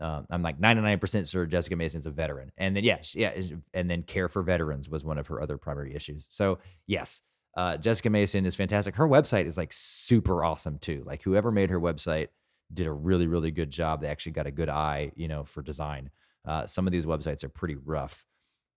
Um, 0.00 0.26
I'm 0.30 0.42
like 0.42 0.58
99% 0.58 1.30
sure 1.30 1.46
Jessica 1.46 1.76
Mason's 1.76 2.06
a 2.06 2.10
veteran. 2.10 2.50
And 2.56 2.74
then, 2.74 2.82
yeah, 2.82 2.98
yeah. 3.14 3.32
And 3.72 3.88
then 3.88 4.02
care 4.02 4.28
for 4.28 4.42
veterans 4.42 4.88
was 4.88 5.04
one 5.04 5.18
of 5.18 5.28
her 5.28 5.40
other 5.40 5.58
primary 5.58 5.94
issues. 5.94 6.26
So, 6.28 6.58
yes, 6.86 7.22
uh, 7.56 7.76
Jessica 7.76 8.10
Mason 8.10 8.46
is 8.46 8.54
fantastic. 8.54 8.94
Her 8.96 9.08
website 9.08 9.46
is 9.46 9.56
like 9.56 9.72
super 9.72 10.44
awesome 10.44 10.78
too. 10.78 11.02
Like, 11.06 11.22
whoever 11.22 11.50
made 11.50 11.70
her 11.70 11.80
website 11.80 12.28
did 12.72 12.86
a 12.86 12.92
really 12.92 13.26
really 13.26 13.50
good 13.50 13.70
job. 13.70 14.00
They 14.00 14.08
actually 14.08 14.32
got 14.32 14.46
a 14.46 14.50
good 14.50 14.68
eye, 14.68 15.12
you 15.14 15.28
know, 15.28 15.44
for 15.44 15.62
design. 15.62 16.10
Uh, 16.44 16.66
some 16.66 16.86
of 16.86 16.92
these 16.92 17.06
websites 17.06 17.44
are 17.44 17.48
pretty 17.48 17.76
rough. 17.76 18.24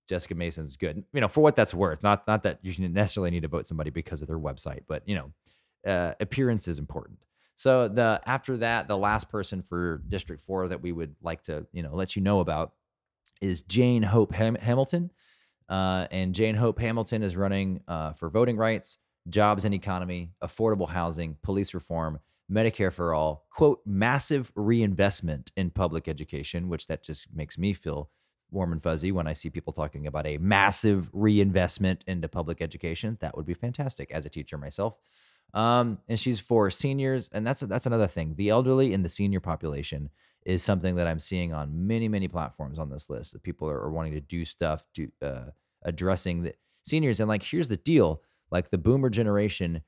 Jessica 0.07 0.35
Mason's 0.35 0.77
good, 0.77 1.03
you 1.13 1.21
know, 1.21 1.27
for 1.27 1.41
what 1.41 1.55
that's 1.55 1.73
worth. 1.73 2.03
Not 2.03 2.27
not 2.27 2.43
that 2.43 2.59
you 2.61 2.87
necessarily 2.87 3.31
need 3.31 3.41
to 3.41 3.47
vote 3.47 3.65
somebody 3.65 3.89
because 3.89 4.21
of 4.21 4.27
their 4.27 4.39
website, 4.39 4.81
but 4.87 5.01
you 5.07 5.15
know, 5.15 5.31
uh, 5.89 6.13
appearance 6.19 6.67
is 6.67 6.77
important. 6.77 7.25
So 7.55 7.87
the 7.87 8.21
after 8.25 8.57
that, 8.57 8.87
the 8.87 8.97
last 8.97 9.29
person 9.29 9.63
for 9.63 10.01
District 10.09 10.41
Four 10.41 10.67
that 10.67 10.81
we 10.81 10.91
would 10.91 11.15
like 11.21 11.41
to 11.43 11.65
you 11.71 11.81
know 11.81 11.95
let 11.95 12.15
you 12.15 12.21
know 12.21 12.39
about 12.39 12.73
is 13.41 13.63
Jane 13.63 14.03
Hope 14.03 14.33
Ham- 14.33 14.55
Hamilton, 14.55 15.11
uh, 15.69 16.07
and 16.11 16.35
Jane 16.35 16.55
Hope 16.55 16.79
Hamilton 16.79 17.23
is 17.23 17.35
running 17.35 17.81
uh, 17.87 18.13
for 18.13 18.29
voting 18.29 18.57
rights, 18.57 18.99
jobs 19.29 19.65
and 19.65 19.73
economy, 19.73 20.31
affordable 20.43 20.89
housing, 20.89 21.37
police 21.41 21.73
reform, 21.73 22.19
Medicare 22.51 22.93
for 22.93 23.13
all, 23.13 23.45
quote, 23.49 23.79
massive 23.85 24.51
reinvestment 24.55 25.51
in 25.57 25.71
public 25.71 26.07
education, 26.07 26.69
which 26.69 26.87
that 26.87 27.03
just 27.03 27.27
makes 27.33 27.57
me 27.57 27.73
feel 27.73 28.11
warm 28.51 28.71
and 28.71 28.83
fuzzy 28.83 29.11
when 29.11 29.25
I 29.27 29.33
see 29.33 29.49
people 29.49 29.73
talking 29.73 30.05
about 30.05 30.27
a 30.27 30.37
massive 30.37 31.09
reinvestment 31.11 32.03
into 32.07 32.27
public 32.27 32.61
education. 32.61 33.17
That 33.19 33.35
would 33.35 33.47
be 33.47 33.55
fantastic 33.55 34.11
as 34.11 34.25
a 34.25 34.29
teacher 34.29 34.57
myself. 34.57 34.95
Um, 35.53 35.99
and 36.07 36.19
she's 36.19 36.39
for 36.39 36.69
seniors, 36.69 37.29
and 37.33 37.47
that's 37.47 37.61
that's 37.61 37.85
another 37.85 38.07
thing. 38.07 38.35
The 38.35 38.49
elderly 38.49 38.93
and 38.93 39.05
the 39.05 39.09
senior 39.09 39.39
population 39.39 40.09
is 40.45 40.63
something 40.63 40.95
that 40.95 41.07
I'm 41.07 41.19
seeing 41.19 41.53
on 41.53 41.87
many 41.87 42.07
many 42.07 42.27
platforms 42.27 42.79
on 42.79 42.89
this 42.89 43.09
list. 43.09 43.33
That 43.33 43.43
people 43.43 43.69
are, 43.69 43.79
are 43.79 43.91
wanting 43.91 44.13
to 44.13 44.21
do 44.21 44.45
stuff 44.45 44.85
to 44.95 45.11
uh, 45.21 45.45
addressing 45.83 46.43
the 46.43 46.53
seniors. 46.83 47.19
And 47.19 47.27
like, 47.27 47.43
here's 47.43 47.67
the 47.67 47.77
deal: 47.77 48.21
like 48.51 48.69
the 48.69 48.77
Boomer 48.77 49.09
generation 49.09 49.81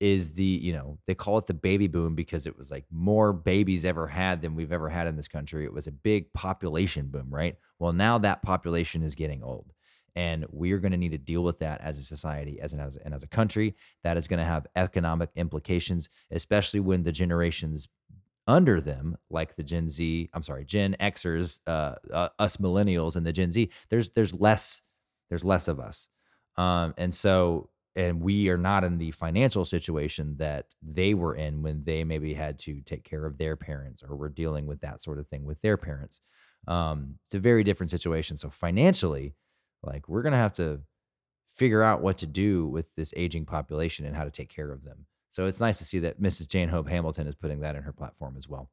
is 0.00 0.32
the 0.32 0.44
you 0.44 0.72
know 0.72 0.98
they 1.06 1.14
call 1.14 1.38
it 1.38 1.46
the 1.46 1.54
baby 1.54 1.88
boom 1.88 2.14
because 2.14 2.46
it 2.46 2.56
was 2.56 2.70
like 2.70 2.84
more 2.90 3.32
babies 3.32 3.84
ever 3.84 4.06
had 4.06 4.40
than 4.40 4.54
we've 4.54 4.72
ever 4.72 4.88
had 4.88 5.06
in 5.06 5.16
this 5.16 5.28
country 5.28 5.64
it 5.64 5.72
was 5.72 5.86
a 5.86 5.92
big 5.92 6.32
population 6.32 7.08
boom 7.08 7.26
right 7.30 7.56
well 7.78 7.92
now 7.92 8.16
that 8.16 8.42
population 8.42 9.02
is 9.02 9.16
getting 9.16 9.42
old 9.42 9.72
and 10.14 10.46
we're 10.50 10.78
going 10.78 10.92
to 10.92 10.98
need 10.98 11.10
to 11.10 11.18
deal 11.18 11.42
with 11.42 11.58
that 11.58 11.80
as 11.80 11.98
a 11.98 12.02
society 12.02 12.60
as 12.60 12.72
an 12.72 12.80
as, 12.80 12.96
and 12.98 13.12
as 13.12 13.24
a 13.24 13.28
country 13.28 13.74
that 14.04 14.16
is 14.16 14.28
going 14.28 14.38
to 14.38 14.44
have 14.44 14.66
economic 14.76 15.30
implications 15.34 16.08
especially 16.30 16.80
when 16.80 17.02
the 17.02 17.12
generations 17.12 17.88
under 18.48 18.80
them 18.80 19.16
like 19.30 19.54
the 19.56 19.62
gen 19.62 19.88
z 19.90 20.28
i'm 20.34 20.42
sorry 20.42 20.64
gen 20.64 20.96
xers 21.00 21.60
uh, 21.68 21.94
uh, 22.12 22.30
us 22.40 22.58
millennials 22.58 23.16
and 23.16 23.26
the 23.26 23.32
gen 23.32 23.52
z 23.52 23.70
there's 23.90 24.10
there's 24.10 24.34
less 24.34 24.82
there's 25.30 25.44
less 25.44 25.68
of 25.68 25.80
us 25.80 26.08
um, 26.56 26.94
and 26.98 27.14
so 27.14 27.70
and 27.96 28.20
we 28.22 28.48
are 28.48 28.58
not 28.58 28.84
in 28.84 28.98
the 28.98 29.10
financial 29.12 29.64
situation 29.64 30.36
that 30.38 30.66
they 30.82 31.14
were 31.14 31.34
in 31.34 31.62
when 31.62 31.82
they 31.84 32.04
maybe 32.04 32.34
had 32.34 32.58
to 32.58 32.80
take 32.82 33.04
care 33.04 33.26
of 33.26 33.38
their 33.38 33.56
parents 33.56 34.02
or 34.02 34.16
were 34.16 34.28
dealing 34.28 34.66
with 34.66 34.80
that 34.80 35.02
sort 35.02 35.18
of 35.18 35.26
thing 35.28 35.44
with 35.44 35.60
their 35.62 35.76
parents. 35.76 36.20
Um, 36.68 37.16
it's 37.24 37.34
a 37.34 37.40
very 37.40 37.64
different 37.64 37.90
situation. 37.90 38.36
So 38.36 38.50
financially, 38.50 39.34
like 39.82 40.08
we're 40.08 40.22
gonna 40.22 40.36
have 40.36 40.52
to 40.54 40.80
figure 41.48 41.82
out 41.82 42.02
what 42.02 42.18
to 42.20 42.26
do 42.28 42.68
with 42.68 42.94
this 42.96 43.14
aging 43.16 43.46
population 43.46 44.06
and 44.06 44.16
how 44.16 44.24
to 44.24 44.32
take 44.32 44.50
care 44.50 44.72
of 44.72 44.84
them. 44.84 45.07
So 45.30 45.46
it's 45.46 45.60
nice 45.60 45.78
to 45.78 45.84
see 45.84 45.98
that 46.00 46.20
Mrs. 46.20 46.48
Jane 46.48 46.68
Hope 46.68 46.88
Hamilton 46.88 47.26
is 47.26 47.34
putting 47.34 47.60
that 47.60 47.76
in 47.76 47.82
her 47.82 47.92
platform 47.92 48.36
as 48.36 48.48
well. 48.48 48.70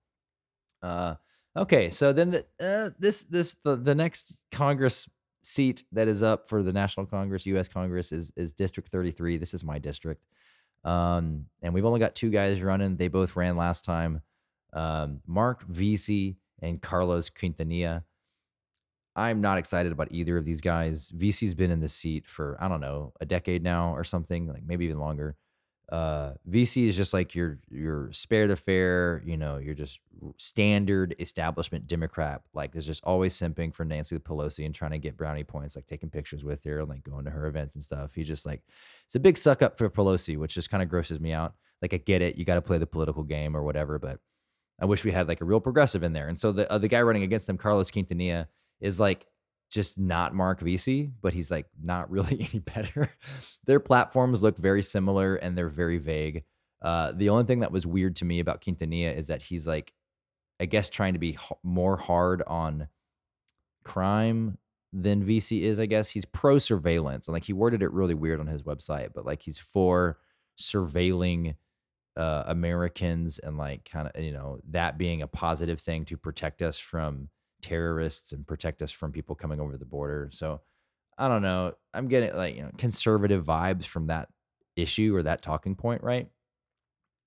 Uh, 0.81 1.15
okay, 1.55 1.89
so 1.89 2.13
then 2.13 2.31
the, 2.31 2.45
uh, 2.59 2.89
this 2.99 3.23
this 3.25 3.55
the 3.63 3.75
the 3.75 3.95
next 3.95 4.39
Congress 4.51 5.09
seat 5.43 5.83
that 5.91 6.07
is 6.07 6.23
up 6.23 6.47
for 6.47 6.63
the 6.63 6.73
National 6.73 7.05
Congress, 7.05 7.45
U.S. 7.47 7.67
Congress, 7.67 8.11
is 8.11 8.31
is 8.35 8.53
District 8.53 8.89
33. 8.89 9.37
This 9.37 9.53
is 9.53 9.63
my 9.63 9.79
district, 9.79 10.23
um, 10.83 11.45
and 11.61 11.73
we've 11.73 11.85
only 11.85 11.99
got 11.99 12.15
two 12.15 12.29
guys 12.29 12.61
running. 12.61 12.97
They 12.97 13.07
both 13.09 13.35
ran 13.35 13.57
last 13.57 13.83
time. 13.83 14.21
Um, 14.73 15.21
Marc 15.25 15.67
Veasey 15.67 16.35
and 16.61 16.81
Carlos 16.81 17.29
Quintanilla. 17.29 18.03
I'm 19.17 19.39
not 19.39 19.57
excited 19.57 19.93
about 19.93 20.09
either 20.11 20.37
of 20.37 20.43
these 20.43 20.59
guys. 20.59 21.09
Veasey's 21.11 21.53
been 21.53 21.71
in 21.71 21.79
the 21.79 21.87
seat 21.87 22.27
for 22.27 22.57
I 22.59 22.67
don't 22.67 22.81
know 22.81 23.13
a 23.21 23.25
decade 23.25 23.63
now 23.63 23.93
or 23.93 24.03
something, 24.03 24.47
like 24.47 24.63
maybe 24.65 24.85
even 24.85 24.99
longer 24.99 25.37
uh 25.89 26.33
Veasey 26.49 26.87
is 26.87 26.97
just 26.97 27.13
like 27.13 27.35
your 27.35 27.59
your 27.69 28.11
spare 28.11 28.47
the 28.47 28.55
fair, 28.55 29.21
you 29.25 29.37
know, 29.37 29.57
you're 29.57 29.75
just 29.75 29.99
standard 30.37 31.15
establishment 31.19 31.87
Democrat. 31.87 32.41
Like 32.53 32.75
is 32.75 32.85
just 32.85 33.03
always 33.03 33.33
simping 33.35 33.73
for 33.73 33.85
Nancy 33.85 34.17
Pelosi 34.17 34.65
and 34.65 34.73
trying 34.73 34.91
to 34.91 34.97
get 34.97 35.17
brownie 35.17 35.43
points, 35.43 35.75
like 35.75 35.87
taking 35.87 36.09
pictures 36.09 36.43
with 36.43 36.63
her 36.63 36.79
and 36.79 36.89
like 36.89 37.03
going 37.03 37.25
to 37.25 37.31
her 37.31 37.45
events 37.45 37.75
and 37.75 37.83
stuff. 37.83 38.15
He 38.15 38.23
just 38.23 38.45
like 38.45 38.61
it's 39.05 39.15
a 39.15 39.19
big 39.19 39.37
suck 39.37 39.61
up 39.61 39.77
for 39.77 39.89
Pelosi, 39.89 40.37
which 40.37 40.55
just 40.55 40.71
kind 40.71 40.81
of 40.81 40.89
grosses 40.89 41.19
me 41.19 41.33
out. 41.33 41.53
Like 41.81 41.93
I 41.93 41.97
get 41.97 42.21
it, 42.21 42.35
you 42.35 42.45
got 42.45 42.55
to 42.55 42.61
play 42.61 42.77
the 42.77 42.87
political 42.87 43.23
game 43.23 43.55
or 43.55 43.63
whatever, 43.63 43.99
but 43.99 44.19
I 44.79 44.85
wish 44.85 45.03
we 45.03 45.11
had 45.11 45.27
like 45.27 45.41
a 45.41 45.45
real 45.45 45.59
progressive 45.59 46.03
in 46.03 46.13
there. 46.13 46.27
And 46.27 46.39
so 46.39 46.51
the 46.51 46.71
uh, 46.71 46.77
the 46.77 46.87
guy 46.87 47.01
running 47.01 47.23
against 47.23 47.49
him, 47.49 47.57
Carlos 47.57 47.91
Quintanilla, 47.91 48.47
is 48.81 48.99
like 48.99 49.25
just 49.75 49.99
not 49.99 50.33
Marc 50.33 50.61
Veasey, 50.61 51.11
but 51.21 51.33
he's 51.33 51.51
like 51.51 51.67
not 51.81 52.09
really 52.15 52.47
any 52.49 52.59
better. 52.59 53.09
Their 53.65 53.79
platforms 53.79 54.41
look 54.41 54.57
very 54.57 54.81
similar 54.81 55.35
and 55.35 55.55
they're 55.55 55.69
very 55.69 55.99
vague. 55.99 56.43
Uh, 56.81 57.11
the 57.15 57.29
only 57.29 57.43
thing 57.43 57.59
that 57.59 57.71
was 57.71 57.85
weird 57.85 58.15
to 58.17 58.25
me 58.25 58.39
about 58.39 58.61
Quintanilla 58.61 59.15
is 59.15 59.27
that 59.27 59.41
he's 59.41 59.67
like, 59.67 59.93
I 60.59 60.65
guess, 60.65 60.89
trying 60.89 61.13
to 61.13 61.19
be 61.19 61.37
more 61.63 61.97
hard 61.97 62.41
on 62.47 62.87
crime 63.83 64.57
than 64.93 65.25
Veasey 65.25 65.61
is, 65.61 65.79
I 65.79 65.85
guess. 65.85 66.09
He's 66.09 66.25
pro 66.25 66.57
surveillance. 66.57 67.27
And 67.27 67.33
like 67.33 67.43
he 67.43 67.53
worded 67.53 67.83
it 67.83 67.91
really 67.91 68.13
weird 68.13 68.39
on 68.39 68.47
his 68.47 68.63
website, 68.63 69.09
but 69.13 69.25
like 69.25 69.41
he's 69.41 69.57
for 69.57 70.17
surveilling 70.59 71.55
uh, 72.15 72.43
Americans 72.47 73.39
and 73.39 73.57
like 73.57 73.89
kind 73.89 74.09
of, 74.13 74.23
you 74.23 74.31
know, 74.31 74.59
that 74.69 74.97
being 74.97 75.21
a 75.21 75.27
positive 75.27 75.81
thing 75.81 76.05
to 76.05 76.17
protect 76.17 76.61
us 76.61 76.77
from 76.77 77.29
terrorists 77.65 78.31
and 78.31 78.45
protect 78.45 78.81
us 78.81 78.91
from 78.91 79.11
people 79.11 79.35
coming 79.35 79.59
over 79.59 79.77
the 79.77 79.85
border. 79.85 80.29
So 80.31 80.61
I 81.17 81.27
don't 81.27 81.41
know. 81.41 81.73
I'm 81.93 82.07
getting 82.07 82.35
like, 82.35 82.55
you 82.55 82.63
know, 82.63 82.71
conservative 82.77 83.43
vibes 83.43 83.85
from 83.85 84.07
that 84.07 84.29
issue 84.75 85.15
or 85.15 85.23
that 85.23 85.41
talking 85.41 85.75
point, 85.75 86.03
right? 86.03 86.27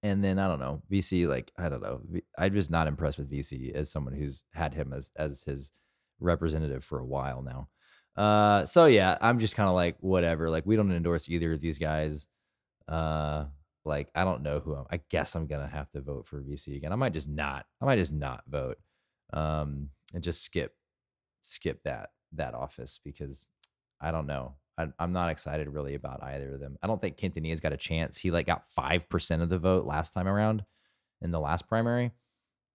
And 0.03 0.23
then 0.23 0.39
I 0.39 0.47
don't 0.47 0.61
know, 0.61 0.81
Veasey, 0.91 1.27
like, 1.27 1.51
I 1.59 1.69
don't 1.69 1.83
know. 1.83 2.01
I'm 2.39 2.55
just 2.55 2.71
not 2.71 2.87
impressed 2.87 3.19
with 3.19 3.31
Veasey 3.31 3.75
as 3.75 3.91
someone 3.91 4.15
who's 4.15 4.45
had 4.53 4.73
him 4.73 4.93
as 4.93 5.11
as 5.17 5.43
his 5.43 5.73
representative 6.21 6.85
for 6.85 7.01
a 7.01 7.05
while 7.07 7.43
now. 7.43 7.69
Uh, 8.23 8.65
so 8.65 8.87
yeah, 8.87 9.19
I'm 9.21 9.41
just 9.41 9.57
kind 9.57 9.69
of 9.69 9.75
like 9.75 9.97
whatever. 10.01 10.51
Like 10.51 10.67
we 10.67 10.77
don't 10.77 10.93
endorse 10.93 11.29
either 11.29 11.53
of 11.53 11.61
these 11.61 11.79
guys. 11.79 12.29
Uh, 12.87 13.47
like 13.85 14.09
I 14.15 14.25
don't 14.25 14.43
know 14.43 14.61
who 14.61 14.75
I'm. 14.75 14.87
I 14.91 15.01
guess 15.09 15.35
I'm 15.35 15.47
gonna 15.47 15.67
have 15.67 15.91
to 15.93 16.01
vote 16.01 16.27
for 16.27 16.41
Veasey 16.41 16.77
again. 16.77 16.93
I 16.93 16.97
might 16.97 17.13
just 17.13 17.29
not. 17.29 17.67
I 17.81 17.87
might 17.87 17.97
just 17.97 18.13
not 18.13 18.45
vote. 18.49 18.79
Um, 19.33 19.91
and 20.15 20.23
just 20.23 20.43
skip 20.43 20.75
skip 21.43 21.83
that 21.85 22.11
that 22.33 22.55
office 22.55 23.01
because 23.05 23.47
I 24.01 24.11
don't 24.11 24.27
know. 24.27 24.55
I, 24.79 24.87
am 25.01 25.13
not 25.13 25.31
excited 25.31 25.69
really 25.69 25.95
about 25.95 26.23
either 26.23 26.55
of 26.55 26.61
them. 26.61 26.79
I 26.83 26.87
don't 26.87 27.01
think 27.01 27.19
Quintanilla's 27.19 27.61
got 27.61 27.73
a 27.73 27.77
chance. 27.77 28.17
He 28.17 28.31
like 28.31 28.47
got 28.47 28.69
five 28.69 29.09
percent 29.09 29.43
of 29.43 29.49
the 29.49 29.59
vote 29.59 29.87
last 29.87 30.15
time 30.15 30.29
around 30.29 30.65
in 31.21 31.31
the 31.31 31.41
last 31.41 31.69
primary. 31.69 32.13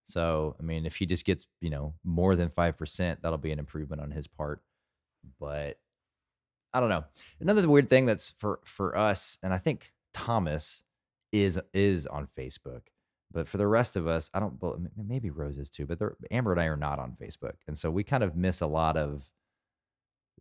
So, 0.05 0.55
I 0.59 0.63
mean, 0.63 0.85
if 0.85 0.95
he 0.95 1.05
just 1.05 1.25
gets, 1.25 1.47
you 1.61 1.69
know, 1.69 1.93
more 2.03 2.35
than 2.35 2.49
5%, 2.49 3.21
that'll 3.21 3.37
be 3.37 3.51
an 3.51 3.59
improvement 3.59 4.01
on 4.01 4.11
his 4.11 4.27
part. 4.27 4.61
But 5.39 5.77
I 6.73 6.79
don't 6.79 6.89
know. 6.89 7.05
Another 7.39 7.67
weird 7.69 7.87
thing 7.87 8.05
that's 8.05 8.31
for 8.31 8.59
for 8.65 8.97
us 8.97 9.37
and 9.43 9.53
I 9.53 9.57
think 9.57 9.93
Thomas 10.13 10.83
is 11.31 11.59
is 11.73 12.07
on 12.07 12.27
Facebook. 12.27 12.81
But 13.33 13.47
for 13.47 13.57
the 13.57 13.67
rest 13.67 13.97
of 13.97 14.07
us, 14.07 14.29
I 14.33 14.39
don't 14.39 14.59
maybe 14.95 15.31
Rose 15.31 15.57
is 15.57 15.69
too, 15.69 15.85
but 15.85 15.99
Amber 16.31 16.51
and 16.51 16.61
I 16.61 16.65
are 16.65 16.77
not 16.77 16.99
on 16.99 17.17
Facebook. 17.19 17.55
And 17.67 17.77
so 17.77 17.89
we 17.89 18.03
kind 18.03 18.23
of 18.23 18.35
miss 18.35 18.61
a 18.61 18.67
lot 18.67 18.95
of 18.95 19.29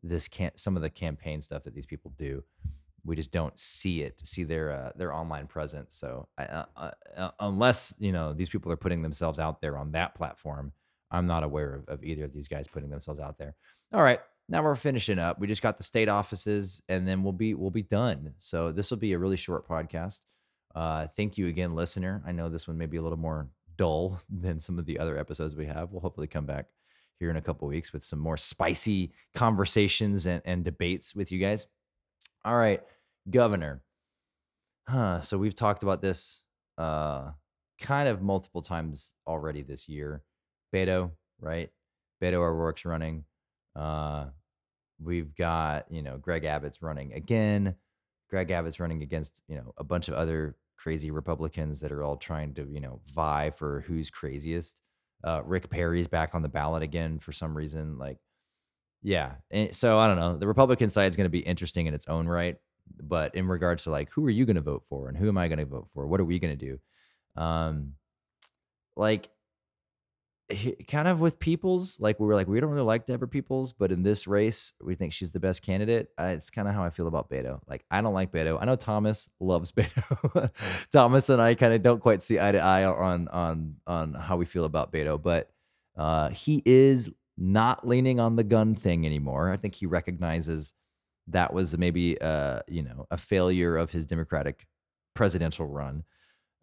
this 0.03 0.28
can't 0.28 0.59
some 0.59 0.76
of 0.76 0.82
the 0.82 0.90
campaign 0.90 1.40
stuff 1.40 1.62
that 1.62 1.74
these 1.74 1.86
people 1.86 2.12
do 2.18 2.43
we 3.05 3.16
just 3.16 3.32
don't 3.32 3.59
see 3.59 4.03
it, 4.03 4.20
see 4.20 4.45
their 4.45 4.70
uh, 4.70 4.93
their 4.97 5.12
online 5.12 5.47
presence. 5.47 5.97
So 5.97 6.28
uh, 6.38 6.64
uh, 6.76 6.90
uh, 7.16 7.30
unless 7.40 7.95
you 7.99 8.12
know 8.12 8.32
these 8.32 8.49
people 8.49 8.70
are 8.72 8.76
putting 8.76 9.03
themselves 9.03 9.38
out 9.38 9.61
there 9.61 9.76
on 9.76 9.93
that 9.93 10.14
platform, 10.14 10.72
I'm 11.11 11.26
not 11.26 11.43
aware 11.43 11.74
of, 11.74 11.88
of 11.88 12.05
either 12.05 12.24
of 12.24 12.32
these 12.32 12.49
guys 12.49 12.66
putting 12.66 12.90
themselves 12.90 13.20
out 13.20 13.38
there. 13.38 13.55
All 13.93 14.03
right, 14.03 14.20
now 14.49 14.62
we're 14.62 14.76
finishing 14.76 15.18
up. 15.18 15.38
We 15.40 15.47
just 15.47 15.62
got 15.62 15.76
the 15.76 15.82
state 15.82 16.09
offices, 16.09 16.82
and 16.88 17.07
then 17.07 17.22
we'll 17.22 17.32
be 17.32 17.55
we'll 17.55 17.70
be 17.70 17.82
done. 17.82 18.34
So 18.38 18.72
this 18.72 18.90
will 18.90 18.99
be 18.99 19.12
a 19.12 19.18
really 19.18 19.36
short 19.36 19.66
podcast. 19.68 20.20
Uh, 20.75 21.07
thank 21.07 21.37
you 21.37 21.49
again, 21.49 21.75
listener. 21.75 22.23
I 22.27 22.33
know 22.33 22.49
this 22.49 22.66
one 22.66 22.79
may 22.79 22.87
be 22.87 22.97
a 22.97 23.03
little 23.03 23.18
more 23.18 23.49
dull 23.77 24.20
than 24.31 24.61
some 24.61 24.79
of 24.79 24.87
the 24.87 24.99
other 24.99 25.18
episodes 25.18 25.55
we 25.55 25.66
have. 25.66 25.93
We'll 25.93 26.01
hopefully 26.01 26.27
come 26.27 26.47
back 26.47 26.66
here 27.18 27.31
in 27.31 27.37
a 27.37 27.43
couple 27.43 27.68
weeks 27.68 27.93
with 27.93 28.03
some 28.03 28.18
more 28.18 28.37
spicy 28.37 29.12
conversations 29.35 30.27
and, 30.27 30.43
and 30.45 30.64
debates 30.64 31.14
with 31.14 31.31
you 31.31 31.39
guys. 31.39 31.66
All 32.45 32.57
right, 32.57 32.83
governor. 33.31 33.83
Huh. 34.89 35.20
So 35.20 35.39
we've 35.39 35.55
talked 35.55 35.83
about 35.83 36.03
this 36.03 36.43
uh 36.79 37.31
kind 37.81 38.09
of 38.09 38.23
multiple 38.23 38.62
times 38.62 39.14
already 39.27 39.62
this 39.62 39.89
year. 39.89 40.23
Beto, 40.75 41.11
right? 41.41 41.70
Beto 42.20 42.35
O'Rourke's 42.35 42.85
running. 42.85 43.25
Uh 43.77 44.27
we've 45.01 45.35
got, 45.37 45.91
you 45.91 46.03
know, 46.03 46.16
Greg 46.18 46.45
Abbott's 46.45 46.83
running 46.83 47.12
again. 47.12 47.75
Greg 48.31 48.51
Abbott's 48.51 48.81
running 48.81 49.03
against, 49.03 49.43
you 49.47 49.57
know, 49.57 49.75
a 49.77 49.85
bunch 49.85 50.09
of 50.09 50.14
other 50.14 50.57
crazy 50.83 51.11
Republicans 51.11 51.80
that 51.80 51.93
are 51.93 52.03
all 52.03 52.16
trying 52.16 52.53
to, 52.55 52.66
you 52.68 52.80
know, 52.80 53.01
vie 53.14 53.51
for 53.51 53.85
who's 53.87 54.11
craziest. 54.11 54.80
Uh, 55.22 55.41
Rick 55.45 55.70
Perry's 55.70 56.09
back 56.09 56.35
on 56.35 56.43
the 56.43 56.49
ballot 56.49 56.83
again 56.83 57.20
for 57.20 57.30
some 57.30 57.57
reason. 57.57 57.99
Like, 57.99 58.18
yeah. 59.03 59.35
And 59.51 59.74
so 59.74 59.99
I 59.99 60.09
don't 60.09 60.18
know. 60.18 60.37
The 60.37 60.49
Republican 60.49 60.89
side 60.91 61.09
is 61.09 61.16
going 61.16 61.26
to 61.26 61.30
be 61.30 61.39
interesting 61.39 61.87
in 61.87 61.95
its 61.95 62.09
own 62.09 62.26
right. 62.26 62.57
But 63.01 63.37
in 63.37 63.47
regards 63.47 63.85
to 63.85 63.91
like, 63.91 64.11
who 64.11 64.26
are 64.26 64.30
you 64.30 64.45
going 64.45 64.57
to 64.57 64.62
vote 64.62 64.85
for 64.89 65.09
and 65.09 65.16
who 65.16 65.28
am 65.28 65.39
I 65.39 65.47
going 65.47 65.61
to 65.61 65.64
vote 65.64 65.89
for? 65.95 66.07
What 66.07 66.20
are 66.20 66.24
we 66.24 66.41
going 66.41 66.59
to 66.59 66.66
do? 66.66 67.41
Um, 67.41 67.93
like, 68.97 69.30
kind 70.88 71.09
of 71.09 71.20
with 71.20 71.38
Peoples, 71.38 71.99
like 72.01 72.20
we 72.20 72.26
were 72.26 72.34
like, 72.34 72.47
we 72.47 72.61
don't 72.61 72.70
really 72.70 72.84
like 72.84 73.07
Deborah 73.07 73.28
Peoples, 73.28 73.72
but 73.72 73.93
in 73.93 74.03
this 74.03 74.26
race, 74.26 74.72
we 74.82 74.95
think 74.95 75.12
she's 75.12 75.32
the 75.32 75.40
best 75.40 75.62
candidate. 75.62 76.09
Uh, 76.18 76.32
it's 76.34 76.51
kind 76.51 76.68
of 76.68 76.74
how 76.74 76.84
I 76.84 76.90
feel 76.90 77.07
about 77.07 77.30
Beto. 77.30 77.61
Like, 77.68 77.84
I 77.90 78.01
don't 78.01 78.14
like 78.14 78.32
Beto. 78.32 78.59
I 78.61 78.64
know 78.64 78.76
Thomas 78.76 79.28
loves 79.40 79.72
Beto. 79.72 80.51
Thomas 80.93 81.28
and 81.28 81.40
I 81.40 81.55
kind 81.55 81.74
of 81.74 81.82
don't 81.82 82.01
quite 82.01 82.22
see 82.22 82.38
eye 82.38 82.53
to 82.53 82.59
eye 82.59 82.84
on 82.84 83.28
on 83.28 83.76
on 83.86 84.14
how 84.14 84.36
we 84.36 84.45
feel 84.45 84.64
about 84.64 84.93
Beto, 84.93 85.20
but 85.20 85.51
uh, 85.97 86.30
he 86.30 86.62
is 86.64 87.11
not 87.36 87.86
leaning 87.86 88.20
on 88.20 88.36
the 88.36 88.45
gun 88.45 88.74
thing 88.74 89.07
anymore. 89.07 89.51
I 89.51 89.57
think 89.57 89.74
he 89.74 89.86
recognizes 89.86 90.74
that 91.28 91.53
was 91.53 91.76
maybe 91.78 92.20
uh, 92.20 92.61
you 92.68 92.82
know 92.82 93.07
a 93.11 93.16
failure 93.16 93.76
of 93.76 93.90
his 93.90 94.07
Democratic 94.07 94.66
presidential 95.14 95.66
run. 95.66 96.05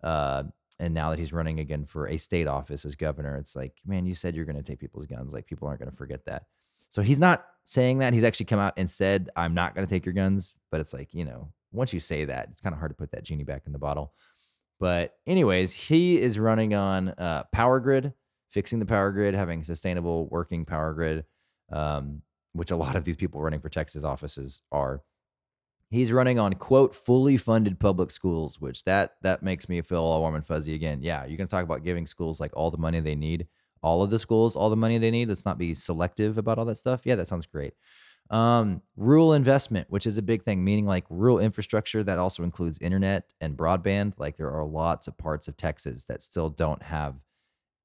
Uh, 0.04 0.44
and 0.80 0.94
now 0.94 1.10
that 1.10 1.20
he's 1.20 1.34
running 1.34 1.60
again 1.60 1.86
for 1.86 2.08
a 2.08 2.18
state 2.18 2.48
office 2.48 2.86
as 2.86 2.96
governor, 2.96 3.38
it's 3.38 3.56
like, 3.56 3.74
man, 3.86 4.06
you 4.06 4.16
said 4.16 4.36
you're 4.36 4.46
going 4.46 4.56
to 4.56 4.64
take 4.64 4.80
people's 4.80 5.06
guns. 5.06 5.34
Like 5.34 5.48
people 5.48 5.68
aren't 5.68 5.80
going 5.80 5.92
to 5.92 5.98
forget 5.98 6.26
that. 6.26 6.44
So 6.90 7.02
he's 7.02 7.20
not 7.20 7.46
saying 7.66 8.00
that. 8.00 8.14
He's 8.14 8.24
actually 8.24 8.48
come 8.48 8.60
out 8.60 8.74
and 8.78 8.90
said, 8.90 9.30
I'm 9.36 9.54
not 9.54 9.76
going 9.76 9.86
to 9.86 9.94
take 9.94 10.06
your 10.06 10.14
guns. 10.14 10.54
But 10.72 10.82
it's 10.82 10.94
like, 10.94 11.14
you 11.14 11.26
know, 11.26 11.52
once 11.72 11.94
you 11.94 12.00
say 12.00 12.26
that, 12.26 12.50
it's 12.52 12.62
kind 12.62 12.74
of 12.74 12.80
hard 12.80 12.92
to 12.92 12.96
put 12.96 13.12
that 13.12 13.24
genie 13.24 13.44
back 13.44 13.64
in 13.66 13.74
the 13.74 13.80
bottle. 13.80 14.14
But 14.80 15.16
anyways, 15.28 15.74
he 15.74 16.20
is 16.20 16.40
running 16.40 16.74
on 16.74 17.10
uh, 17.10 17.44
power 17.52 17.80
grid 17.80 18.14
fixing 18.50 18.80
the 18.80 18.86
power 18.86 19.12
grid, 19.12 19.34
having 19.34 19.64
sustainable 19.64 20.28
working 20.28 20.66
power 20.66 20.94
grid, 20.94 21.26
um, 21.72 22.22
which 22.54 22.72
a 22.72 22.76
lot 22.76 22.96
of 22.96 23.06
these 23.06 23.16
people 23.16 23.42
running 23.42 23.62
for 23.62 23.70
Texas 23.70 24.04
offices 24.04 24.62
are. 24.72 25.02
He's 25.90 26.12
running 26.12 26.38
on 26.38 26.54
quote 26.54 26.94
fully 26.94 27.38
funded 27.38 27.80
public 27.80 28.12
schools, 28.12 28.62
which 28.62 28.84
that 28.84 29.16
that 29.24 29.42
makes 29.42 29.68
me 29.68 29.82
feel 29.82 30.04
all 30.04 30.22
warm 30.22 30.36
and 30.36 30.46
fuzzy 30.46 30.76
again. 30.76 31.02
Yeah, 31.02 31.26
you 31.26 31.36
can 31.36 31.48
talk 31.48 31.64
about 31.64 31.84
giving 31.84 32.06
schools 32.06 32.40
like 32.40 32.52
all 32.56 32.70
the 32.70 32.78
money 32.78 33.00
they 33.00 33.16
need, 33.16 33.48
all 33.82 34.04
of 34.04 34.12
the 34.12 34.20
schools 34.20 34.56
all 34.56 34.70
the 34.70 34.76
money 34.76 34.98
they 35.00 35.12
need. 35.12 35.30
Let's 35.30 35.46
not 35.46 35.58
be 35.58 35.74
selective 35.74 36.38
about 36.38 36.60
all 36.60 36.66
that 36.66 36.78
stuff. 36.78 37.02
Yeah, 37.06 37.16
that 37.16 37.28
sounds 37.28 37.48
great. 37.48 37.74
Um, 38.30 38.84
rural 38.96 39.34
investment, 39.34 39.88
which 39.90 40.06
is 40.06 40.20
a 40.20 40.22
big 40.22 40.44
thing, 40.44 40.64
meaning 40.64 40.86
like 40.86 41.06
rural 41.10 41.40
infrastructure 41.40 42.04
that 42.04 42.20
also 42.20 42.44
includes 42.44 42.78
internet 42.80 43.34
and 43.42 43.58
broadband. 43.58 44.14
Like 44.18 44.38
there 44.38 44.52
are 44.52 44.66
lots 44.66 45.08
of 45.08 45.18
parts 45.18 45.48
of 45.48 45.58
Texas 45.58 46.04
that 46.06 46.22
still 46.22 46.52
don't 46.52 46.84
have, 46.84 47.16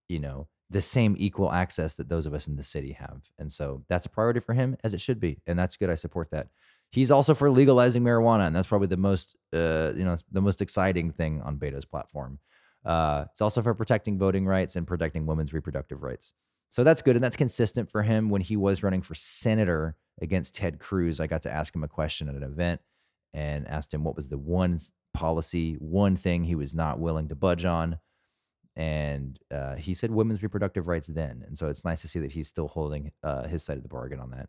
you 0.09 0.19
know, 0.21 0.49
the 0.71 0.83
same 0.83 1.17
equal 1.19 1.51
access 1.53 1.95
that 1.95 2.09
those 2.11 2.27
of 2.27 2.35
us 2.35 2.47
in 2.49 2.57
the 2.57 2.63
city 2.63 2.93
have. 2.93 3.23
And 3.39 3.51
so 3.51 3.85
that's 3.89 4.07
a 4.07 4.11
priority 4.11 4.41
for 4.41 4.53
him, 4.53 4.77
as 4.85 4.93
it 4.93 5.01
should 5.01 5.21
be. 5.21 5.41
And 5.47 5.59
that's 5.59 5.77
good. 5.77 5.91
I 5.91 5.95
support 5.95 6.31
that. 6.33 6.49
He's 6.95 7.11
also 7.11 7.35
for 7.35 7.51
legalizing 7.51 8.03
marijuana, 8.03 8.47
and 8.47 8.55
that's 8.55 8.69
probably 8.69 8.87
the 8.87 8.97
most, 8.97 9.37
uh, 9.53 9.93
you 9.97 10.05
know, 10.05 10.17
the 10.31 10.41
most 10.41 10.63
exciting 10.63 11.11
thing 11.11 11.43
on 11.43 11.57
Beto's 11.57 11.85
platform. 11.85 12.39
Uh, 12.85 13.25
it's 13.33 13.41
also 13.41 13.63
for 13.63 13.75
protecting 13.75 14.19
voting 14.19 14.47
rights 14.47 14.77
and 14.77 14.87
protecting 14.87 15.27
women's 15.27 15.53
reproductive 15.53 16.03
rights. 16.03 16.33
So 16.71 16.85
that's 16.85 17.03
good, 17.03 17.17
and 17.17 17.25
that's 17.25 17.37
consistent 17.37 17.91
for 17.91 18.03
him. 18.03 18.31
When 18.31 18.41
he 18.41 18.57
was 18.57 18.83
running 18.83 19.03
for 19.03 19.15
senator 19.15 19.97
against 20.21 20.55
Ted 20.55 20.79
Cruz, 20.79 21.19
I 21.19 21.27
got 21.27 21.43
to 21.43 21.51
ask 21.51 21.75
him 21.75 21.85
a 21.85 21.89
question 21.89 22.29
at 22.29 22.37
an 22.37 22.43
event 22.45 22.81
and 23.33 23.67
asked 23.67 23.93
him 23.93 24.05
what 24.05 24.17
was 24.17 24.29
the 24.29 24.39
one 24.39 24.81
policy, 25.15 25.75
one 25.81 26.17
thing 26.17 26.45
he 26.45 26.55
was 26.55 26.75
not 26.75 27.01
willing 27.01 27.29
to 27.29 27.35
budge 27.35 27.65
on 27.65 27.99
and 28.77 29.39
uh, 29.53 29.77
he 29.77 29.95
said 29.95 30.11
women's 30.11 30.43
reproductive 30.43 30.89
rights 30.89 31.07
then, 31.07 31.45
and 31.47 31.57
so 31.57 31.69
it's 31.69 31.85
nice 31.85 32.01
to 32.03 32.09
see 32.09 32.19
that 32.21 32.33
he's 32.33 32.49
still 32.49 32.69
holding 32.69 33.13
uh, 33.23 33.47
his 33.47 33.63
side 33.63 33.77
of 33.77 33.83
the 33.83 33.89
bargain 33.89 34.19
on 34.21 34.31
that. 34.31 34.49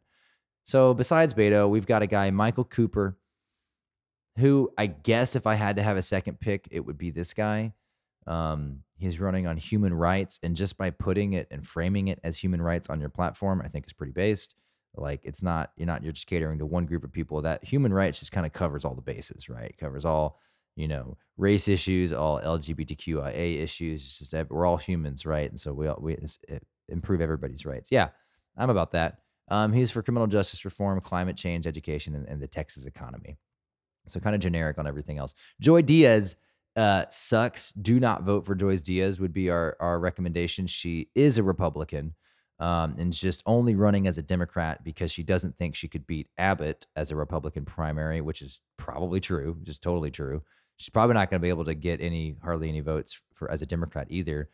So 0.66 0.94
besides 0.94 1.34
Beto, 1.34 1.70
we've 1.70 1.86
got 1.86 2.02
a 2.02 2.08
guy 2.08 2.30
Michael 2.32 2.66
Cooper, 2.66 3.18
who 4.38 4.72
I 4.78 4.88
guess 4.88 5.36
if 5.36 5.48
I 5.48 5.56
had 5.56 5.78
to 5.78 5.84
have 5.84 5.96
a 5.96 6.02
second 6.02 6.40
pick, 6.40 6.68
it 6.72 6.82
would 6.82 6.98
be 6.98 7.12
this 7.12 7.34
guy. 7.34 7.74
Um, 8.28 8.84
he's 8.98 9.20
running 9.20 9.48
on 9.48 9.58
human 9.58 9.94
rights, 9.94 10.40
and 10.44 10.56
just 10.56 10.78
by 10.78 10.90
putting 10.90 11.34
it 11.34 11.48
and 11.52 11.66
framing 11.66 12.10
it 12.10 12.20
as 12.24 12.38
human 12.38 12.62
rights 12.62 12.90
on 12.90 13.00
your 13.00 13.10
platform, 13.10 13.62
I 13.64 13.70
think 13.70 13.86
is 13.86 13.94
pretty 13.94 14.14
based. 14.14 14.56
Like 14.96 15.22
it's 15.24 15.44
not 15.44 15.72
you're 15.78 15.88
not 15.88 16.04
you're 16.04 16.14
just 16.14 16.28
catering 16.28 16.60
to 16.60 16.66
one 16.66 16.86
group 16.86 17.04
of 17.04 17.12
people. 17.12 17.42
That 17.42 17.64
human 17.64 17.94
rights 17.94 18.20
just 18.20 18.32
kind 18.32 18.46
of 18.46 18.52
covers 18.52 18.84
all 18.84 18.96
the 18.96 19.02
bases, 19.02 19.48
right? 19.48 19.70
It 19.70 19.78
covers 19.78 20.04
all 20.04 20.40
you 20.76 20.88
know, 20.88 21.18
race 21.38 21.68
issues, 21.68 22.12
all 22.12 22.42
LGBTQIA 22.42 23.62
issues. 23.62 24.20
Just 24.20 24.34
we're 24.50 24.66
all 24.66 24.78
humans, 24.78 25.26
right? 25.26 25.50
And 25.50 25.60
so 25.60 25.74
we 25.74 25.88
all, 25.88 26.00
we 26.02 26.18
improve 26.90 27.22
everybody's 27.22 27.66
rights. 27.66 27.92
Yeah, 27.92 28.10
I'm 28.58 28.70
about 28.70 28.92
that. 28.92 29.20
Um, 29.50 29.74
he's 29.74 29.92
for 29.92 30.02
criminal 30.02 30.28
justice 30.28 30.66
reform, 30.66 31.00
climate 31.02 31.38
change, 31.38 31.68
education, 31.68 32.16
and, 32.16 32.28
and 32.28 32.42
the 32.42 32.48
Texas 32.48 32.86
economy. 32.86 33.38
So 34.08 34.20
kind 34.20 34.36
of 34.36 34.42
generic 34.42 34.78
on 34.78 34.88
everything 34.88 35.18
else. 35.18 35.34
Joy 35.60 35.82
Diaz 35.82 36.36
uh, 36.76 37.06
sucks. 37.10 37.72
Do 37.74 38.00
not 38.00 38.24
vote 38.24 38.46
for 38.46 38.56
Joyce 38.56 38.82
Diaz 38.82 39.20
would 39.20 39.34
be 39.34 39.50
our 39.50 39.78
our 39.80 40.00
recommendation. 40.00 40.68
She 40.68 41.10
is 41.16 41.38
a 41.38 41.44
Republican. 41.44 42.16
um, 42.60 42.96
and 42.98 43.12
just 43.12 43.44
only 43.46 43.76
running 43.76 44.08
as 44.08 44.18
a 44.18 44.24
Democrat 44.24 44.84
because 44.84 45.12
she 45.12 45.24
doesn't 45.24 45.58
think 45.58 45.76
she 45.76 45.88
could 45.88 46.08
beat 46.08 46.30
Abbott 46.38 46.88
as 46.96 47.12
a 47.12 47.16
Republican 47.16 47.66
primary, 47.66 48.22
which 48.22 48.42
is 48.42 48.62
probably 48.78 49.20
true, 49.20 49.58
just 49.64 49.84
totally 49.84 50.12
true. 50.12 50.42
She's 50.78 50.90
probably 50.90 51.16
not 51.16 51.30
going 51.30 51.40
to 51.40 51.46
be 51.46 51.50
able 51.50 51.66
to 51.66 51.76
get 51.76 52.02
any 52.02 52.36
hardly 52.44 52.70
any 52.70 52.80
votes 52.82 53.22
for 53.34 53.52
as 53.52 53.62
a 53.62 53.66
Democrat 53.66 54.08
either. 54.10 54.50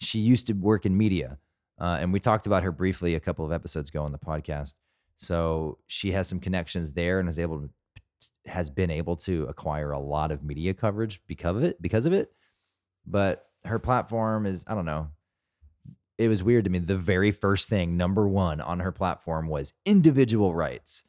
She 0.00 0.18
used 0.18 0.46
to 0.48 0.52
work 0.52 0.86
in 0.86 0.96
media, 0.96 1.38
uh, 1.80 1.98
and 2.00 2.12
we 2.12 2.20
talked 2.20 2.46
about 2.46 2.62
her 2.62 2.72
briefly 2.72 3.14
a 3.14 3.20
couple 3.20 3.44
of 3.44 3.52
episodes 3.52 3.88
ago 3.88 4.02
on 4.02 4.12
the 4.12 4.18
podcast. 4.18 4.74
So 5.16 5.78
she 5.86 6.12
has 6.12 6.28
some 6.28 6.40
connections 6.40 6.92
there 6.92 7.20
and 7.20 7.28
is 7.28 7.38
able 7.38 7.60
to 7.62 7.70
has 8.46 8.70
been 8.70 8.90
able 8.90 9.14
to 9.14 9.44
acquire 9.44 9.90
a 9.90 9.98
lot 9.98 10.30
of 10.30 10.42
media 10.42 10.72
coverage 10.72 11.20
because 11.26 11.56
of 11.56 11.62
it 11.62 11.80
because 11.82 12.06
of 12.06 12.12
it. 12.12 12.32
But 13.06 13.46
her 13.64 13.78
platform 13.78 14.46
is 14.46 14.64
I 14.66 14.74
don't 14.74 14.84
know 14.84 15.08
it 16.18 16.28
was 16.28 16.42
weird 16.42 16.64
to 16.64 16.70
me. 16.70 16.80
The 16.80 16.96
very 16.96 17.30
first 17.30 17.68
thing, 17.68 17.96
number 17.96 18.26
one 18.28 18.60
on 18.60 18.80
her 18.80 18.90
platform 18.90 19.46
was 19.46 19.72
individual 19.86 20.52
rights, 20.52 21.04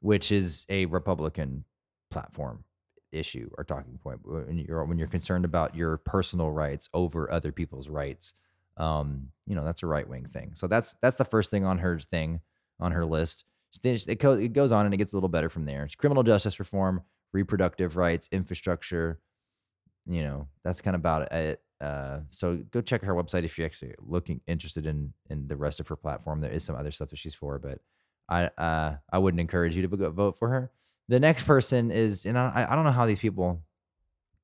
which 0.00 0.30
is 0.30 0.64
a 0.68 0.86
Republican 0.86 1.64
platform 2.10 2.64
issue 3.10 3.50
or 3.58 3.64
talking 3.64 3.98
point. 3.98 4.20
When 4.24 4.58
you're 4.58 4.84
when 4.84 4.98
you're 4.98 5.08
concerned 5.08 5.44
about 5.44 5.74
your 5.74 5.96
personal 5.98 6.52
rights 6.52 6.88
over 6.94 7.30
other 7.30 7.50
people's 7.50 7.88
rights, 7.88 8.34
um, 8.76 9.28
you 9.46 9.54
know 9.54 9.64
that's 9.64 9.82
a 9.82 9.86
right 9.86 10.08
wing 10.08 10.26
thing. 10.26 10.52
So 10.54 10.66
that's 10.66 10.96
that's 11.02 11.16
the 11.16 11.24
first 11.24 11.50
thing 11.50 11.64
on 11.64 11.78
her 11.78 11.98
thing 11.98 12.40
on 12.80 12.92
her 12.92 13.04
list. 13.04 13.44
It 13.82 14.52
goes 14.52 14.70
on 14.70 14.84
and 14.84 14.94
it 14.94 14.98
gets 14.98 15.12
a 15.12 15.16
little 15.16 15.28
better 15.28 15.48
from 15.48 15.64
there. 15.66 15.84
It's 15.84 15.96
criminal 15.96 16.22
justice 16.22 16.58
reform, 16.58 17.02
reproductive 17.32 17.96
rights, 17.96 18.28
infrastructure. 18.30 19.20
You 20.06 20.22
know 20.22 20.48
that's 20.64 20.80
kind 20.80 20.94
of 20.94 21.00
about 21.00 21.32
it. 21.32 21.60
Uh, 21.80 22.20
so 22.30 22.56
go 22.70 22.80
check 22.80 23.02
her 23.02 23.14
website 23.14 23.44
if 23.44 23.58
you're 23.58 23.66
actually 23.66 23.94
looking 23.98 24.40
interested 24.46 24.86
in 24.86 25.12
in 25.28 25.48
the 25.48 25.56
rest 25.56 25.80
of 25.80 25.88
her 25.88 25.96
platform. 25.96 26.40
There 26.40 26.52
is 26.52 26.64
some 26.64 26.76
other 26.76 26.90
stuff 26.90 27.10
that 27.10 27.18
she's 27.18 27.34
for, 27.34 27.58
but 27.58 27.80
I 28.28 28.44
uh, 28.58 28.96
I 29.12 29.18
wouldn't 29.18 29.40
encourage 29.40 29.76
you 29.76 29.86
to 29.86 30.10
vote 30.10 30.38
for 30.38 30.48
her. 30.48 30.70
The 31.08 31.20
next 31.20 31.42
person 31.42 31.90
is, 31.90 32.24
and 32.24 32.38
I, 32.38 32.66
I 32.68 32.74
don't 32.74 32.84
know 32.84 32.90
how 32.90 33.04
these 33.06 33.18
people, 33.18 33.60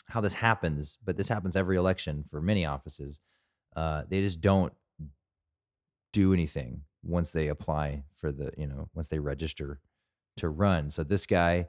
how 0.07 0.20
this 0.20 0.35
happens, 0.35 0.99
but 1.03 1.16
this 1.16 1.28
happens 1.28 1.57
every 1.57 1.76
election 1.76 2.24
for 2.28 2.43
many 2.43 2.66
offices. 2.66 3.20
Uh, 3.75 4.03
they 4.09 4.21
just 4.21 4.41
don't 4.41 4.73
do 6.12 6.33
anything 6.33 6.83
once 7.03 7.31
they 7.31 7.49
apply 7.49 8.03
for 8.14 8.33
the, 8.33 8.53
you 8.59 8.66
know, 8.66 8.89
once 8.95 9.09
they 9.09 9.18
register 9.18 9.81
to 10.37 10.49
run. 10.49 10.91
So 10.91 11.05
this 11.05 11.27
guy, 11.27 11.68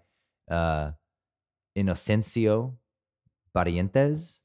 uh, 0.49 0.91
Inocencio 1.77 2.73
Barrientos, 3.55 4.39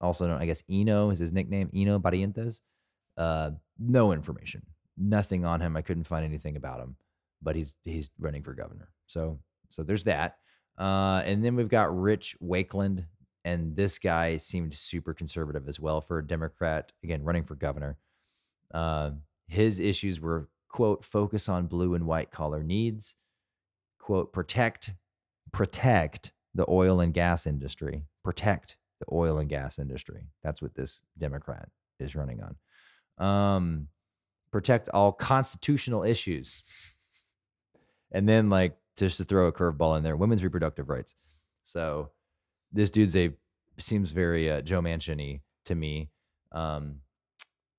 also 0.00 0.26
known, 0.26 0.40
I 0.40 0.46
guess, 0.46 0.62
Eno 0.70 1.10
is 1.10 1.18
his 1.18 1.32
nickname, 1.32 1.70
Eno 1.74 1.98
Barrientos. 1.98 2.60
Uh, 3.16 3.50
no 3.78 4.12
information, 4.12 4.62
nothing 4.96 5.44
on 5.44 5.60
him. 5.60 5.76
I 5.76 5.82
couldn't 5.82 6.06
find 6.06 6.24
anything 6.24 6.56
about 6.56 6.80
him, 6.80 6.96
but 7.42 7.56
he's 7.56 7.74
he's 7.82 8.10
running 8.18 8.42
for 8.42 8.54
governor. 8.54 8.88
So 9.06 9.38
so 9.68 9.82
there's 9.82 10.04
that. 10.04 10.38
Uh, 10.78 11.22
and 11.26 11.44
then 11.44 11.56
we've 11.56 11.68
got 11.68 11.94
Rich 11.96 12.36
Wakeland, 12.42 13.04
and 13.44 13.74
this 13.74 13.98
guy 13.98 14.36
seemed 14.36 14.74
super 14.74 15.14
conservative 15.14 15.68
as 15.68 15.80
well 15.80 16.00
for 16.00 16.18
a 16.18 16.26
Democrat. 16.26 16.92
Again, 17.02 17.22
running 17.22 17.44
for 17.44 17.54
governor. 17.54 17.98
Uh, 18.72 19.10
his 19.48 19.80
issues 19.80 20.20
were 20.20 20.48
quote 20.68 21.04
focus 21.04 21.48
on 21.48 21.66
blue 21.66 21.94
and 21.94 22.06
white 22.06 22.30
collar 22.30 22.62
needs, 22.62 23.16
quote 23.98 24.32
protect 24.32 24.94
protect 25.52 26.32
the 26.54 26.64
oil 26.68 27.00
and 27.00 27.14
gas 27.14 27.46
industry, 27.46 28.04
protect 28.24 28.76
the 29.00 29.06
oil 29.12 29.38
and 29.38 29.48
gas 29.48 29.78
industry. 29.78 30.22
That's 30.42 30.62
what 30.62 30.74
this 30.74 31.02
Democrat 31.18 31.68
is 31.98 32.14
running 32.14 32.40
on. 32.42 32.56
Um, 33.18 33.88
protect 34.50 34.88
all 34.90 35.12
constitutional 35.12 36.04
issues. 36.04 36.62
And 38.12 38.28
then, 38.28 38.50
like, 38.50 38.76
just 38.96 39.16
to 39.18 39.24
throw 39.24 39.46
a 39.46 39.52
curveball 39.52 39.96
in 39.96 40.02
there, 40.02 40.16
women's 40.16 40.44
reproductive 40.44 40.88
rights. 40.88 41.14
So 41.64 42.10
this 42.72 42.90
dude's 42.90 43.16
a 43.16 43.30
seems 43.78 44.12
very 44.12 44.50
uh, 44.50 44.62
Joe 44.62 44.80
Manchin 44.80 45.40
to 45.66 45.74
me. 45.74 46.10
Um, 46.52 46.96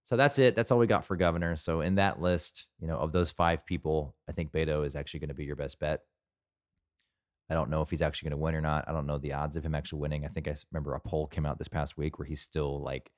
so 0.06 0.18
that's 0.18 0.40
it. 0.40 0.56
That's 0.56 0.72
all 0.72 0.80
we 0.80 0.88
got 0.88 1.06
for 1.06 1.16
governor. 1.16 1.56
So 1.56 1.82
in 1.82 1.96
that 1.96 2.22
list, 2.22 2.68
you 2.80 2.88
know, 2.88 2.98
of 2.98 3.12
those 3.12 3.32
five 3.32 3.66
people, 3.66 4.16
I 4.28 4.34
think 4.34 4.52
Beto 4.52 4.86
is 4.86 4.96
actually 4.96 5.22
going 5.22 5.30
to 5.30 5.34
be 5.34 5.46
your 5.46 5.56
best 5.56 5.80
bet. 5.80 6.02
I 7.50 7.54
don't 7.54 7.70
know 7.70 7.82
if 7.82 7.90
he's 7.90 8.02
actually 8.02 8.30
going 8.30 8.40
to 8.40 8.44
win 8.44 8.56
or 8.56 8.62
not. 8.62 8.86
I 8.88 8.92
don't 8.92 9.06
know 9.06 9.18
the 9.18 9.34
odds 9.34 9.58
of 9.58 9.66
him 9.66 9.76
actually 9.76 10.00
winning. 10.00 10.26
I 10.26 10.30
think 10.30 10.48
I 10.48 10.56
remember 10.72 10.94
a 10.94 11.00
poll 11.00 11.28
came 11.28 11.46
out 11.46 11.58
this 11.58 11.68
past 11.68 11.98
week 11.98 12.18
where 12.18 12.26
he's 12.26 12.42
still 12.42 12.82
like 12.82 13.12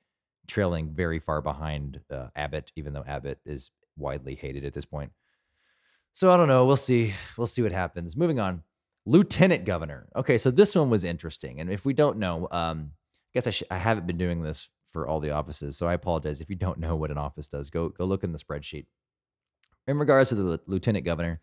trailing 0.46 0.90
very 0.90 1.18
far 1.18 1.40
behind 1.40 2.00
uh, 2.10 2.28
Abbott, 2.36 2.72
even 2.76 2.92
though 2.92 3.04
Abbott 3.06 3.40
is 3.44 3.70
widely 3.96 4.34
hated 4.34 4.64
at 4.64 4.72
this 4.72 4.84
point. 4.84 5.10
So 6.12 6.30
I 6.30 6.36
don't 6.36 6.48
know. 6.48 6.66
We'll 6.66 6.76
see. 6.76 7.14
We'll 7.36 7.46
see 7.46 7.62
what 7.62 7.72
happens. 7.72 8.16
Moving 8.16 8.40
on. 8.40 8.62
Lieutenant 9.06 9.64
governor. 9.64 10.08
Okay, 10.16 10.36
so 10.36 10.50
this 10.50 10.74
one 10.74 10.90
was 10.90 11.04
interesting. 11.04 11.60
And 11.60 11.70
if 11.70 11.84
we 11.84 11.94
don't 11.94 12.18
know, 12.18 12.48
um, 12.50 12.90
I 12.92 13.30
guess 13.34 13.46
I, 13.46 13.50
sh- 13.50 13.62
I 13.70 13.78
haven't 13.78 14.06
been 14.06 14.18
doing 14.18 14.42
this 14.42 14.68
for 14.92 15.06
all 15.06 15.20
the 15.20 15.30
offices, 15.30 15.78
so 15.78 15.86
I 15.86 15.94
apologize 15.94 16.40
if 16.40 16.50
you 16.50 16.56
don't 16.56 16.78
know 16.80 16.96
what 16.96 17.10
an 17.10 17.18
office 17.18 17.48
does. 17.48 17.70
Go 17.70 17.88
go 17.88 18.04
look 18.04 18.24
in 18.24 18.32
the 18.32 18.38
spreadsheet. 18.38 18.86
In 19.86 19.98
regards 19.98 20.30
to 20.30 20.34
the 20.34 20.60
lieutenant 20.66 21.04
governor, 21.04 21.40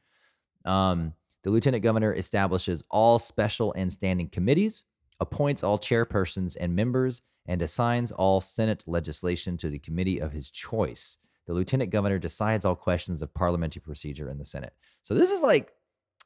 um, 0.66 1.14
the 1.43 1.49
lieutenant 1.49 1.84
governor 1.84 2.14
establishes 2.14 2.84
all 2.91 3.18
special 3.18 3.74
and 3.74 3.91
standing 3.91 4.28
committees, 4.28 4.84
appoints 5.22 5.64
all 5.64 5.80
chairpersons 5.80 6.57
and 6.59 6.76
members, 6.76 7.22
and 7.45 7.61
assigns 7.61 8.11
all 8.11 8.41
Senate 8.41 8.84
legislation 8.88 9.55
to 9.57 9.70
the 9.70 9.80
committee 9.80 10.20
of 10.20 10.34
his 10.34 10.49
choice. 10.49 11.18
The 11.47 11.53
lieutenant 11.53 11.91
governor 11.91 12.20
decides 12.20 12.66
all 12.66 12.76
questions 12.76 13.22
of 13.22 13.34
parliamentary 13.34 13.82
procedure 13.82 14.30
in 14.30 14.38
the 14.38 14.45
Senate. 14.45 14.74
So 15.03 15.14
this 15.14 15.32
is 15.32 15.41
like 15.41 15.74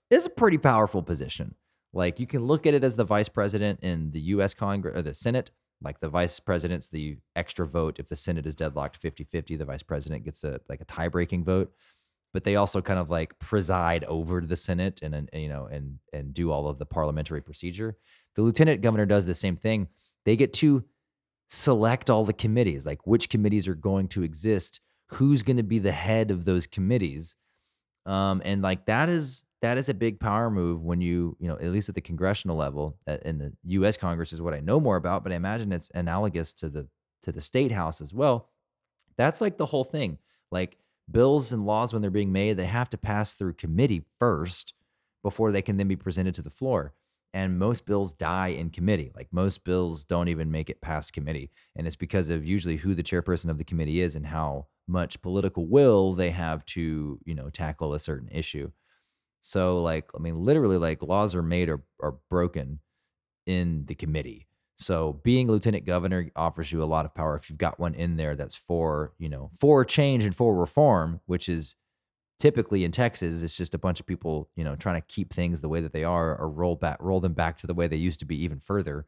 is 0.09 0.25
a 0.25 0.29
pretty 0.29 0.57
powerful 0.57 1.03
position. 1.03 1.55
Like 1.93 2.19
you 2.19 2.27
can 2.27 2.43
look 2.43 2.65
at 2.65 2.73
it 2.73 2.83
as 2.83 2.95
the 2.95 3.05
vice 3.05 3.29
president 3.29 3.79
in 3.81 4.11
the 4.11 4.19
US 4.19 4.53
Congress 4.53 4.97
or 4.97 5.01
the 5.01 5.13
Senate, 5.13 5.51
like 5.81 5.99
the 5.99 6.09
vice 6.09 6.39
president's 6.39 6.87
the 6.87 7.17
extra 7.35 7.67
vote 7.67 7.99
if 7.99 8.09
the 8.09 8.15
Senate 8.15 8.45
is 8.45 8.55
deadlocked 8.55 9.01
50-50, 9.01 9.57
the 9.57 9.65
vice 9.65 9.83
president 9.83 10.25
gets 10.25 10.43
a 10.43 10.59
like 10.69 10.81
a 10.81 10.85
tie-breaking 10.85 11.43
vote 11.43 11.71
but 12.33 12.43
they 12.43 12.55
also 12.55 12.81
kind 12.81 12.99
of 12.99 13.09
like 13.09 13.37
preside 13.39 14.03
over 14.03 14.41
the 14.41 14.55
Senate 14.55 15.01
and, 15.01 15.15
and 15.15 15.29
you 15.33 15.49
know 15.49 15.65
and 15.71 15.97
and 16.13 16.33
do 16.33 16.51
all 16.51 16.67
of 16.67 16.77
the 16.77 16.85
parliamentary 16.85 17.41
procedure. 17.41 17.97
The 18.35 18.41
lieutenant 18.41 18.81
governor 18.81 19.05
does 19.05 19.25
the 19.25 19.33
same 19.33 19.57
thing. 19.57 19.87
They 20.25 20.35
get 20.35 20.53
to 20.53 20.83
select 21.49 22.09
all 22.09 22.25
the 22.25 22.33
committees, 22.33 22.85
like 22.85 23.07
which 23.07 23.29
committees 23.29 23.67
are 23.67 23.75
going 23.75 24.07
to 24.09 24.23
exist, 24.23 24.81
who's 25.07 25.41
going 25.41 25.57
to 25.57 25.63
be 25.63 25.79
the 25.79 25.91
head 25.91 26.29
of 26.29 26.45
those 26.45 26.67
committees, 26.67 27.35
um, 28.07 28.41
and 28.43 28.61
like 28.61 28.85
that 28.85 29.09
is 29.09 29.43
that 29.61 29.77
is 29.77 29.89
a 29.89 29.93
big 29.93 30.19
power 30.19 30.49
move 30.49 30.83
when 30.83 31.01
you 31.01 31.35
you 31.39 31.47
know 31.47 31.55
at 31.55 31.71
least 31.71 31.89
at 31.89 31.95
the 31.95 32.01
congressional 32.01 32.57
level 32.57 32.97
in 33.23 33.37
the 33.37 33.53
U.S. 33.63 33.97
Congress 33.97 34.33
is 34.33 34.41
what 34.41 34.53
I 34.53 34.59
know 34.59 34.79
more 34.79 34.95
about, 34.95 35.23
but 35.23 35.31
I 35.31 35.35
imagine 35.35 35.71
it's 35.71 35.91
analogous 35.93 36.53
to 36.55 36.69
the 36.69 36.87
to 37.23 37.31
the 37.31 37.41
state 37.41 37.71
house 37.71 38.01
as 38.01 38.13
well. 38.13 38.49
That's 39.17 39.41
like 39.41 39.57
the 39.57 39.65
whole 39.65 39.83
thing, 39.83 40.19
like 40.51 40.77
bills 41.09 41.53
and 41.53 41.65
laws 41.65 41.93
when 41.93 42.01
they're 42.01 42.11
being 42.11 42.31
made 42.31 42.57
they 42.57 42.65
have 42.65 42.89
to 42.89 42.97
pass 42.97 43.33
through 43.33 43.53
committee 43.53 44.03
first 44.19 44.73
before 45.23 45.51
they 45.51 45.61
can 45.61 45.77
then 45.77 45.87
be 45.87 45.95
presented 45.95 46.35
to 46.35 46.41
the 46.41 46.49
floor 46.49 46.93
and 47.33 47.59
most 47.59 47.85
bills 47.85 48.13
die 48.13 48.49
in 48.49 48.69
committee 48.69 49.11
like 49.15 49.27
most 49.31 49.63
bills 49.63 50.03
don't 50.03 50.27
even 50.27 50.51
make 50.51 50.69
it 50.69 50.81
past 50.81 51.13
committee 51.13 51.49
and 51.75 51.87
it's 51.87 51.95
because 51.95 52.29
of 52.29 52.45
usually 52.45 52.77
who 52.77 52.93
the 52.93 53.03
chairperson 53.03 53.49
of 53.49 53.57
the 53.57 53.63
committee 53.63 54.01
is 54.01 54.15
and 54.15 54.25
how 54.25 54.65
much 54.87 55.21
political 55.21 55.67
will 55.67 56.13
they 56.13 56.31
have 56.31 56.65
to 56.65 57.19
you 57.25 57.35
know 57.35 57.49
tackle 57.49 57.93
a 57.93 57.99
certain 57.99 58.29
issue 58.29 58.71
so 59.41 59.81
like 59.81 60.09
i 60.15 60.19
mean 60.19 60.37
literally 60.39 60.77
like 60.77 61.01
laws 61.03 61.35
are 61.35 61.43
made 61.43 61.69
or 61.69 61.83
are 62.01 62.15
broken 62.29 62.79
in 63.45 63.85
the 63.85 63.95
committee 63.95 64.47
so 64.77 65.19
being 65.23 65.47
lieutenant 65.47 65.85
governor 65.85 66.29
offers 66.35 66.71
you 66.71 66.83
a 66.83 66.85
lot 66.85 67.05
of 67.05 67.15
power 67.15 67.35
if 67.35 67.49
you've 67.49 67.57
got 67.57 67.79
one 67.79 67.95
in 67.95 68.15
there 68.15 68.35
that's 68.35 68.55
for, 68.55 69.13
you 69.17 69.27
know, 69.27 69.49
for 69.59 69.83
change 69.83 70.23
and 70.23 70.35
for 70.35 70.55
reform, 70.55 71.19
which 71.25 71.49
is 71.49 71.75
typically 72.37 72.83
in 72.83 72.91
Texas, 72.91 73.41
it's 73.41 73.57
just 73.57 73.73
a 73.73 73.79
bunch 73.79 73.99
of 73.99 74.05
people, 74.05 74.51
you 74.55 74.63
know, 74.63 74.75
trying 74.75 75.01
to 75.01 75.07
keep 75.07 75.33
things 75.33 75.61
the 75.61 75.69
way 75.69 75.81
that 75.81 75.93
they 75.93 76.03
are 76.03 76.37
or 76.37 76.47
roll 76.47 76.75
back 76.75 76.97
roll 77.01 77.19
them 77.19 77.33
back 77.33 77.57
to 77.57 77.67
the 77.67 77.73
way 77.73 77.87
they 77.87 77.95
used 77.95 78.19
to 78.19 78.25
be 78.25 78.39
even 78.43 78.59
further. 78.59 79.07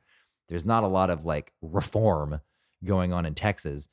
There's 0.49 0.65
not 0.65 0.83
a 0.83 0.87
lot 0.87 1.11
of 1.11 1.23
like 1.23 1.53
reform 1.61 2.41
going 2.83 3.13
on 3.13 3.27
in 3.27 3.35
Texas. 3.35 3.89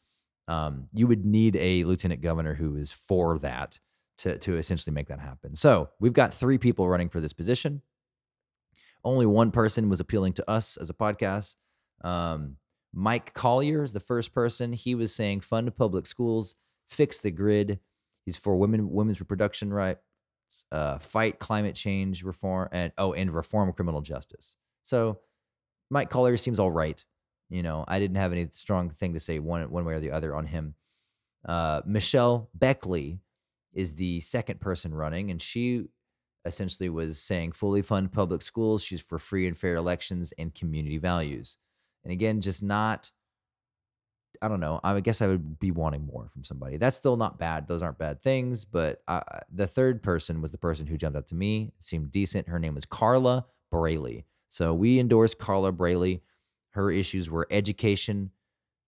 Um, 0.49 0.89
you 0.93 1.07
would 1.07 1.25
need 1.25 1.57
a 1.57 1.85
lieutenant 1.85 2.21
governor 2.21 2.55
who 2.55 2.77
is 2.77 2.93
for 2.93 3.39
that 3.41 3.79
to 4.19 4.39
to 4.39 4.57
essentially 4.57 4.95
make 4.95 5.09
that 5.09 5.21
happen. 5.21 5.55
So 5.55 5.89
we've 6.01 6.13
got 6.13 6.33
three 6.33 6.59
people 6.59 6.89
running 6.89 7.09
for 7.09 7.21
this 7.21 7.33
position. 7.33 7.83
Only 9.05 9.27
one 9.27 9.51
person 9.51 9.89
was 9.89 10.01
appealing 10.01 10.35
to 10.35 10.51
us 10.51 10.77
as 10.77 10.91
a 10.91 10.95
podcast. 10.95 11.57
Um, 12.03 12.57
Mike 12.93 13.35
Collier 13.35 13.83
is 13.83 13.93
the 13.93 14.01
first 14.01 14.33
person. 14.33 14.73
He 14.73 14.95
was 14.95 15.15
saying 15.15 15.41
fund 15.41 15.75
public 15.77 16.07
schools, 16.07 16.57
fix 16.89 17.21
the 17.21 17.31
grid. 17.31 17.79
He's 18.25 18.39
for 18.39 18.57
women 18.57 18.91
women's 18.91 19.21
reproduction 19.21 19.73
rights, 19.73 20.01
uh, 20.73 20.99
fight 20.99 21.39
climate 21.39 21.75
change 21.75 22.25
reform, 22.25 22.69
and 22.73 22.93
oh, 22.99 23.13
and 23.13 23.33
reform 23.33 23.73
criminal 23.73 24.01
justice. 24.01 24.57
So 24.83 25.21
Mike 25.91 26.11
Collier 26.11 26.37
seems 26.37 26.59
all 26.59 26.71
right. 26.71 27.05
You 27.49 27.63
know, 27.63 27.85
I 27.87 27.99
didn't 27.99 28.17
have 28.17 28.33
any 28.33 28.49
strong 28.51 28.91
thing 28.91 29.15
to 29.15 29.21
say 29.21 29.39
one 29.39 29.71
one 29.71 29.85
way 29.85 29.95
or 29.95 30.01
the 30.01 30.11
other 30.11 30.35
on 30.35 30.47
him. 30.47 30.75
Uh, 31.45 31.81
Michelle 31.87 32.51
Beckley 32.55 33.21
is 33.73 33.95
the 33.95 34.21
second 34.21 34.61
person 34.61 34.95
running, 34.95 35.31
and 35.31 35.41
she 35.41 35.85
essentially 36.45 36.89
was 36.89 37.19
saying 37.19 37.53
fully 37.53 37.83
fund 37.83 38.13
public 38.13 38.43
schools. 38.43 38.83
She's 38.83 39.01
for 39.01 39.19
free 39.19 39.47
and 39.47 39.57
fair 39.57 39.75
elections 39.75 40.33
and 40.39 40.55
community 40.55 40.99
values. 40.99 41.59
And 42.05 42.13
again, 42.13 42.41
just 42.41 42.63
not 42.63 43.11
I 44.43 44.49
don't 44.49 44.61
know. 44.61 44.81
I 44.83 45.01
guess 45.01 45.23
I 45.23 45.27
would 45.27 45.59
be 45.59 45.71
wanting 45.71 46.07
more 46.07 46.29
from 46.33 46.45
somebody. 46.45 46.77
That's 46.77 46.97
still 46.97 47.17
not 47.17 47.39
bad. 47.39 47.69
Those 47.69 47.83
aren't 47.83 47.99
bad 47.99 48.23
things. 48.23 48.65
But 48.65 49.03
uh, 49.09 49.21
the 49.53 49.67
third 49.67 50.03
person 50.03 50.43
was 50.43 50.53
the 50.53 50.59
person 50.59 50.87
who 50.87 50.97
jumped 50.97 51.19
up 51.19 51.27
to 51.29 51.35
me. 51.35 51.73
It 51.77 51.85
seemed 51.85 52.13
decent. 52.13 52.49
Her 52.49 52.59
name 52.59 52.75
was 52.75 52.87
Carla 52.87 53.47
Brailey. 53.73 54.25
So 54.49 54.75
we 54.75 54.99
endorsed 54.99 55.39
Carla 55.39 55.73
Brailey. 55.73 56.21
Her 56.77 56.91
issues 56.91 57.29
were 57.29 57.47
education, 57.51 58.31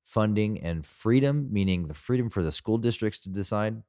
funding, 0.04 0.60
and 0.60 0.86
freedom, 0.86 1.48
meaning 1.50 1.88
the 1.88 1.94
freedom 1.94 2.30
for 2.30 2.42
the 2.42 2.52
school 2.52 2.78
districts 2.78 3.20
to 3.20 3.28
decide. 3.28 3.82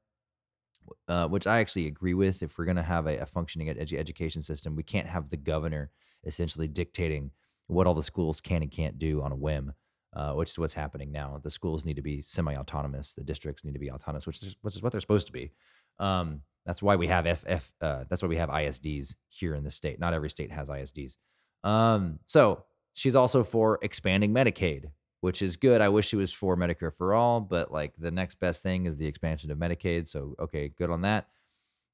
Uh, 1.08 1.28
which 1.28 1.46
I 1.46 1.60
actually 1.60 1.86
agree 1.86 2.16
with. 2.16 2.42
If 2.42 2.58
we're 2.58 2.66
going 2.66 2.78
to 2.78 2.82
have 2.82 3.06
a, 3.06 3.18
a 3.18 3.26
functioning 3.28 3.68
edu- 3.68 4.00
education 4.00 4.42
system, 4.42 4.76
we 4.76 4.82
can't 4.82 5.06
have 5.06 5.30
the 5.30 5.38
governor 5.38 5.92
essentially 6.26 6.68
dictating 6.68 7.30
what 7.68 7.86
all 7.86 7.94
the 7.94 8.02
schools 8.02 8.42
can 8.42 8.64
and 8.64 8.72
can't 8.72 8.98
do 8.98 9.22
on 9.22 9.32
a 9.32 9.36
whim 9.36 9.74
uh, 10.14 10.34
which 10.34 10.50
is 10.50 10.60
what's 10.60 10.74
happening 10.74 11.12
now. 11.12 11.40
The 11.44 11.52
schools 11.52 11.86
need 11.86 11.96
to 11.96 12.02
be 12.02 12.22
semi-autonomous. 12.22 13.14
The 13.14 13.24
districts 13.24 13.64
need 13.64 13.74
to 13.74 13.80
be 13.80 13.92
autonomous, 13.92 14.26
which 14.26 14.42
is 14.42 14.56
which 14.62 14.76
is 14.76 14.82
what 14.82 14.92
they're 14.92 15.02
supposed 15.02 15.28
to 15.28 15.34
be. 15.34 15.52
Um, 16.00 16.42
that's 16.66 16.82
why 16.82 16.96
we 16.96 17.08
have 17.08 17.26
FF. 17.26 17.72
Uh, 17.80 18.06
that's 18.10 18.22
why 18.22 18.28
we 18.28 18.38
have 18.38 18.50
ISDs 18.50 19.16
here 19.30 19.56
in 19.56 19.64
the 19.64 19.72
state. 19.72 20.00
Not 20.00 20.14
every 20.14 20.30
state 20.30 20.52
has 20.52 20.70
ISDs. 20.70 21.18
Um, 21.64 22.20
so 22.26 22.64
she's 23.00 23.16
also 23.16 23.46
for 23.46 23.80
expanding 23.82 24.34
Medicaid, 24.34 24.92
which 25.22 25.42
is 25.42 25.56
good. 25.56 25.80
I 25.80 25.88
wish 25.88 26.10
she 26.10 26.18
was 26.18 26.34
for 26.34 26.58
Medicare 26.58 26.94
for 26.94 27.14
all, 27.14 27.40
but 27.40 27.72
like 27.72 27.94
the 27.98 28.12
next 28.12 28.42
best 28.42 28.62
thing 28.62 28.86
is 28.86 28.98
the 28.98 29.08
expansion 29.08 29.52
of 29.52 29.58
Medicaid. 29.58 30.06
So 30.06 30.36
okay, 30.38 30.68
good 30.68 30.90
on 30.90 31.04
that. 31.04 31.28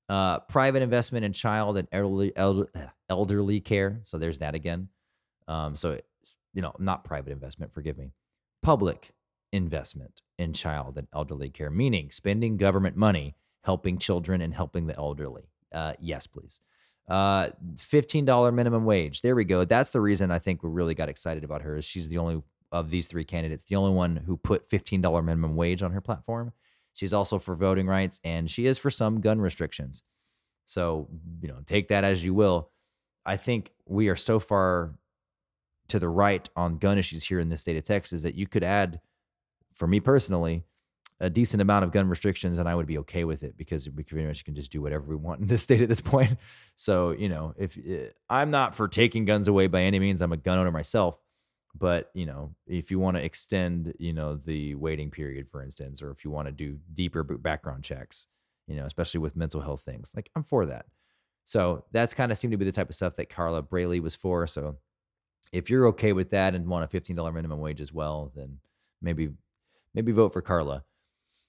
Uh, 0.10 0.40
private 0.40 0.82
investment 0.82 1.24
in 1.24 1.32
child 1.32 1.78
and 1.78 1.88
elderly 1.92 2.36
elder, 2.36 2.68
elderly 3.10 3.60
care. 3.60 4.00
So 4.04 4.18
there's 4.18 4.40
that 4.40 4.56
again. 4.56 4.90
Um, 5.48 5.76
so 5.76 6.00
you 6.56 6.64
know, 6.64 6.74
not 6.80 7.04
private 7.04 7.32
investment, 7.32 7.72
forgive 7.72 8.00
me, 8.00 8.12
public 8.64 9.12
investment 9.54 10.22
in 10.40 10.54
child 10.54 10.98
and 10.98 11.08
elderly 11.14 11.52
care, 11.52 11.70
meaning 11.70 12.10
spending 12.10 12.58
government 12.58 12.98
money 12.98 13.36
helping 13.64 14.00
children 14.00 14.42
and 14.42 14.56
helping 14.56 14.88
the 14.88 14.98
elderly. 14.98 15.52
Uh, 15.72 15.94
yes, 16.00 16.26
please. 16.26 16.62
Uh, 17.08 17.50
$15 17.76 18.54
minimum 18.54 18.86
wage. 18.86 19.22
There 19.22 19.36
we 19.36 19.46
go. 19.46 19.64
That's 19.64 19.92
the 19.92 20.02
reason 20.02 20.32
I 20.32 20.40
think 20.40 20.64
we 20.64 20.70
really 20.70 20.96
got 20.96 21.10
excited 21.10 21.44
about 21.44 21.62
her 21.62 21.78
is 21.78 21.86
she's 21.86 22.10
the 22.10 22.18
only 22.18 22.42
of 22.72 22.90
these 22.90 23.08
three 23.08 23.24
candidates, 23.24 23.64
the 23.64 23.76
only 23.76 23.92
one 23.92 24.16
who 24.16 24.38
put 24.38 24.68
$15 24.70 25.02
minimum 25.24 25.56
wage 25.56 25.84
on 25.84 25.92
her 25.92 26.02
platform. 26.02 26.52
She's 26.94 27.14
also 27.14 27.40
for 27.40 27.56
voting 27.56 27.88
rights 27.88 28.20
and 28.24 28.50
she 28.50 28.66
is 28.66 28.78
for 28.78 28.90
some 28.90 29.22
gun 29.22 29.40
restrictions. 29.40 30.04
So, 30.66 31.08
you 31.42 31.48
know, 31.48 31.60
take 31.66 31.90
that 31.90 32.04
as 32.04 32.24
you 32.24 32.34
will. 32.34 32.72
I 33.26 33.38
think 33.38 33.72
we 33.86 34.10
are 34.10 34.16
so 34.16 34.40
far 34.40 34.96
to 35.90 36.00
the 36.00 36.10
right 36.10 36.48
on 36.56 36.78
gun 36.78 36.98
issues 36.98 37.24
here 37.24 37.40
in 37.40 37.50
the 37.50 37.58
state 37.58 37.78
of 37.78 37.84
Texas 37.84 38.24
that 38.24 38.36
you 38.36 38.48
could 38.48 38.64
add, 38.64 39.00
for 39.74 39.88
me 39.88 40.00
personally, 40.00 40.64
a 41.20 41.30
decent 41.30 41.62
amount 41.62 41.86
of 41.86 41.92
gun 41.92 42.10
restrictions 42.10 42.58
and 42.58 42.68
I 42.68 42.76
would 42.76 42.88
be 42.88 42.98
okay 43.00 43.24
with 43.24 43.44
it 43.44 43.58
because 43.58 43.90
we 43.90 44.04
pretty 44.04 44.28
much 44.28 44.44
can 44.44 44.54
just 44.54 44.72
do 44.72 44.82
whatever 44.82 45.06
we 45.06 45.16
want 45.16 45.42
in 45.42 45.48
this 45.48 45.62
state 45.64 45.82
at 45.82 45.90
this 45.90 46.02
point. 46.02 46.38
So, 46.76 47.12
you 47.12 47.30
know, 47.30 47.54
if 47.58 47.78
uh, 47.78 48.10
I'm 48.30 48.52
not 48.52 48.76
for 48.76 48.88
taking 48.88 49.26
guns 49.26 49.48
away 49.48 49.68
by 49.68 49.84
any 49.84 50.00
means, 50.00 50.22
I'm 50.22 50.34
a 50.34 50.38
gun 50.38 50.58
owner 50.58 50.72
myself. 50.72 51.20
But, 51.78 52.10
you 52.14 52.26
know, 52.26 52.56
if 52.68 52.90
you 52.90 53.00
want 53.00 53.18
to 53.18 53.24
extend, 53.24 53.96
you 54.00 54.14
know, 54.14 54.36
the 54.36 54.76
waiting 54.76 55.12
period, 55.12 55.50
for 55.50 55.62
instance, 55.62 56.02
or 56.02 56.10
if 56.12 56.24
you 56.24 56.32
want 56.32 56.48
to 56.48 56.54
do 56.54 56.80
deeper 56.94 57.22
background 57.24 57.84
checks, 57.84 58.28
you 58.66 58.78
know, 58.78 58.86
especially 58.86 59.20
with 59.20 59.36
mental 59.36 59.60
health 59.60 59.82
things, 59.82 60.14
like 60.16 60.30
I'm 60.38 60.44
for 60.44 60.66
that. 60.68 60.86
So 61.44 61.84
that's 61.92 62.14
kind 62.14 62.32
of 62.32 62.38
seemed 62.38 62.54
to 62.54 62.58
be 62.58 62.66
the 62.66 62.72
type 62.72 62.90
of 62.90 62.96
stuff 62.96 63.18
that 63.18 63.30
Carla 63.30 63.62
Brailey 63.62 64.02
was 64.02 64.16
for. 64.16 64.48
So 64.48 64.78
if 65.52 65.70
you're 65.70 65.88
okay 65.88 66.14
with 66.14 66.32
that 66.32 66.56
and 66.56 66.68
want 66.68 66.92
a 66.92 67.00
$15 67.00 67.34
minimum 67.34 67.60
wage 67.60 67.82
as 67.82 67.94
well, 67.94 68.32
then 68.36 68.60
maybe 69.02 69.30
maybe 69.94 70.12
vote 70.12 70.34
for 70.34 70.42
Carla. 70.42 70.84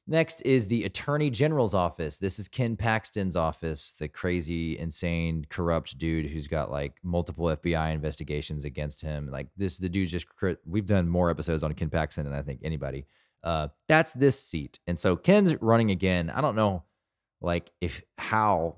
Next 0.08 0.40
is 0.42 0.68
the 0.68 0.84
Attorney 0.84 1.30
General's 1.30 1.74
office. 1.74 2.18
This 2.18 2.38
is 2.38 2.46
Ken 2.46 2.76
Paxton's 2.76 3.34
office, 3.34 3.92
the 3.94 4.06
crazy, 4.06 4.78
insane, 4.78 5.44
corrupt 5.48 5.98
dude 5.98 6.26
who's 6.26 6.46
got 6.46 6.70
like 6.70 6.94
multiple 7.02 7.46
FBI 7.46 7.92
investigations 7.92 8.64
against 8.64 9.02
him. 9.02 9.28
Like 9.32 9.48
this, 9.56 9.78
the 9.78 9.88
dude 9.88 10.08
just 10.08 10.26
we've 10.64 10.86
done 10.86 11.08
more 11.08 11.28
episodes 11.28 11.64
on 11.64 11.72
Ken 11.74 11.90
Paxton 11.90 12.24
than 12.24 12.34
I 12.34 12.42
think 12.42 12.60
anybody. 12.62 13.06
Uh, 13.42 13.68
that's 13.88 14.12
this 14.12 14.40
seat, 14.40 14.78
and 14.86 14.98
so 14.98 15.16
Ken's 15.16 15.60
running 15.60 15.90
again. 15.90 16.30
I 16.30 16.40
don't 16.40 16.56
know, 16.56 16.84
like 17.40 17.72
if 17.80 18.02
how, 18.16 18.76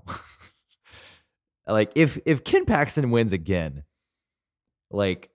like 1.67 1.93
if 1.95 2.19
if 2.25 2.43
Ken 2.43 2.65
Paxton 2.65 3.11
wins 3.11 3.35
again, 3.35 3.85
like 4.91 5.31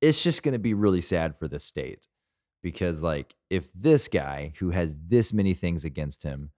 it's 0.00 0.22
just 0.22 0.42
going 0.42 0.52
to 0.52 0.58
be 0.58 0.74
really 0.74 1.00
sad 1.02 1.36
for 1.38 1.46
the 1.46 1.60
state 1.60 2.08
because 2.64 3.00
like 3.00 3.36
if 3.48 3.72
this 3.72 4.08
guy 4.08 4.52
who 4.58 4.70
has 4.70 4.98
this 5.06 5.32
many 5.32 5.54
things 5.54 5.84
against 5.84 6.24
him 6.24 6.50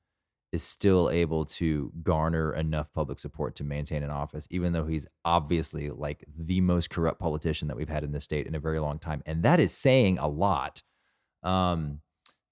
is 0.53 0.63
still 0.63 1.11
able 1.11 1.45
to 1.45 1.93
garner 2.03 2.55
enough 2.55 2.91
public 2.95 3.19
support 3.19 3.55
to 3.57 3.65
maintain 3.65 4.03
an 4.03 4.11
office 4.11 4.49
even 4.51 4.73
though 4.73 4.87
he's 4.87 5.07
obviously 5.27 5.91
like 5.91 6.25
the 6.39 6.63
most 6.63 6.89
corrupt 6.89 7.21
politician 7.21 7.69
that 7.69 7.77
we've 7.77 7.91
had 7.91 8.05
in 8.05 8.13
this 8.13 8.25
state 8.25 8.47
in 8.47 8.55
a 8.55 8.61
very 8.61 8.79
long 8.79 8.99
time 8.99 9.23
and 9.27 9.43
that 9.43 9.61
is 9.61 9.77
saying 9.77 10.17
a 10.19 10.29
lot 10.29 10.83
um 11.43 12.01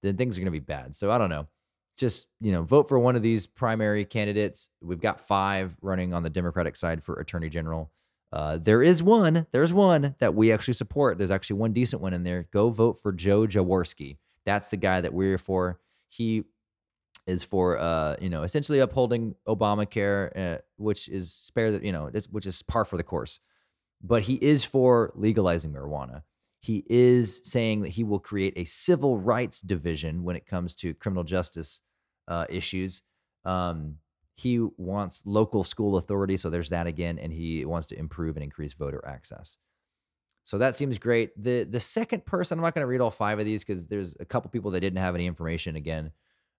then 0.05 0.17
things 0.17 0.37
are 0.37 0.41
going 0.41 0.47
to 0.47 0.53
be 0.53 0.59
bad. 0.61 0.95
So 0.95 1.11
i 1.11 1.19
don't 1.19 1.31
know. 1.31 1.49
Just 1.97 2.27
you 2.41 2.53
know 2.53 2.63
vote 2.63 2.89
for 2.89 2.99
one 2.99 3.15
of 3.15 3.23
these 3.23 3.47
primary 3.47 4.05
candidates. 4.05 4.69
We've 4.83 5.01
got 5.01 5.21
five 5.21 5.77
running 5.81 6.13
on 6.13 6.25
the 6.25 6.31
democratic 6.31 6.75
side 6.75 7.05
for 7.05 7.21
attorney 7.21 7.49
general 7.49 7.93
uh, 8.35 8.59
there 8.59 8.82
is 8.82 9.01
one. 9.01 9.47
There's 9.53 9.72
one 9.72 10.16
that 10.18 10.35
we 10.35 10.51
actually 10.51 10.74
support. 10.74 11.18
There's 11.18 11.30
actually 11.30 11.61
one 11.61 11.72
decent 11.72 12.03
one 12.03 12.12
in 12.12 12.24
there. 12.24 12.49
Go 12.53 12.68
vote 12.68 12.99
for 12.99 13.12
Joe 13.12 13.47
Jaworski. 13.47 14.18
That's 14.45 14.68
the 14.68 14.76
guy 14.76 15.01
that 15.01 15.14
we're 15.14 15.39
for. 15.39 15.78
He 16.09 16.43
is 17.28 17.45
for 17.45 17.78
uh, 17.78 18.16
you 18.20 18.28
know 18.28 18.43
essentially 18.43 18.80
upholding 18.80 19.37
Obamacare, 19.47 20.57
uh, 20.57 20.59
which 20.78 21.09
is 21.09 21.32
spare 21.32 21.70
the 21.70 21.87
you 21.87 21.93
know 21.93 22.11
which 22.30 22.45
is 22.45 22.61
par 22.62 22.85
for 22.85 22.97
the 22.97 23.05
course. 23.05 23.39
But 24.03 24.24
he 24.24 24.35
is 24.35 24.64
for 24.64 25.12
legalizing 25.14 25.72
marijuana. 25.72 26.22
He 26.59 26.82
is 26.91 27.41
saying 27.45 27.82
that 27.82 27.91
he 27.91 28.03
will 28.03 28.18
create 28.18 28.55
a 28.57 28.64
civil 28.64 29.16
rights 29.16 29.61
division 29.61 30.24
when 30.24 30.35
it 30.35 30.45
comes 30.45 30.74
to 30.76 30.93
criminal 30.95 31.22
justice 31.22 31.80
uh, 32.26 32.47
issues. 32.49 33.01
Um, 33.45 33.99
he 34.37 34.59
wants 34.76 35.24
local 35.26 35.62
school 35.62 35.97
authority, 35.97 36.37
so 36.37 36.51
there's 36.51 36.70
that 36.70 36.87
again, 36.87 37.18
and 37.18 37.32
he 37.32 37.64
wants 37.64 37.87
to 37.89 37.99
improve 37.99 38.37
and 38.37 38.43
increase 38.43 38.74
voter 38.74 39.05
access. 39.07 39.59
So 40.43 40.59
that 40.59 40.74
seems 40.74 40.99
great. 40.99 41.30
The 41.43 41.64
the 41.64 41.80
second 41.80 42.26
person, 42.26 42.59
I'm 42.59 42.62
not 42.62 42.74
going 42.74 42.82
to 42.82 42.89
read 42.89 43.01
all 43.01 43.11
five 43.11 43.39
of 43.39 43.47
these 43.47 43.64
because 43.64 43.87
there's 43.87 44.16
a 44.20 44.24
couple 44.24 44.51
people 44.51 44.72
that 44.72 44.80
didn't 44.80 44.99
have 44.99 45.14
any 45.14 45.26
information. 45.26 45.76
Again, 45.76 46.11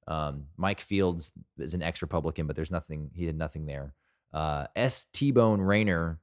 um, 0.07 0.45
Mike 0.57 0.79
Fields 0.79 1.33
is 1.59 1.73
an 1.73 1.83
ex-Republican, 1.83 2.47
but 2.47 2.55
there's 2.55 2.71
nothing. 2.71 3.11
He 3.13 3.25
had 3.25 3.37
nothing 3.37 3.65
there. 3.65 3.93
Uh, 4.33 4.67
S. 4.75 5.03
T. 5.13 5.31
Bone 5.31 5.61
Raynor 5.61 6.19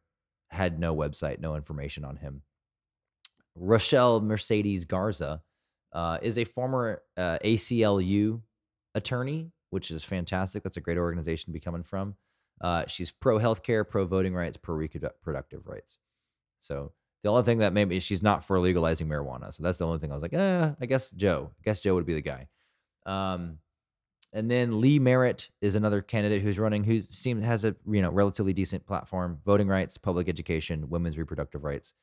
had 0.51 0.79
no 0.79 0.95
website, 0.95 1.39
no 1.39 1.55
information 1.55 2.05
on 2.05 2.17
him. 2.17 2.43
Rochelle 3.55 4.21
Mercedes 4.21 4.85
Garza 4.85 5.43
uh, 5.93 6.19
is 6.23 6.39
a 6.39 6.45
former 6.45 7.03
uh, 7.17 7.39
ACLU 7.45 8.41
attorney 8.95 9.51
which 9.73 9.91
is 9.91 10.05
fantastic. 10.05 10.63
That's 10.63 10.77
a 10.77 10.83
great 10.83 10.99
organization 10.99 11.47
to 11.47 11.53
be 11.53 11.61
coming 11.61 11.83
from. 11.83 12.15
Uh, 12.61 12.87
she's 12.87 13.11
pro 13.11 13.39
healthcare, 13.39 13.89
pro 13.89 14.05
voting 14.05 14.35
rights, 14.35 14.59
pro 14.59 14.75
reproductive 14.75 15.67
rights. 15.67 15.99
So 16.61 16.93
the 17.23 17.31
only 17.31 17.43
thing 17.43 17.59
that 17.59 17.73
maybe 17.73 17.99
she's 17.99 18.23
not 18.23 18.45
for 18.45 18.59
legalizing 18.59 19.09
marijuana. 19.09 19.53
So 19.55 19.63
that's 19.63 19.79
the 19.79 19.87
only 19.87 19.99
thing 19.99 20.13
I 20.13 20.15
was 20.15 20.23
like, 20.23 20.35
eh, 20.35 20.73
I 20.79 20.87
guess 20.87 21.11
Joe. 21.11 21.53
I 21.59 21.63
guess 21.65 21.81
Joe 21.81 21.95
would 21.95 22.05
be 22.05 22.13
the 22.15 22.21
guy. 22.21 22.49
Um, 23.07 23.59
and 24.35 24.51
then 24.51 24.81
Lee 24.81 24.99
Merritt 24.99 25.49
is 25.63 25.75
another 25.75 26.03
candidate 26.03 26.43
who's 26.43 26.59
running, 26.59 26.85
who 26.85 27.03
seems 27.09 27.43
has 27.43 27.65
a 27.65 27.75
you 27.91 28.03
know 28.03 28.11
relatively 28.11 28.53
decent 28.53 28.87
platform: 28.87 29.41
voting 29.45 29.69
rights, 29.69 29.97
public 29.97 30.29
education, 30.29 30.91
women's 30.91 31.17
reproductive 31.17 31.65
rights, 31.65 31.95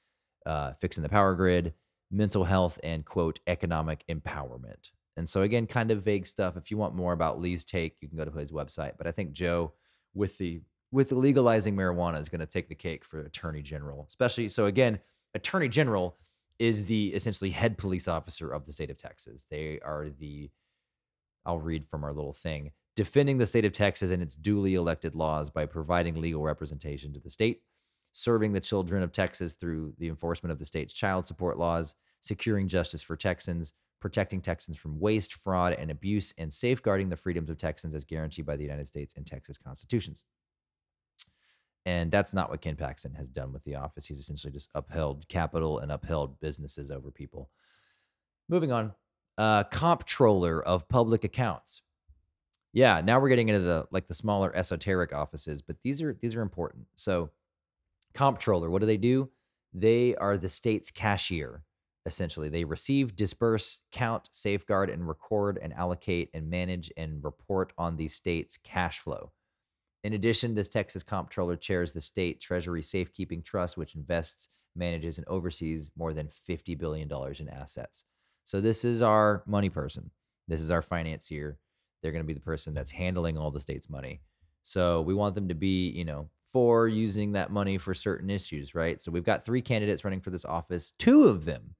uh, 0.47 0.73
fixing 0.81 1.03
the 1.03 1.09
power 1.09 1.35
grid, 1.35 1.73
mental 2.09 2.45
health, 2.45 2.79
and 2.83 3.05
quote 3.05 3.39
economic 3.45 4.03
empowerment. 4.09 4.89
And 5.17 5.27
so 5.27 5.41
again, 5.41 5.67
kind 5.67 5.91
of 5.91 6.03
vague 6.03 6.25
stuff. 6.25 6.55
If 6.57 6.71
you 6.71 6.77
want 6.77 6.95
more 6.95 7.13
about 7.13 7.39
Lee's 7.39 7.63
take, 7.63 7.97
you 8.01 8.07
can 8.07 8.17
go 8.17 8.25
to 8.25 8.31
his 8.31 8.51
website. 8.51 8.93
But 8.97 9.07
I 9.07 9.11
think 9.11 9.33
Joe, 9.33 9.73
with 10.13 10.37
the 10.37 10.61
with 10.91 11.11
legalizing 11.11 11.75
marijuana, 11.75 12.19
is 12.19 12.29
going 12.29 12.39
to 12.39 12.47
take 12.47 12.67
the 12.67 12.75
cake 12.75 13.05
for 13.05 13.19
Attorney 13.19 13.61
General, 13.61 14.05
especially. 14.07 14.49
So 14.49 14.65
again, 14.65 14.99
Attorney 15.35 15.69
General 15.69 16.17
is 16.57 16.85
the 16.85 17.07
essentially 17.09 17.51
head 17.51 17.77
police 17.77 18.07
officer 18.07 18.51
of 18.51 18.65
the 18.65 18.73
state 18.73 18.89
of 18.89 18.97
Texas. 18.97 19.45
They 19.49 19.79
are 19.83 20.09
the 20.09 20.49
I'll 21.45 21.59
read 21.59 21.87
from 21.87 22.03
our 22.03 22.13
little 22.13 22.33
thing 22.33 22.71
defending 22.99 23.37
the 23.37 23.47
state 23.47 23.63
of 23.63 23.71
Texas 23.71 24.11
and 24.11 24.21
its 24.21 24.35
duly 24.35 24.73
elected 24.73 25.15
laws 25.15 25.49
by 25.49 25.65
providing 25.65 26.19
legal 26.19 26.43
representation 26.43 27.13
to 27.13 27.19
the 27.21 27.29
state, 27.29 27.61
serving 28.11 28.51
the 28.51 28.59
children 28.59 29.01
of 29.01 29.13
Texas 29.13 29.53
through 29.53 29.93
the 29.99 30.09
enforcement 30.09 30.51
of 30.51 30.59
the 30.59 30.65
state's 30.65 30.93
child 30.93 31.25
support 31.25 31.57
laws, 31.57 31.95
securing 32.19 32.67
justice 32.67 33.01
for 33.01 33.15
Texans, 33.15 33.73
protecting 33.99 34.41
Texans 34.41 34.77
from 34.77 34.99
waste, 34.99 35.33
fraud, 35.33 35.73
and 35.73 35.91
abuse, 35.91 36.33
and 36.37 36.53
safeguarding 36.53 37.09
the 37.09 37.17
freedoms 37.17 37.49
of 37.49 37.57
Texans 37.57 37.93
as 37.93 38.05
guaranteed 38.05 38.45
by 38.45 38.55
the 38.55 38.63
United 38.63 38.87
States 38.87 39.15
and 39.15 39.25
Texas 39.25 39.57
constitutions. 39.57 40.23
And 41.85 42.11
that's 42.11 42.33
not 42.33 42.49
what 42.49 42.61
Ken 42.61 42.75
Paxton 42.75 43.13
has 43.15 43.29
done 43.29 43.51
with 43.51 43.63
the 43.63 43.75
office. 43.75 44.05
He's 44.05 44.19
essentially 44.19 44.53
just 44.53 44.69
upheld 44.75 45.27
capital 45.27 45.79
and 45.79 45.91
upheld 45.91 46.39
businesses 46.39 46.91
over 46.91 47.09
people. 47.09 47.49
Moving 48.47 48.71
on, 48.71 48.93
uh, 49.37 49.63
comptroller 49.63 50.61
of 50.61 50.87
public 50.89 51.23
accounts. 51.23 51.81
Yeah, 52.73 53.01
now 53.03 53.19
we're 53.19 53.29
getting 53.29 53.49
into 53.49 53.61
the 53.61 53.87
like 53.91 54.07
the 54.07 54.13
smaller 54.13 54.55
esoteric 54.55 55.13
offices, 55.13 55.61
but 55.61 55.77
these 55.83 56.01
are 56.01 56.15
these 56.21 56.35
are 56.35 56.41
important. 56.41 56.85
So, 56.95 57.31
comptroller, 58.13 58.69
what 58.69 58.81
do 58.81 58.85
they 58.85 58.97
do? 58.97 59.29
They 59.73 60.15
are 60.15 60.37
the 60.37 60.49
state's 60.49 60.91
cashier. 60.91 61.63
Essentially, 62.05 62.49
they 62.49 62.63
receive, 62.63 63.15
disperse, 63.15 63.81
count, 63.91 64.29
safeguard, 64.31 64.89
and 64.89 65.07
record 65.07 65.59
and 65.61 65.73
allocate 65.73 66.29
and 66.33 66.49
manage 66.49 66.91
and 66.95 67.23
report 67.23 67.73
on 67.77 67.97
the 67.97 68.07
state's 68.07 68.57
cash 68.57 68.99
flow. 68.99 69.31
In 70.03 70.13
addition, 70.13 70.53
this 70.53 70.69
Texas 70.69 71.03
comptroller 71.03 71.57
chairs 71.57 71.91
the 71.91 71.99
state 71.99 72.39
treasury 72.39 72.81
safekeeping 72.81 73.43
trust, 73.43 73.77
which 73.77 73.95
invests, 73.95 74.49
manages, 74.75 75.17
and 75.17 75.27
oversees 75.27 75.91
more 75.97 76.13
than 76.13 76.27
$50 76.29 76.77
billion 76.77 77.11
in 77.39 77.49
assets. 77.49 78.05
So, 78.45 78.61
this 78.61 78.85
is 78.85 79.01
our 79.01 79.43
money 79.45 79.69
person. 79.69 80.09
This 80.47 80.61
is 80.61 80.71
our 80.71 80.81
financier. 80.81 81.59
They're 82.01 82.13
going 82.13 82.23
to 82.23 82.27
be 82.27 82.33
the 82.33 82.39
person 82.39 82.73
that's 82.73 82.91
handling 82.91 83.37
all 83.37 83.51
the 83.51 83.59
state's 83.59 83.89
money. 83.89 84.21
So, 84.63 85.01
we 85.01 85.13
want 85.13 85.35
them 85.35 85.49
to 85.49 85.53
be, 85.53 85.89
you 85.89 86.05
know, 86.05 86.29
for 86.53 86.87
using 86.87 87.33
that 87.33 87.51
money 87.51 87.77
for 87.77 87.93
certain 87.93 88.29
issues, 88.29 88.73
right? 88.73 89.01
So, 89.01 89.11
we've 89.11 89.25
got 89.25 89.43
three 89.43 89.61
candidates 89.61 90.05
running 90.05 90.21
for 90.21 90.29
this 90.29 90.45
office. 90.45 90.93
Two 90.97 91.27
of 91.27 91.43
them 91.43 91.75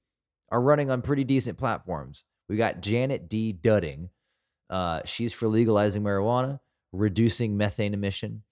are 0.51 0.61
running 0.61 0.89
on 0.89 1.01
pretty 1.01 1.23
decent 1.23 1.57
platforms. 1.57 2.25
We 2.47 2.57
got 2.57 2.81
Janet 2.81 3.29
T. 3.29 3.53
Dudding. 3.53 4.09
Uh, 4.69 5.01
she's 5.05 5.33
for 5.33 5.47
legalizing 5.47 6.03
marijuana 6.03 6.59
reducing 6.91 7.57
methane 7.57 7.93
emission, 7.93 8.43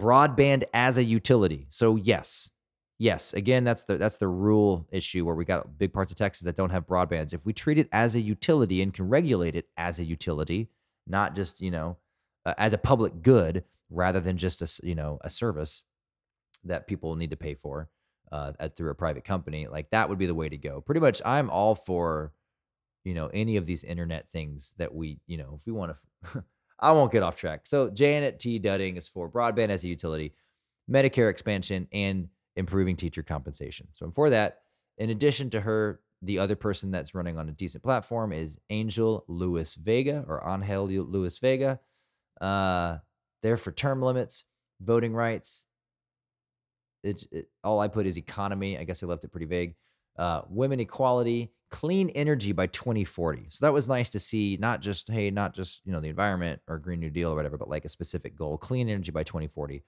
broadband 0.00 0.64
as 0.72 0.98
a 0.98 1.04
utility. 1.04 1.66
So 1.68 1.96
yes, 1.96 2.50
yes, 2.98 3.34
again, 3.34 3.64
that's 3.64 3.84
the 3.84 3.96
that's 3.96 4.16
the 4.16 4.28
rule 4.28 4.86
issue 4.92 5.24
where 5.24 5.34
we 5.34 5.44
got 5.44 5.78
big 5.78 5.92
parts 5.92 6.12
of 6.12 6.18
Texas 6.18 6.44
that 6.44 6.56
don't 6.56 6.70
have 6.70 6.86
broadbands. 6.86 7.32
If 7.32 7.44
we 7.44 7.52
treat 7.52 7.78
it 7.78 7.88
as 7.92 8.14
a 8.14 8.20
utility 8.20 8.82
and 8.82 8.92
can 8.92 9.08
regulate 9.08 9.56
it 9.56 9.68
as 9.76 9.98
a 9.98 10.04
utility, 10.04 10.70
not 11.06 11.34
just 11.34 11.60
you 11.60 11.70
know 11.70 11.96
uh, 12.44 12.54
as 12.58 12.72
a 12.72 12.78
public 12.78 13.22
good 13.22 13.64
rather 13.90 14.20
than 14.20 14.36
just 14.36 14.62
a 14.62 14.86
you 14.86 14.94
know 14.94 15.18
a 15.22 15.30
service 15.30 15.84
that 16.64 16.86
people 16.86 17.16
need 17.16 17.30
to 17.30 17.36
pay 17.36 17.54
for 17.54 17.88
uh, 18.32 18.52
as 18.58 18.72
through 18.72 18.90
a 18.90 18.94
private 18.94 19.24
company, 19.24 19.66
like 19.66 19.90
that 19.90 20.08
would 20.08 20.18
be 20.18 20.26
the 20.26 20.34
way 20.34 20.48
to 20.48 20.58
go. 20.58 20.80
Pretty 20.80 21.00
much, 21.00 21.22
I'm 21.24 21.50
all 21.50 21.74
for 21.74 22.32
you 23.04 23.14
know 23.14 23.30
any 23.32 23.56
of 23.56 23.66
these 23.66 23.84
internet 23.84 24.28
things 24.30 24.74
that 24.78 24.94
we 24.94 25.20
you 25.26 25.36
know 25.36 25.56
if 25.58 25.66
we 25.66 25.72
want 25.72 25.96
to 26.32 26.44
I 26.80 26.92
won't 26.92 27.12
get 27.12 27.22
off 27.22 27.36
track. 27.36 27.62
So 27.64 27.90
Janet 27.90 28.38
T. 28.38 28.60
Dudding 28.60 28.98
is 28.98 29.08
for 29.08 29.30
broadband 29.30 29.70
as 29.70 29.84
a 29.84 29.88
utility, 29.88 30.34
Medicare 30.90 31.30
expansion, 31.30 31.88
and 31.92 32.28
improving 32.56 32.96
teacher 32.96 33.22
compensation. 33.22 33.88
So 33.94 34.06
I'm 34.06 34.12
for 34.12 34.30
that. 34.30 34.60
In 34.98 35.10
addition 35.10 35.50
to 35.50 35.60
her, 35.60 36.00
the 36.22 36.38
other 36.38 36.56
person 36.56 36.90
that's 36.90 37.14
running 37.14 37.38
on 37.38 37.48
a 37.48 37.52
decent 37.52 37.82
platform 37.82 38.32
is 38.32 38.58
Angel 38.70 39.24
Luis 39.28 39.74
Vega 39.74 40.24
or 40.26 40.46
Angel 40.46 41.04
Luis 41.04 41.38
Vega. 41.38 41.80
Uh, 42.40 42.98
they're 43.42 43.56
for 43.56 43.72
term 43.72 44.02
limits, 44.02 44.44
voting 44.80 45.14
rights. 45.14 45.66
It, 47.06 47.26
it, 47.30 47.48
all 47.64 47.80
I 47.80 47.88
put 47.88 48.06
is 48.06 48.16
economy. 48.16 48.78
I 48.78 48.84
guess 48.84 49.02
I 49.02 49.06
left 49.06 49.24
it 49.24 49.28
pretty 49.28 49.46
vague. 49.46 49.74
Uh, 50.18 50.42
women 50.48 50.80
equality, 50.80 51.52
clean 51.70 52.08
energy 52.10 52.52
by 52.52 52.66
2040. 52.68 53.46
So 53.48 53.64
that 53.66 53.72
was 53.72 53.88
nice 53.88 54.10
to 54.10 54.18
see, 54.18 54.56
not 54.60 54.80
just, 54.80 55.10
hey, 55.10 55.30
not 55.30 55.54
just, 55.54 55.82
you 55.84 55.92
know, 55.92 56.00
the 56.00 56.08
environment 56.08 56.60
or 56.68 56.78
Green 56.78 57.00
New 57.00 57.10
Deal 57.10 57.32
or 57.32 57.36
whatever, 57.36 57.58
but 57.58 57.68
like 57.68 57.84
a 57.84 57.88
specific 57.88 58.36
goal, 58.36 58.56
clean 58.56 58.88
energy 58.88 59.12
by 59.12 59.22
2040. 59.22 59.82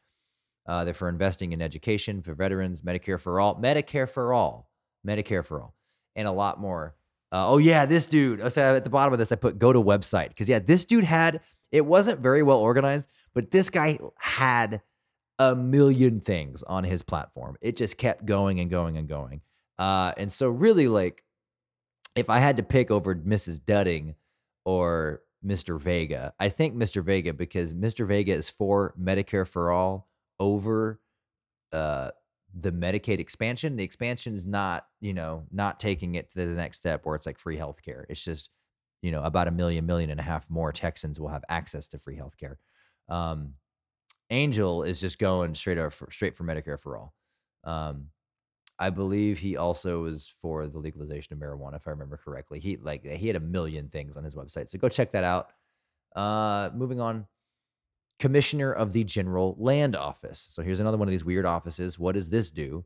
Uh, 0.66 0.84
they're 0.84 0.92
for 0.92 1.08
investing 1.08 1.52
in 1.52 1.62
education 1.62 2.20
for 2.20 2.34
veterans, 2.34 2.82
Medicare 2.82 3.18
for 3.18 3.40
all, 3.40 3.58
Medicare 3.58 4.08
for 4.08 4.34
all, 4.34 4.70
Medicare 5.06 5.44
for 5.44 5.62
all, 5.62 5.74
and 6.14 6.28
a 6.28 6.32
lot 6.32 6.60
more. 6.60 6.94
Uh, 7.32 7.48
oh 7.50 7.58
yeah, 7.58 7.86
this 7.86 8.06
dude. 8.06 8.52
So 8.52 8.76
at 8.76 8.84
the 8.84 8.90
bottom 8.90 9.12
of 9.12 9.18
this, 9.18 9.32
I 9.32 9.36
put 9.36 9.58
go 9.58 9.72
to 9.72 9.80
website 9.80 10.28
because 10.28 10.48
yeah, 10.48 10.58
this 10.58 10.84
dude 10.84 11.04
had. 11.04 11.40
It 11.70 11.84
wasn't 11.84 12.20
very 12.20 12.42
well 12.42 12.58
organized, 12.58 13.08
but 13.34 13.50
this 13.50 13.68
guy 13.68 13.98
had 14.18 14.80
a 15.38 15.54
million 15.54 16.20
things 16.20 16.62
on 16.62 16.84
his 16.84 17.02
platform. 17.02 17.56
It 17.60 17.76
just 17.76 17.98
kept 17.98 18.26
going 18.26 18.60
and 18.60 18.70
going 18.70 18.96
and 18.96 19.08
going. 19.08 19.40
Uh, 19.78 20.12
and 20.16 20.30
so 20.30 20.48
really, 20.48 20.88
like 20.88 21.22
if 22.16 22.28
I 22.28 22.40
had 22.40 22.56
to 22.56 22.62
pick 22.62 22.90
over 22.90 23.14
Mrs. 23.14 23.60
Dudding 23.60 24.14
or 24.64 25.22
Mr. 25.44 25.80
Vega, 25.80 26.34
I 26.40 26.48
think 26.48 26.74
Mr. 26.74 27.02
Vega 27.02 27.32
because 27.32 27.74
Mr. 27.74 28.06
Vega 28.06 28.32
is 28.32 28.50
for 28.50 28.94
Medicare 29.00 29.48
for 29.48 29.70
all 29.70 30.08
over 30.40 31.00
uh, 31.72 32.10
the 32.58 32.72
Medicaid 32.72 33.20
expansion. 33.20 33.76
The 33.76 33.84
expansion 33.84 34.34
is 34.34 34.46
not, 34.46 34.86
you 35.00 35.14
know, 35.14 35.44
not 35.52 35.78
taking 35.78 36.16
it 36.16 36.32
to 36.32 36.38
the 36.38 36.46
next 36.46 36.78
step 36.78 37.04
where 37.04 37.14
it's 37.14 37.26
like 37.26 37.38
free 37.38 37.56
healthcare. 37.56 38.04
It's 38.08 38.24
just, 38.24 38.50
you 39.02 39.12
know, 39.12 39.22
about 39.22 39.46
a 39.46 39.52
million, 39.52 39.86
million 39.86 40.10
and 40.10 40.18
a 40.18 40.24
half 40.24 40.50
more 40.50 40.72
Texans 40.72 41.20
will 41.20 41.28
have 41.28 41.44
access 41.48 41.86
to 41.88 41.98
free 41.98 42.16
healthcare. 42.16 42.56
Um, 43.08 43.54
Angel 44.30 44.82
is 44.82 45.00
just 45.00 45.18
going 45.18 45.54
straight 45.54 45.78
for, 45.92 46.10
straight 46.10 46.36
for 46.36 46.44
Medicare 46.44 46.78
for 46.78 46.96
all. 46.96 47.14
Um, 47.64 48.08
I 48.78 48.90
believe 48.90 49.38
he 49.38 49.56
also 49.56 50.02
was 50.02 50.32
for 50.40 50.66
the 50.66 50.78
legalization 50.78 51.32
of 51.32 51.40
marijuana, 51.40 51.76
if 51.76 51.88
I 51.88 51.90
remember 51.90 52.16
correctly. 52.16 52.60
He 52.60 52.76
like 52.76 53.04
he 53.04 53.26
had 53.26 53.36
a 53.36 53.40
million 53.40 53.88
things 53.88 54.16
on 54.16 54.24
his 54.24 54.34
website, 54.34 54.68
so 54.68 54.78
go 54.78 54.88
check 54.88 55.10
that 55.12 55.24
out. 55.24 55.50
Uh, 56.14 56.70
moving 56.74 57.00
on, 57.00 57.26
commissioner 58.18 58.72
of 58.72 58.92
the 58.92 59.04
General 59.04 59.56
Land 59.58 59.96
Office. 59.96 60.46
So 60.50 60.62
here's 60.62 60.80
another 60.80 60.96
one 60.96 61.08
of 61.08 61.12
these 61.12 61.24
weird 61.24 61.46
offices. 61.46 61.98
What 61.98 62.14
does 62.14 62.30
this 62.30 62.50
do? 62.50 62.84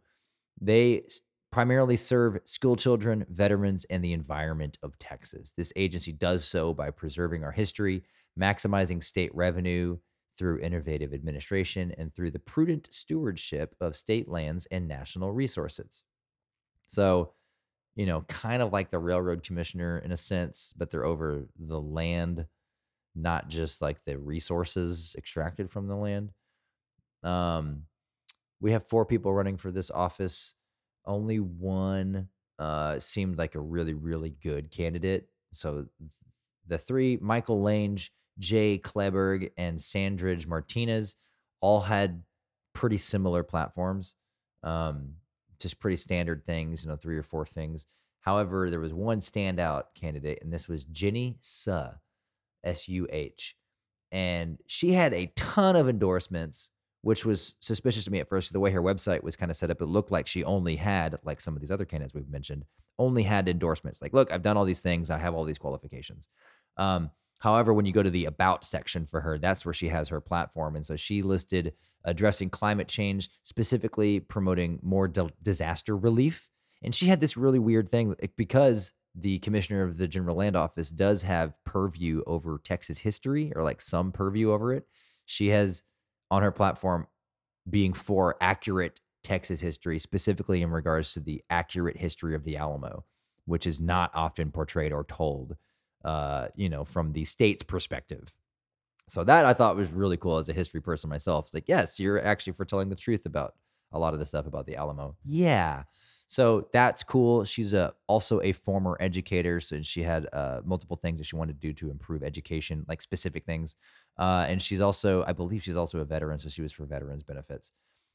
They 0.61 1.05
primarily 1.51 1.97
serve 1.97 2.39
school 2.45 2.77
children, 2.77 3.27
veterans, 3.29 3.85
and 3.91 4.03
the 4.03 4.15
environment 4.15 4.79
of 4.83 4.99
Texas. 4.99 5.53
This 5.53 5.73
agency 5.77 6.13
does 6.13 6.45
so 6.45 6.73
by 6.73 6.91
preserving 6.91 7.45
our 7.45 7.53
history, 7.53 8.03
maximizing 8.41 9.03
state 9.03 9.35
revenue, 9.35 9.99
through 10.37 10.61
innovative 10.61 11.13
administration 11.13 11.95
and 11.99 12.15
through 12.15 12.31
the 12.31 12.39
prudent 12.39 12.89
stewardship 12.93 13.75
of 13.81 13.97
state 13.97 14.29
lands 14.29 14.67
and 14.71 14.89
national 14.89 15.33
resources. 15.33 16.05
So, 16.87 17.33
you 17.95 18.07
know, 18.07 18.23
kind 18.23 18.63
of 18.63 18.73
like 18.73 18.91
the 18.91 18.99
railroad 18.99 19.43
commissioner 19.43 19.99
in 19.99 20.13
a 20.13 20.17
sense, 20.17 20.73
but 20.77 20.91
they're 20.91 21.05
over 21.05 21.47
the 21.59 21.81
land, 21.81 22.47
not 23.15 23.49
just 23.49 23.83
like 23.83 24.03
the 24.05 24.19
resources 24.19 25.15
extracted 25.19 25.71
from 25.71 25.87
the 25.89 25.97
land. 25.97 26.33
Um, 27.23 27.83
we 28.61 28.73
have 28.73 28.89
four 28.89 29.05
people 29.05 29.35
running 29.35 29.57
for 29.57 29.71
this 29.71 29.91
office. 29.91 30.55
Only 31.05 31.41
one 31.41 32.29
uh, 32.59 32.99
seemed 32.99 33.37
like 33.37 33.55
a 33.55 33.61
really, 33.61 33.95
really 33.95 34.35
good 34.43 34.71
candidate. 34.71 35.29
So 35.53 35.87
the 36.67 36.79
three, 36.79 37.19
Michael 37.21 37.61
Lange, 37.61 37.99
Jay 38.39 38.79
Kleberg 38.79 39.51
and 39.57 39.79
Sandragrace 39.79 40.47
Martinez 40.47 41.17
all 41.61 41.81
had 41.81 42.23
pretty 42.75 42.97
similar 42.97 43.43
platforms, 43.43 44.15
um, 44.63 45.15
just 45.61 45.79
pretty 45.79 45.97
standard 45.97 46.45
things, 46.45 46.85
you 46.85 46.91
know, 46.91 46.97
three 46.97 47.17
or 47.17 47.23
four 47.23 47.47
things. 47.47 47.87
However, 48.21 48.71
there 48.71 48.81
was 48.81 48.95
one 48.95 49.21
standout 49.21 49.85
candidate, 49.95 50.39
and 50.43 50.53
this 50.53 50.69
was 50.69 50.85
Jinny 50.85 51.37
Suh, 51.41 51.91
S 52.65 52.89
U 52.89 53.07
H. 53.11 53.57
And 54.11 54.59
she 54.67 54.93
had 54.93 55.13
a 55.13 55.33
ton 55.37 55.75
of 55.75 55.89
endorsements, 55.89 56.71
which 57.01 57.25
was 57.25 57.57
suspicious 57.61 58.05
to 58.05 58.11
me 58.11 58.21
at 58.21 58.29
first. 58.29 58.53
The 58.53 58.61
way 58.61 58.71
her 58.71 58.83
website 58.83 59.23
was 59.23 59.37
kind 59.37 59.51
of 59.51 59.57
set 59.57 59.71
up, 59.71 59.81
it 59.81 59.87
looked 59.87 60.11
like 60.11 60.27
she 60.27 60.45
only 60.45 60.77
had, 60.77 61.19
like 61.25 61.41
some 61.41 61.55
of 61.55 61.61
these 61.61 61.71
other 61.71 61.85
candidates 61.85 62.15
we've 62.15 62.29
mentioned, 62.29 62.65
only 62.99 63.23
had 63.23 63.49
endorsements. 63.49 64.01
Like, 64.01 64.13
look, 64.13 64.31
I've 64.31 64.43
done 64.43 64.57
all 64.57 64.65
these 64.65 64.81
things, 64.81 65.11
I 65.11 65.19
have 65.19 65.35
all 65.35 65.45
these 65.45 65.59
qualifications. 65.59 66.29
Um, 66.77 67.11
However, 67.43 67.75
when 67.75 67.87
you 67.87 67.93
go 67.93 68.05
to 68.05 68.11
the 68.11 68.27
about 68.27 68.65
section 68.65 69.05
for 69.05 69.21
her, 69.21 69.37
that's 69.37 69.65
where 69.65 69.75
she 69.75 69.89
has 69.89 70.09
her 70.09 70.21
platform. 70.21 70.77
And 70.77 70.87
so 70.87 70.95
she 70.95 71.23
listed 71.23 71.73
addressing 72.05 72.51
climate 72.51 72.87
change, 72.87 73.31
specifically 73.43 74.21
promoting 74.21 74.79
more 74.81 75.09
disaster 75.43 75.97
relief. 75.97 76.49
And 76.85 76.95
she 76.95 77.07
had 77.07 77.19
this 77.19 77.37
really 77.37 77.59
weird 77.59 77.91
thing 77.91 78.15
eh, 78.23 78.29
because 78.37 78.93
the 79.17 79.41
commissioner 79.41 79.83
of 79.83 79.99
the 79.99 80.07
General 80.07 80.37
Land 80.37 80.55
Office 80.55 80.91
does 80.91 81.21
have 81.23 81.55
purview 81.65 82.23
over 82.29 82.61
Texas 82.63 82.99
history 82.99 83.53
or 83.57 83.65
like 83.65 83.81
some 83.81 84.13
purview 84.13 84.53
over 84.53 84.73
it. 84.73 84.87
She 85.27 85.49
has 85.49 85.83
on 86.31 86.43
her 86.43 86.53
platform 86.53 87.09
being 87.69 87.93
for 87.93 88.37
accurate 88.41 89.01
Texas 89.25 89.61
history, 89.61 89.99
specifically 89.99 90.63
in 90.63 90.71
regards 90.71 91.13
to 91.15 91.21
the 91.21 91.43
accurate 91.51 91.97
history 91.97 92.37
of 92.37 92.45
the 92.45 92.57
Alamo, 92.57 93.05
which 93.47 93.67
is 93.67 93.81
not 93.81 94.13
often 94.15 94.53
portrayed 94.53 94.93
or 94.93 95.03
told 95.03 95.57
uh, 96.05 96.49
you 96.55 96.69
know, 96.69 96.85
from 96.85 97.13
the 97.13 97.25
state's 97.25 97.63
perspective. 97.63 98.33
So 99.09 99.25
that 99.25 99.45
I 99.45 99.53
thought 99.53 99.77
was 99.77 99.91
really 99.91 100.17
cool 100.17 100.39
as 100.39 100.49
a 100.49 100.53
history 100.53 100.81
person 100.81 101.11
myself. 101.11 101.47
It's 101.47 101.55
like, 101.55 101.69
yes, 101.69 102.01
you're 102.01 102.25
actually 102.25 102.55
for 102.55 102.65
telling 102.65 102.89
the 102.89 102.97
truth 102.97 103.27
about 103.27 103.55
a 103.93 103.99
lot 103.99 104.15
of 104.15 104.21
the 104.21 104.27
stuff 104.27 104.47
about 104.47 104.67
the 104.67 104.77
Alamo. 104.77 105.17
Yeah. 105.25 105.83
So 106.29 106.69
that's 106.73 107.03
cool. 107.03 107.45
She's 107.45 107.75
a 107.75 107.93
also 108.07 108.41
a 108.41 108.53
former 108.53 108.97
educator, 109.01 109.61
so 109.61 109.83
she 109.83 110.03
had 110.03 110.29
uh, 110.33 110.63
multiple 110.65 110.97
things 110.97 111.19
that 111.19 111.25
she 111.25 111.37
wanted 111.37 111.61
to 111.61 111.67
do 111.67 111.75
to 111.75 111.91
improve 111.91 112.23
education, 112.23 112.87
like 112.89 113.03
specific 113.03 113.45
things. 113.45 113.77
Uh, 114.17 114.47
and 114.49 114.63
she's 114.63 114.81
also, 114.81 115.25
I 115.27 115.35
believe, 115.35 115.63
she's 115.63 115.77
also 115.77 115.99
a 115.99 116.07
veteran, 116.07 116.39
so 116.39 116.49
she 116.49 116.63
was 116.63 116.73
for 116.73 116.87
veterans 116.87 117.23
benefits. 117.23 117.73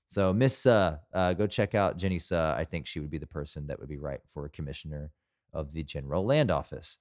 So 0.09 0.33
Miss 0.33 0.65
uh, 0.65 0.97
uh, 1.13 1.33
go 1.33 1.45
check 1.45 1.75
out 1.75 1.97
Jinny 1.97 2.17
Suh. 2.17 2.55
I 2.57 2.65
think 2.65 2.87
she 2.87 2.99
would 2.99 3.11
be 3.11 3.19
the 3.19 3.27
person 3.27 3.67
that 3.67 3.79
would 3.79 3.89
be 3.89 3.97
right 3.97 4.21
for 4.25 4.45
a 4.45 4.49
commissioner 4.49 5.11
of 5.53 5.71
the 5.71 5.83
General 5.83 6.25
Land 6.25 6.49
Office. 6.49 6.97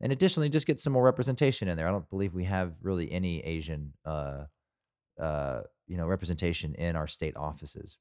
And 0.00 0.12
additionally, 0.12 0.48
just 0.48 0.66
get 0.66 0.80
some 0.80 0.92
more 0.92 1.04
representation 1.04 1.68
in 1.68 1.76
there. 1.76 1.88
I 1.88 1.90
don't 1.90 2.08
believe 2.10 2.34
we 2.34 2.44
have 2.44 2.74
really 2.82 3.10
any 3.10 3.40
Asian, 3.40 3.92
uh, 4.04 4.44
uh, 5.20 5.60
you 5.86 5.96
know, 5.96 6.06
representation 6.06 6.74
in 6.74 6.96
our 6.96 7.06
state 7.06 7.36
offices. 7.36 7.96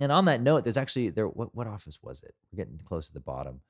And 0.00 0.12
on 0.12 0.26
that 0.26 0.40
note, 0.40 0.64
there's 0.64 0.76
actually 0.76 1.10
there. 1.10 1.26
What 1.28 1.54
what 1.54 1.66
office 1.66 1.98
was 2.02 2.22
it? 2.22 2.34
We're 2.52 2.64
getting 2.64 2.78
close 2.84 3.08
to 3.08 3.12
the 3.14 3.20
bottom. 3.20 3.60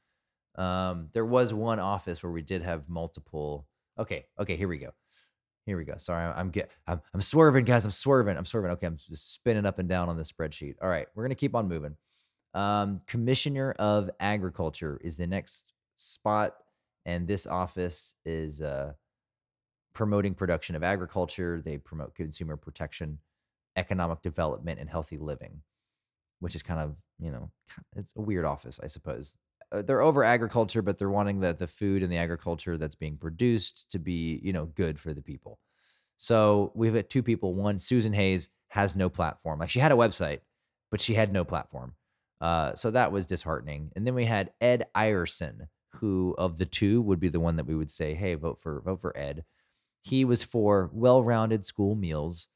Um, 0.56 1.08
there 1.12 1.24
was 1.24 1.54
one 1.54 1.78
office 1.78 2.22
where 2.22 2.32
we 2.32 2.42
did 2.42 2.62
have 2.62 2.88
multiple. 2.88 3.66
Okay, 3.98 4.26
okay, 4.38 4.56
here 4.56 4.68
we 4.68 4.78
go. 4.78 4.90
Here 5.66 5.76
we 5.76 5.84
go. 5.84 5.94
Sorry, 5.96 6.24
I'm 6.24 6.50
get 6.50 6.70
I'm, 6.86 7.00
I'm 7.14 7.20
swerving, 7.20 7.64
guys. 7.64 7.84
I'm 7.84 7.90
swerving. 7.90 8.36
I'm 8.36 8.44
swerving. 8.44 8.70
Okay, 8.72 8.86
I'm 8.86 8.96
just 8.96 9.34
spinning 9.34 9.66
up 9.66 9.78
and 9.78 9.88
down 9.88 10.08
on 10.08 10.16
the 10.16 10.22
spreadsheet. 10.22 10.74
All 10.82 10.88
right, 10.88 11.06
we're 11.14 11.24
gonna 11.24 11.34
keep 11.34 11.54
on 11.54 11.68
moving. 11.68 11.96
Um, 12.54 13.00
Commissioner 13.06 13.72
of 13.72 14.10
Agriculture 14.20 15.00
is 15.02 15.16
the 15.16 15.26
next 15.26 15.72
spot, 15.96 16.54
and 17.04 17.26
this 17.26 17.46
office 17.46 18.14
is 18.24 18.60
uh, 18.60 18.92
promoting 19.92 20.34
production 20.34 20.76
of 20.76 20.82
agriculture. 20.82 21.62
They 21.64 21.78
promote 21.78 22.14
consumer 22.14 22.56
protection, 22.56 23.18
economic 23.76 24.22
development, 24.22 24.80
and 24.80 24.88
healthy 24.88 25.18
living, 25.18 25.62
which 26.40 26.54
is 26.54 26.62
kind 26.62 26.80
of 26.80 26.96
you 27.18 27.30
know 27.30 27.50
it's 27.96 28.14
a 28.16 28.20
weird 28.20 28.44
office, 28.44 28.80
I 28.82 28.86
suppose. 28.86 29.34
Uh, 29.70 29.82
they're 29.82 30.02
over 30.02 30.22
agriculture, 30.22 30.82
but 30.82 30.98
they're 30.98 31.10
wanting 31.10 31.40
the 31.40 31.52
the 31.52 31.66
food 31.66 32.02
and 32.02 32.12
the 32.12 32.18
agriculture 32.18 32.78
that's 32.78 32.94
being 32.94 33.16
produced 33.16 33.90
to 33.92 33.98
be 33.98 34.40
you 34.42 34.52
know 34.52 34.66
good 34.66 34.98
for 34.98 35.14
the 35.14 35.22
people. 35.22 35.58
So 36.16 36.72
we've 36.74 36.94
got 36.94 37.10
two 37.10 37.22
people. 37.22 37.54
One, 37.54 37.78
Susan 37.78 38.12
Hays 38.12 38.48
has 38.68 38.94
no 38.94 39.08
platform. 39.08 39.58
Like 39.58 39.70
she 39.70 39.80
had 39.80 39.92
a 39.92 39.96
website, 39.96 40.40
but 40.90 41.00
she 41.00 41.14
had 41.14 41.32
no 41.32 41.44
platform. 41.44 41.94
Uh, 42.40 42.74
so 42.74 42.90
that 42.90 43.12
was 43.12 43.26
disheartening. 43.26 43.92
And 43.94 44.06
then 44.06 44.14
we 44.14 44.24
had 44.24 44.50
Ed 44.60 44.86
Ireson, 44.96 45.68
who 45.96 46.34
of 46.38 46.58
the 46.58 46.66
two 46.66 47.02
would 47.02 47.20
be 47.20 47.28
the 47.28 47.40
one 47.40 47.56
that 47.56 47.66
we 47.66 47.74
would 47.74 47.90
say, 47.90 48.14
hey, 48.14 48.34
vote 48.34 48.60
for 48.60 48.80
vote 48.80 49.00
for 49.00 49.16
Ed. 49.16 49.44
He 50.02 50.24
was 50.24 50.42
for 50.42 50.90
well-rounded 50.92 51.64
school 51.64 51.94
meals, 51.94 52.48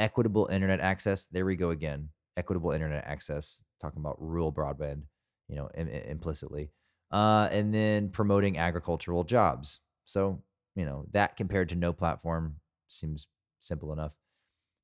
equitable 0.00 0.48
internet 0.50 0.80
access. 0.80 1.26
There 1.26 1.46
we 1.46 1.56
go 1.56 1.70
again. 1.70 2.08
Equitable 2.36 2.72
internet 2.72 3.04
access, 3.04 3.62
talking 3.80 4.00
about 4.00 4.20
rural 4.20 4.52
broadband, 4.52 5.02
you 5.48 5.56
know, 5.56 5.68
Im- 5.76 5.88
implicitly. 5.88 6.70
Uh, 7.10 7.48
and 7.50 7.72
then 7.72 8.10
promoting 8.10 8.58
agricultural 8.58 9.24
jobs. 9.24 9.80
So, 10.04 10.42
you 10.74 10.84
know, 10.84 11.06
that 11.12 11.36
compared 11.36 11.68
to 11.70 11.74
no 11.74 11.92
platform 11.92 12.56
seems 12.88 13.26
simple 13.60 13.92
enough. 13.92 14.14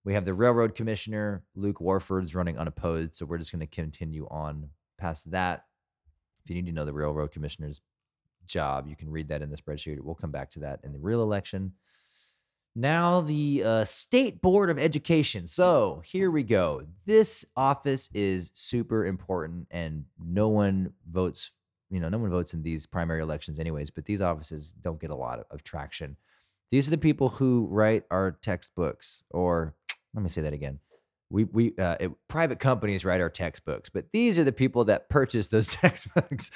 We 0.04 0.14
have 0.14 0.24
the 0.24 0.34
railroad 0.34 0.74
commissioner, 0.74 1.44
Luke 1.54 1.80
Warford's 1.80 2.34
running 2.34 2.58
unopposed. 2.58 3.16
So 3.16 3.26
we're 3.26 3.38
just 3.38 3.52
going 3.52 3.60
to 3.60 3.66
continue 3.66 4.26
on 4.30 4.70
past 4.98 5.30
that. 5.30 5.64
If 6.44 6.50
you 6.50 6.56
need 6.56 6.66
to 6.66 6.74
know 6.74 6.84
the 6.84 6.92
railroad 6.92 7.32
commissioner's 7.32 7.80
job, 8.46 8.88
you 8.88 8.96
can 8.96 9.10
read 9.10 9.28
that 9.28 9.42
in 9.42 9.50
the 9.50 9.56
spreadsheet. 9.56 10.00
We'll 10.00 10.14
come 10.14 10.30
back 10.30 10.50
to 10.52 10.60
that 10.60 10.80
in 10.84 10.92
the 10.92 10.98
real 10.98 11.22
election. 11.22 11.72
Now, 12.76 13.20
the 13.20 13.62
uh, 13.64 13.84
State 13.84 14.42
Board 14.42 14.68
of 14.68 14.78
Education. 14.80 15.46
So 15.46 16.02
here 16.04 16.30
we 16.30 16.42
go. 16.42 16.82
This 17.06 17.44
office 17.56 18.10
is 18.12 18.50
super 18.54 19.06
important, 19.06 19.68
and 19.70 20.04
no 20.18 20.48
one 20.48 20.92
votes. 21.08 21.52
You 21.90 22.00
know, 22.00 22.08
no 22.08 22.18
one 22.18 22.30
votes 22.30 22.52
in 22.52 22.62
these 22.62 22.86
primary 22.86 23.22
elections, 23.22 23.60
anyways. 23.60 23.90
But 23.90 24.06
these 24.06 24.20
offices 24.20 24.74
don't 24.82 25.00
get 25.00 25.10
a 25.10 25.14
lot 25.14 25.38
of, 25.38 25.44
of 25.50 25.62
traction. 25.62 26.16
These 26.70 26.88
are 26.88 26.90
the 26.90 26.98
people 26.98 27.28
who 27.28 27.68
write 27.70 28.04
our 28.10 28.32
textbooks, 28.42 29.22
or 29.30 29.74
let 30.12 30.22
me 30.24 30.28
say 30.28 30.40
that 30.40 30.52
again. 30.52 30.80
We 31.30 31.44
we 31.44 31.74
uh, 31.78 31.96
it, 32.00 32.10
private 32.28 32.60
companies 32.60 33.04
write 33.04 33.20
our 33.20 33.30
textbooks, 33.30 33.88
but 33.88 34.06
these 34.12 34.38
are 34.38 34.44
the 34.44 34.52
people 34.52 34.84
that 34.84 35.08
purchase 35.08 35.48
those 35.48 35.68
textbooks 35.74 36.50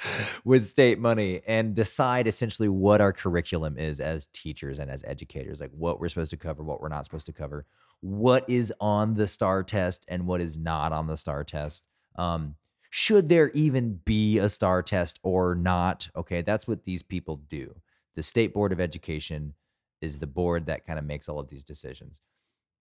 with 0.45 0.65
state 0.67 0.99
money 0.99 1.41
and 1.47 1.73
decide 1.73 2.27
essentially 2.27 2.69
what 2.69 3.01
our 3.01 3.11
curriculum 3.11 3.77
is 3.77 3.99
as 3.99 4.27
teachers 4.27 4.79
and 4.79 4.89
as 4.89 5.03
educators, 5.05 5.59
like 5.59 5.71
what 5.71 5.99
we're 5.99 6.09
supposed 6.09 6.31
to 6.31 6.37
cover, 6.37 6.63
what 6.63 6.81
we're 6.81 6.87
not 6.87 7.05
supposed 7.05 7.25
to 7.25 7.33
cover, 7.33 7.65
what 8.01 8.45
is 8.47 8.73
on 8.79 9.15
the 9.15 9.27
STAAR 9.27 9.63
test 9.63 10.05
and 10.07 10.27
what 10.27 10.41
is 10.41 10.57
not 10.57 10.91
on 10.91 11.07
the 11.07 11.17
STAAR 11.17 11.43
test. 11.43 11.85
Um, 12.15 12.55
should 12.89 13.29
there 13.29 13.51
even 13.53 13.99
be 14.05 14.39
a 14.39 14.49
STAAR 14.49 14.81
test 14.81 15.19
or 15.23 15.55
not? 15.55 16.09
Okay, 16.15 16.41
that's 16.41 16.67
what 16.67 16.85
these 16.85 17.03
people 17.03 17.37
do. 17.49 17.75
The 18.15 18.23
State 18.23 18.53
Board 18.53 18.71
of 18.71 18.79
Education 18.79 19.53
is 20.01 20.19
the 20.19 20.27
board 20.27 20.65
that 20.65 20.85
kind 20.85 20.97
of 20.97 21.05
makes 21.05 21.29
all 21.29 21.39
of 21.39 21.49
these 21.49 21.63
decisions. 21.63 22.21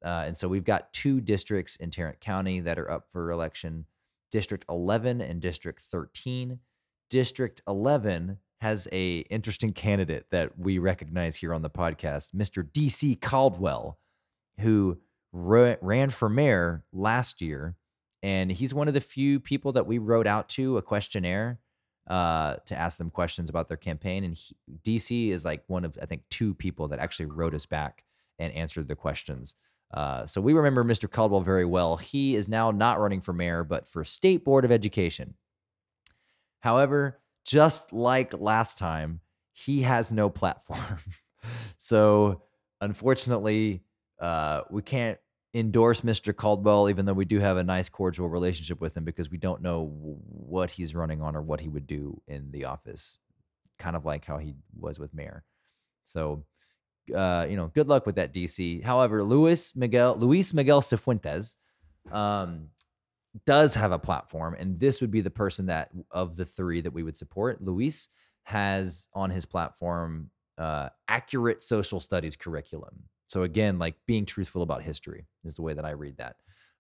Uh, 0.05 0.25
and 0.27 0.37
so 0.37 0.49
we've 0.49 0.65
got 0.65 0.93
two 0.93 1.21
districts 1.21 1.77
in 1.77 1.91
Tarrant 1.91 2.21
County 2.21 2.61
that 2.61 2.79
are 2.79 2.91
up 2.91 3.09
for 3.11 3.31
election 3.31 3.87
District 4.31 4.65
11 4.69 5.21
and 5.21 5.41
District 5.41 5.81
13. 5.81 6.59
District 7.09 7.63
11 7.67 8.39
has 8.61 8.89
a 8.93 9.19
interesting 9.31 9.73
candidate 9.73 10.27
that 10.31 10.59
we 10.59 10.79
recognize 10.79 11.37
here 11.37 11.55
on 11.55 11.63
the 11.63 11.71
podcast, 11.71 12.35
Mr. 12.35 12.63
DC 12.63 13.21
Caldwell, 13.21 13.99
who 14.61 14.99
ran 15.33 16.11
for 16.11 16.29
mayor 16.29 16.85
last 16.93 17.41
year. 17.41 17.77
And 18.23 18.51
he's 18.51 18.75
one 18.75 18.89
of 18.89 18.95
the 18.95 19.01
few 19.01 19.39
people 19.39 19.73
that 19.73 19.87
we 19.87 19.99
wrote 19.99 20.27
out 20.27 20.49
to 20.51 20.77
a 20.77 20.83
questionnaire 20.83 21.61
uh, 22.09 22.57
to 22.67 22.77
ask 22.77 22.99
them 22.99 23.11
questions 23.11 23.49
about 23.49 23.69
their 23.69 23.77
campaign. 23.77 24.25
And 24.25 24.35
he, 24.35 24.57
DC 24.83 25.31
is 25.31 25.45
like 25.45 25.63
one 25.69 25.85
of, 25.85 25.97
I 26.03 26.07
think, 26.07 26.23
two 26.31 26.55
people 26.55 26.89
that 26.89 26.99
actually 26.99 27.27
wrote 27.27 27.55
us 27.55 27.67
back 27.67 28.05
and 28.39 28.53
answered 28.55 28.89
the 28.89 28.97
questions. 28.97 29.55
Uh, 29.93 30.27
so 30.27 30.41
we 30.41 30.53
remember 30.53 30.85
Mr. 30.85 31.11
Caldwell 31.11 31.41
very 31.41 31.65
well. 31.65 31.97
He 31.97 32.35
is 32.35 32.49
now 32.49 32.71
not 32.71 33.01
running 33.01 33.21
for 33.21 33.33
mayor, 33.33 33.65
but 33.65 33.89
for 33.89 34.05
State 34.05 34.45
Board 34.45 34.65
of 34.65 34.73
Education. 34.73 35.35
However, 36.61 37.21
just 37.47 37.93
like 37.93 38.35
last 38.35 38.79
time, 38.79 39.21
he 39.53 39.83
has 39.83 40.13
no 40.13 40.29
platform. 40.29 40.99
so 41.79 42.43
unfortunately, 42.81 43.83
uh, 44.21 44.63
we 44.71 44.83
can't 44.83 45.19
endorse 45.55 46.03
Mr. 46.03 46.37
Caldwell, 46.37 46.91
even 46.91 47.07
though 47.07 47.15
we 47.15 47.25
do 47.25 47.39
have 47.39 47.57
a 47.57 47.65
nice, 47.65 47.89
cordial 47.89 48.29
relationship 48.29 48.81
with 48.81 48.97
him 48.97 49.05
because 49.05 49.31
we 49.31 49.39
don't 49.39 49.63
know 49.63 49.91
what 49.95 50.71
he's 50.71 50.95
running 50.95 51.23
on 51.23 51.35
or 51.35 51.43
what 51.43 51.61
he 51.61 51.69
would 51.69 51.87
do 51.87 52.21
in 52.29 52.51
the 52.51 52.67
office, 52.67 53.19
kind 53.79 53.97
of 53.97 54.05
like 54.05 54.25
how 54.25 54.39
he 54.39 54.55
was 54.79 54.99
with 54.99 55.15
mayor. 55.15 55.45
So 56.05 56.45
uh, 57.15 57.47
you 57.49 57.57
know, 57.57 57.69
good 57.69 57.89
luck 57.89 58.07
with 58.07 58.17
that 58.17 58.33
DC. 58.33 58.83
However, 58.83 59.23
Luis 59.23 59.75
Miguel 59.77 60.17
Luis 60.17 60.53
Miguel 60.55 60.81
Cifuentes 60.81 61.57
um, 62.13 62.69
does 63.47 63.75
have 63.75 63.93
a 63.93 63.99
platform, 63.99 64.57
and 64.59 64.79
this 64.79 65.01
would 65.01 65.11
be 65.11 65.21
the 65.21 65.31
person 65.31 65.67
that 65.67 65.91
of 66.11 66.37
the 66.37 66.45
three 66.45 66.81
that 66.81 66.93
we 66.93 67.03
would 67.03 67.17
support. 67.17 67.63
Luis 67.63 68.09
has 68.45 69.09
on 69.13 69.31
his 69.31 69.45
platform 69.45 70.31
uh, 70.57 70.89
accurate 71.07 71.63
social 71.63 72.01
studies 72.01 72.37
curriculum. 72.37 73.05
So 73.29 73.43
again, 73.43 73.79
like 73.79 73.95
being 74.07 74.25
truthful 74.25 74.63
about 74.63 74.83
history 74.83 75.27
is 75.45 75.57
the 75.57 75.63
way 75.63 75.75
that 75.75 75.85
I 75.85 75.91
read 75.91 76.17
that. 76.17 76.37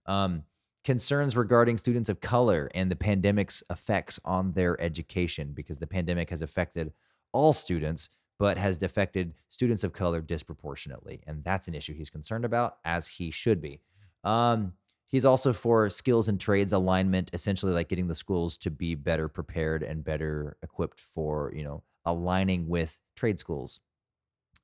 Um, 0.07 0.45
concerns 0.85 1.37
regarding 1.37 1.76
students 1.76 2.09
of 2.09 2.20
color 2.20 2.70
and 2.74 2.91
the 2.91 2.97
pandemic's 2.97 3.62
effects 3.70 4.18
on 4.24 4.53
their 4.53 4.81
education, 4.81 5.53
because 5.53 5.79
the 5.79 5.87
pandemic 5.87 6.31
has 6.31 6.41
affected 6.41 6.93
all 7.33 7.53
students 7.53 8.09
but 8.39 8.57
has 8.57 8.82
affected 8.82 9.34
students 9.49 9.84
of 9.84 9.93
color 9.93 10.20
disproportionately. 10.20 11.20
And 11.26 11.43
that's 11.43 11.68
an 11.68 11.74
issue 11.74 11.95
he's 11.95 12.11
concerned 12.11 12.45
about, 12.45 12.76
as 12.84 13.07
he 13.07 13.30
should 13.30 13.61
be. 13.61 13.80
Um, 14.24 14.74
he's 15.09 15.24
also 15.24 15.53
for 15.53 15.91
skills 15.91 16.28
and 16.28 16.41
trades 16.41 16.72
alignment, 16.72 17.30
essentially 17.32 17.72
like 17.72 17.89
getting 17.89 18.09
the 18.09 18.14
schools 18.14 18.57
to 18.59 18.70
be 18.70 18.95
better 18.95 19.28
prepared 19.28 19.82
and 19.82 20.05
better 20.05 20.57
equipped 20.62 21.01
for, 21.01 21.53
you 21.55 21.64
know, 21.64 21.82
aligning 22.05 22.68
with 22.68 22.99
trade 23.16 23.39
schools 23.39 23.80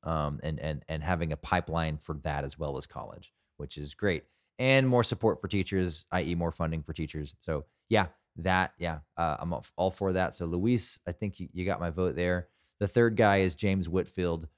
um, 0.05 0.39
and, 0.43 0.61
and, 0.61 0.85
and 0.89 1.03
having 1.03 1.33
a 1.33 1.37
pipeline 1.37 1.99
for 1.99 2.14
that 2.22 2.45
as 2.45 2.59
well 2.59 2.77
as 2.77 2.87
college, 2.87 3.33
which 3.57 3.77
is 3.77 3.95
great. 3.95 4.25
And 4.61 4.89
more 4.89 5.03
support 5.03 5.41
for 5.41 5.49
teachers, 5.49 6.07
i.e., 6.12 6.37
more 6.37 6.53
funding 6.53 6.83
for 6.83 6.93
teachers. 6.93 7.35
So, 7.41 7.64
yeah, 7.89 8.07
that, 8.37 8.72
yeah, 8.79 8.99
uh, 9.16 9.37
I'm 9.41 9.53
all 9.77 9.91
for 9.91 10.12
that. 10.12 10.35
So, 10.37 10.47
Luis, 10.47 11.01
I 11.09 11.12
think 11.12 11.41
you, 11.41 11.49
you 11.53 11.64
got 11.64 11.81
my 11.81 11.91
vote 11.91 12.14
there. 12.14 12.49
The 12.81 12.89
third 12.89 13.16
guy 13.16 13.39
is 13.39 13.55
James 13.55 13.89
Whitfield. 13.89 14.49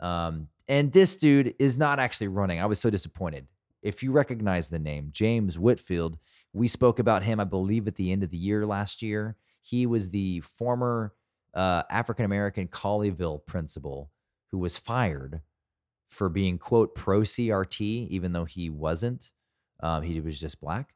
Um, 0.00 0.48
and 0.68 0.92
this 0.92 1.16
dude 1.16 1.54
is 1.58 1.76
not 1.78 1.98
actually 1.98 2.28
running. 2.28 2.60
I 2.60 2.66
was 2.66 2.78
so 2.78 2.90
disappointed. 2.90 3.46
If 3.82 4.02
you 4.02 4.12
recognize 4.12 4.68
the 4.68 4.78
name, 4.78 5.10
James 5.12 5.58
Whitfield, 5.58 6.18
we 6.52 6.68
spoke 6.68 6.98
about 6.98 7.22
him, 7.22 7.40
I 7.40 7.44
believe, 7.44 7.86
at 7.86 7.94
the 7.96 8.12
end 8.12 8.22
of 8.22 8.30
the 8.30 8.36
year 8.36 8.66
last 8.66 9.02
year. 9.02 9.36
He 9.60 9.86
was 9.86 10.10
the 10.10 10.40
former 10.40 11.14
uh, 11.54 11.82
African 11.90 12.24
American 12.24 12.68
Colleyville 12.68 13.44
principal 13.46 14.10
who 14.50 14.58
was 14.58 14.78
fired 14.78 15.40
for 16.08 16.28
being, 16.28 16.58
quote, 16.58 16.94
pro 16.94 17.20
CRT, 17.20 18.08
even 18.08 18.32
though 18.32 18.44
he 18.44 18.70
wasn't. 18.70 19.30
Um, 19.80 20.02
he 20.02 20.20
was 20.20 20.40
just 20.40 20.60
black. 20.60 20.94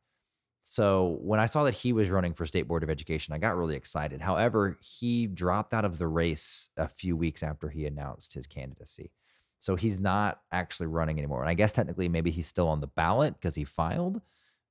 So 0.64 1.18
when 1.20 1.40
I 1.40 1.46
saw 1.46 1.64
that 1.64 1.74
he 1.74 1.92
was 1.92 2.08
running 2.08 2.34
for 2.34 2.46
state 2.46 2.68
board 2.68 2.82
of 2.82 2.90
education, 2.90 3.34
I 3.34 3.38
got 3.38 3.56
really 3.56 3.76
excited. 3.76 4.20
However, 4.20 4.78
he 4.80 5.26
dropped 5.26 5.74
out 5.74 5.84
of 5.84 5.98
the 5.98 6.06
race 6.06 6.70
a 6.76 6.88
few 6.88 7.16
weeks 7.16 7.42
after 7.42 7.68
he 7.68 7.86
announced 7.86 8.32
his 8.32 8.46
candidacy. 8.46 9.10
So 9.58 9.76
he's 9.76 10.00
not 10.00 10.40
actually 10.50 10.86
running 10.86 11.18
anymore. 11.18 11.40
And 11.40 11.50
I 11.50 11.54
guess 11.54 11.72
technically 11.72 12.08
maybe 12.08 12.30
he's 12.30 12.46
still 12.46 12.68
on 12.68 12.80
the 12.80 12.86
ballot 12.88 13.34
because 13.34 13.54
he 13.54 13.64
filed, 13.64 14.20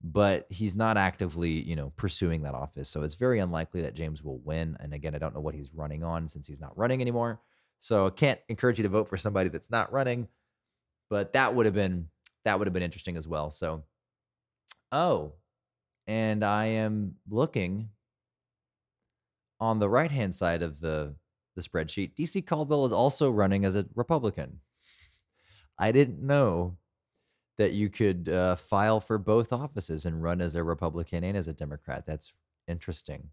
but 0.04 0.48
he's 0.50 0.76
not 0.76 0.98
actively, 0.98 1.50
you 1.50 1.76
know, 1.76 1.94
pursuing 1.96 2.42
that 2.44 2.56
office. 2.56 2.90
So 2.90 3.04
it's 3.04 3.16
very 3.16 3.40
unlikely 3.40 3.82
that 3.84 3.94
James 3.94 4.24
will 4.24 4.40
win. 4.40 4.76
And 4.80 4.94
again, 4.94 5.16
I 5.16 5.18
don't 5.18 5.36
know 5.36 5.42
what 5.42 5.56
he's 5.56 5.74
running 5.74 6.04
on 6.04 6.28
since 6.28 6.48
he's 6.48 6.62
not 6.62 6.78
running 6.78 7.02
anymore. 7.02 7.42
So 7.80 8.08
I 8.08 8.10
can't 8.10 8.40
encourage 8.50 8.80
you 8.80 8.84
to 8.84 8.90
vote 8.90 9.10
for 9.10 9.18
somebody 9.18 9.50
that's 9.50 9.72
not 9.72 9.92
running, 9.92 10.28
but 11.10 11.34
that 11.34 11.56
would 11.56 11.66
have 11.66 11.76
been 11.76 12.08
that 12.44 12.58
would 12.58 12.68
have 12.68 12.74
been 12.74 12.84
interesting 12.84 13.18
as 13.18 13.28
well. 13.28 13.50
So 13.52 13.84
oh, 14.92 15.34
and 16.12 16.44
I 16.44 16.66
am 16.66 17.16
looking 17.30 17.88
on 19.62 19.80
the 19.80 19.90
right 19.90 20.12
hand 20.12 20.36
side 20.36 20.62
of 20.62 20.82
the 20.82 21.16
the 21.56 21.62
spreadsheet. 21.62 22.16
DC 22.16 22.46
Caldwell 22.46 22.86
is 22.86 22.92
also 22.92 23.32
running 23.32 23.64
as 23.64 23.76
a 23.76 23.86
Republican. 23.96 24.60
I 25.80 25.94
didn't 25.94 26.22
know 26.22 26.78
that 27.58 27.72
you 27.72 27.90
could 27.90 28.28
uh, 28.28 28.56
file 28.58 29.00
for 29.00 29.18
both 29.18 29.54
offices 29.54 30.06
and 30.06 30.22
run 30.22 30.42
as 30.42 30.56
a 30.56 30.64
Republican 30.64 31.24
and 31.24 31.38
as 31.38 31.48
a 31.48 31.54
Democrat. 31.54 32.04
That's 32.06 32.34
interesting. 32.68 33.30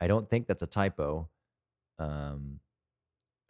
I 0.00 0.06
don't 0.06 0.30
think 0.30 0.46
that's 0.46 0.62
a 0.62 0.66
typo. 0.66 1.28
Um, 1.98 2.60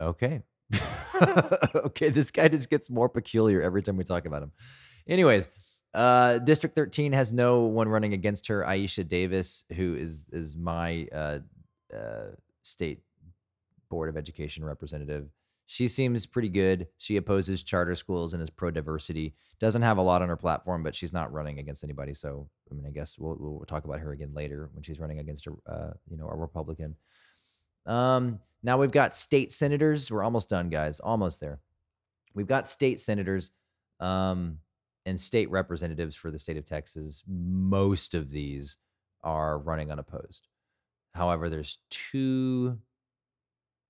okay. 0.00 0.42
okay, 1.76 2.10
this 2.10 2.32
guy 2.32 2.48
just 2.48 2.70
gets 2.70 2.90
more 2.90 3.08
peculiar 3.08 3.62
every 3.62 3.82
time 3.82 3.96
we 3.96 4.04
talk 4.04 4.26
about 4.26 4.42
him. 4.42 4.52
Anyways, 5.06 5.48
uh, 5.98 6.38
District 6.38 6.76
13 6.76 7.12
has 7.12 7.32
no 7.32 7.62
one 7.62 7.88
running 7.88 8.12
against 8.12 8.46
her. 8.46 8.62
Aisha 8.62 9.06
Davis, 9.06 9.64
who 9.74 9.96
is 9.96 10.26
is 10.32 10.54
my 10.54 11.08
uh, 11.12 11.40
uh, 11.92 12.26
state 12.62 13.00
board 13.90 14.08
of 14.08 14.16
education 14.16 14.64
representative. 14.64 15.28
She 15.66 15.88
seems 15.88 16.24
pretty 16.24 16.50
good. 16.50 16.86
She 16.98 17.16
opposes 17.16 17.64
charter 17.64 17.96
schools 17.96 18.32
and 18.32 18.40
is 18.40 18.48
pro 18.48 18.70
diversity. 18.70 19.34
Doesn't 19.58 19.82
have 19.82 19.98
a 19.98 20.02
lot 20.02 20.22
on 20.22 20.28
her 20.28 20.36
platform, 20.36 20.84
but 20.84 20.94
she's 20.94 21.12
not 21.12 21.32
running 21.32 21.58
against 21.58 21.82
anybody. 21.82 22.14
So 22.14 22.48
I 22.70 22.74
mean, 22.74 22.86
I 22.86 22.90
guess 22.90 23.18
we'll 23.18 23.36
we'll 23.36 23.64
talk 23.66 23.84
about 23.84 23.98
her 23.98 24.12
again 24.12 24.32
later 24.32 24.70
when 24.74 24.84
she's 24.84 25.00
running 25.00 25.18
against 25.18 25.48
a 25.48 25.50
uh, 25.68 25.94
you 26.08 26.16
know 26.16 26.28
a 26.28 26.36
Republican. 26.36 26.94
Um, 27.86 28.38
now 28.62 28.78
we've 28.78 28.92
got 28.92 29.16
state 29.16 29.50
senators. 29.50 30.12
We're 30.12 30.22
almost 30.22 30.48
done, 30.48 30.68
guys. 30.68 31.00
Almost 31.00 31.40
there. 31.40 31.58
We've 32.34 32.46
got 32.46 32.68
state 32.68 33.00
senators. 33.00 33.50
Um, 33.98 34.58
and 35.08 35.20
state 35.20 35.50
representatives 35.50 36.14
for 36.14 36.30
the 36.30 36.38
state 36.38 36.56
of 36.56 36.64
Texas, 36.64 37.24
most 37.26 38.14
of 38.14 38.30
these 38.30 38.76
are 39.24 39.58
running 39.58 39.90
unopposed. 39.90 40.48
However, 41.14 41.48
there's 41.48 41.78
two. 41.90 42.78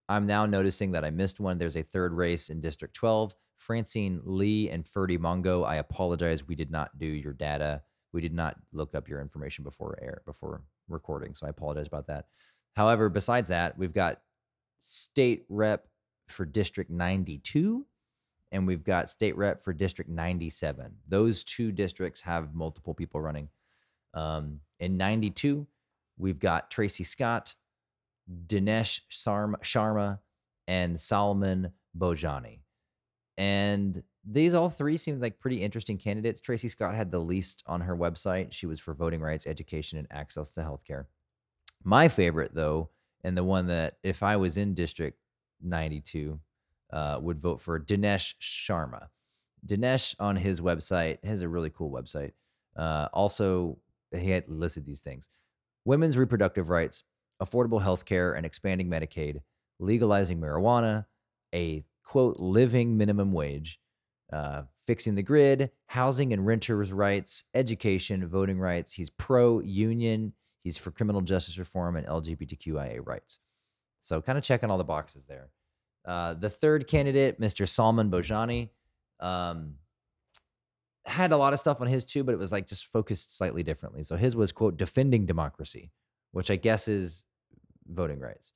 I'm 0.08 0.26
now 0.26 0.46
noticing 0.46 0.92
that 0.92 1.04
I 1.04 1.10
missed 1.10 1.40
one. 1.40 1.58
There's 1.58 1.76
a 1.76 1.82
third 1.82 2.12
race 2.12 2.48
in 2.48 2.60
District 2.60 2.94
12. 2.94 3.34
Francine 3.58 4.20
Lee 4.24 4.70
and 4.70 4.86
Ferdy 4.86 5.18
Mongo. 5.18 5.66
I 5.66 5.76
apologize. 5.76 6.46
We 6.46 6.54
did 6.54 6.70
not 6.70 6.96
do 6.98 7.06
your 7.06 7.32
data. 7.32 7.82
We 8.12 8.20
did 8.20 8.32
not 8.32 8.56
look 8.72 8.94
up 8.94 9.08
your 9.08 9.20
information 9.20 9.64
before 9.64 9.98
air 10.00 10.22
before 10.24 10.62
recording. 10.88 11.34
So 11.34 11.46
I 11.46 11.50
apologize 11.50 11.88
about 11.88 12.06
that. 12.06 12.26
However, 12.76 13.08
besides 13.08 13.48
that, 13.48 13.76
we've 13.76 13.92
got 13.92 14.20
state 14.78 15.44
rep 15.48 15.88
for 16.28 16.44
District 16.46 16.90
92 16.90 17.84
and 18.52 18.66
we've 18.66 18.84
got 18.84 19.10
state 19.10 19.36
rep 19.36 19.62
for 19.62 19.72
District 19.72 20.10
97. 20.10 20.94
Those 21.08 21.44
two 21.44 21.72
districts 21.72 22.20
have 22.22 22.54
multiple 22.54 22.94
people 22.94 23.20
running. 23.20 23.48
Um, 24.14 24.60
in 24.80 24.96
92, 24.96 25.66
we've 26.16 26.38
got 26.38 26.70
Tracy 26.70 27.04
Scott, 27.04 27.54
Dinesh 28.46 29.00
Sharma, 29.10 30.18
and 30.66 30.98
Solomon 30.98 31.72
Bhojani. 31.98 32.60
And 33.36 34.02
these 34.24 34.54
all 34.54 34.68
three 34.68 34.96
seemed 34.96 35.22
like 35.22 35.40
pretty 35.40 35.62
interesting 35.62 35.96
candidates. 35.96 36.40
Tracy 36.40 36.68
Scott 36.68 36.94
had 36.94 37.10
the 37.10 37.18
least 37.18 37.62
on 37.66 37.80
her 37.80 37.96
website. 37.96 38.52
She 38.52 38.66
was 38.66 38.80
for 38.80 38.94
voting 38.94 39.20
rights, 39.20 39.46
education, 39.46 39.98
and 39.98 40.08
access 40.10 40.52
to 40.52 40.60
healthcare. 40.60 41.06
My 41.84 42.08
favorite, 42.08 42.54
though, 42.54 42.90
and 43.24 43.36
the 43.36 43.44
one 43.44 43.68
that 43.68 43.98
if 44.02 44.22
I 44.22 44.36
was 44.36 44.56
in 44.56 44.74
District 44.74 45.18
92, 45.62 46.38
uh, 46.92 47.18
would 47.20 47.40
vote 47.40 47.60
for 47.60 47.78
Dinesh 47.78 48.34
Sharma. 48.40 49.08
Dinesh 49.66 50.14
on 50.18 50.36
his 50.36 50.60
website 50.60 51.24
has 51.24 51.42
a 51.42 51.48
really 51.48 51.70
cool 51.70 51.90
website. 51.90 52.32
Uh, 52.76 53.08
also, 53.12 53.78
he 54.16 54.30
had 54.30 54.48
listed 54.48 54.86
these 54.86 55.00
things 55.00 55.28
women's 55.84 56.16
reproductive 56.16 56.68
rights, 56.68 57.04
affordable 57.42 57.82
health 57.82 58.04
care 58.04 58.34
and 58.34 58.44
expanding 58.44 58.88
Medicaid, 58.88 59.40
legalizing 59.78 60.40
marijuana, 60.40 61.06
a 61.54 61.84
quote, 62.04 62.38
living 62.38 62.96
minimum 62.96 63.32
wage, 63.32 63.80
uh, 64.32 64.62
fixing 64.86 65.14
the 65.14 65.22
grid, 65.22 65.70
housing 65.86 66.32
and 66.32 66.46
renters' 66.46 66.92
rights, 66.92 67.44
education, 67.54 68.26
voting 68.28 68.58
rights. 68.58 68.92
He's 68.92 69.10
pro 69.10 69.60
union. 69.60 70.32
He's 70.62 70.76
for 70.76 70.90
criminal 70.90 71.20
justice 71.20 71.58
reform 71.58 71.96
and 71.96 72.06
LGBTQIA 72.06 73.06
rights. 73.06 73.38
So, 74.00 74.20
kind 74.20 74.38
of 74.38 74.44
checking 74.44 74.70
all 74.70 74.78
the 74.78 74.84
boxes 74.84 75.26
there. 75.26 75.50
Uh, 76.08 76.32
the 76.32 76.48
third 76.48 76.86
candidate, 76.86 77.38
Mr. 77.38 77.68
Salman 77.68 78.10
Bhojani, 78.10 78.70
um, 79.20 79.74
had 81.04 81.32
a 81.32 81.36
lot 81.36 81.52
of 81.52 81.60
stuff 81.60 81.82
on 81.82 81.86
his 81.86 82.06
too, 82.06 82.24
but 82.24 82.32
it 82.32 82.38
was 82.38 82.50
like 82.50 82.66
just 82.66 82.86
focused 82.86 83.36
slightly 83.36 83.62
differently. 83.62 84.02
So 84.02 84.16
his 84.16 84.34
was 84.34 84.50
quote 84.50 84.78
defending 84.78 85.26
democracy, 85.26 85.90
which 86.32 86.50
I 86.50 86.56
guess 86.56 86.88
is 86.88 87.26
voting 87.86 88.20
rights. 88.20 88.54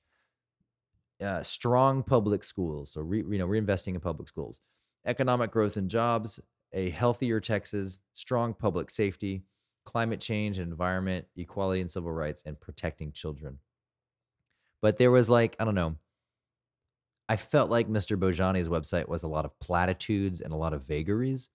Uh, 1.22 1.42
strong 1.42 2.02
public 2.02 2.42
schools, 2.42 2.90
so 2.90 3.02
re, 3.02 3.18
you 3.18 3.38
know 3.38 3.46
reinvesting 3.46 3.94
in 3.94 4.00
public 4.00 4.28
schools, 4.28 4.62
economic 5.04 5.50
growth 5.50 5.76
and 5.76 5.90
jobs, 5.90 6.40
a 6.72 6.88
healthier 6.88 7.38
Texas, 7.38 7.98
strong 8.14 8.54
public 8.54 8.90
safety, 8.90 9.44
climate 9.84 10.20
change 10.20 10.58
and 10.58 10.70
environment, 10.70 11.26
equality 11.36 11.82
and 11.82 11.90
civil 11.90 12.12
rights, 12.12 12.42
and 12.46 12.58
protecting 12.58 13.12
children. 13.12 13.58
But 14.80 14.96
there 14.96 15.10
was 15.10 15.28
like 15.28 15.54
I 15.60 15.66
don't 15.66 15.74
know 15.74 15.96
I 17.32 17.36
felt 17.36 17.70
like 17.70 17.88
Mr. 17.88 18.14
Bhojani's 18.14 18.68
website 18.68 19.08
was 19.08 19.22
a 19.22 19.26
lot 19.26 19.46
of 19.46 19.58
platitudes 19.58 20.42
and 20.42 20.52
a 20.52 20.56
lot 20.56 20.74
of 20.74 20.86
vagaries, 20.86 21.48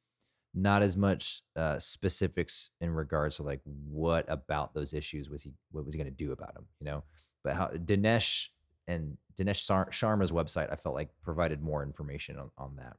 not 0.56 0.82
as 0.82 0.98
much 0.98 1.44
uh, 1.56 1.78
specifics 1.78 2.72
in 2.82 2.90
regards 2.90 3.36
to 3.36 3.44
like 3.44 3.62
what 3.64 4.26
about 4.28 4.74
those 4.74 4.96
issues 4.96 5.30
was 5.30 5.44
he 5.44 5.54
what 5.70 5.86
was 5.86 5.94
he 5.94 6.00
going 6.00 6.10
to 6.10 6.26
do 6.26 6.32
about 6.32 6.56
them, 6.56 6.66
you 6.80 6.86
know? 6.86 7.04
But 7.44 7.54
how 7.54 7.68
Dinesh 7.68 8.48
and 8.88 9.18
Dinesh 9.40 9.92
Sharma's 9.92 10.32
website, 10.32 10.74
I 10.74 10.78
felt 10.78 10.96
like 10.96 11.10
provided 11.22 11.62
more 11.62 11.84
information 11.84 12.40
on, 12.40 12.50
on 12.58 12.78
that. 12.78 12.96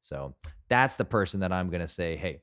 So 0.00 0.36
that's 0.70 0.96
the 0.96 1.04
person 1.04 1.40
that 1.40 1.52
I'm 1.52 1.68
going 1.68 1.82
to 1.82 1.86
say, 1.86 2.16
hey, 2.16 2.40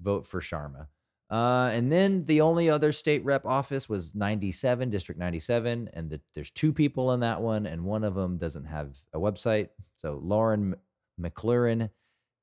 vote 0.00 0.24
for 0.24 0.40
Sharma. 0.40 0.86
Uh, 1.30 1.70
and 1.72 1.92
then 1.92 2.24
the 2.24 2.40
only 2.40 2.68
other 2.68 2.90
state 2.90 3.24
rep 3.24 3.46
office 3.46 3.88
was 3.88 4.16
97, 4.16 4.90
District 4.90 5.18
97. 5.18 5.88
And 5.92 6.10
the, 6.10 6.20
there's 6.34 6.50
two 6.50 6.72
people 6.72 7.12
in 7.12 7.20
that 7.20 7.40
one, 7.40 7.66
and 7.66 7.84
one 7.84 8.02
of 8.02 8.16
them 8.16 8.36
doesn't 8.36 8.64
have 8.64 8.96
a 9.12 9.18
website. 9.18 9.68
So 9.94 10.18
Lauren 10.22 10.74
McLaurin 11.20 11.90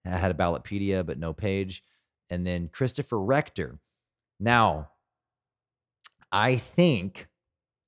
had 0.05 0.31
a 0.31 0.33
Ballotpedia, 0.33 1.05
but 1.05 1.19
no 1.19 1.33
page. 1.33 1.83
And 2.29 2.47
then 2.47 2.69
Christopher 2.69 3.19
Rector. 3.19 3.77
Now, 4.39 4.89
I 6.31 6.55
think, 6.55 7.27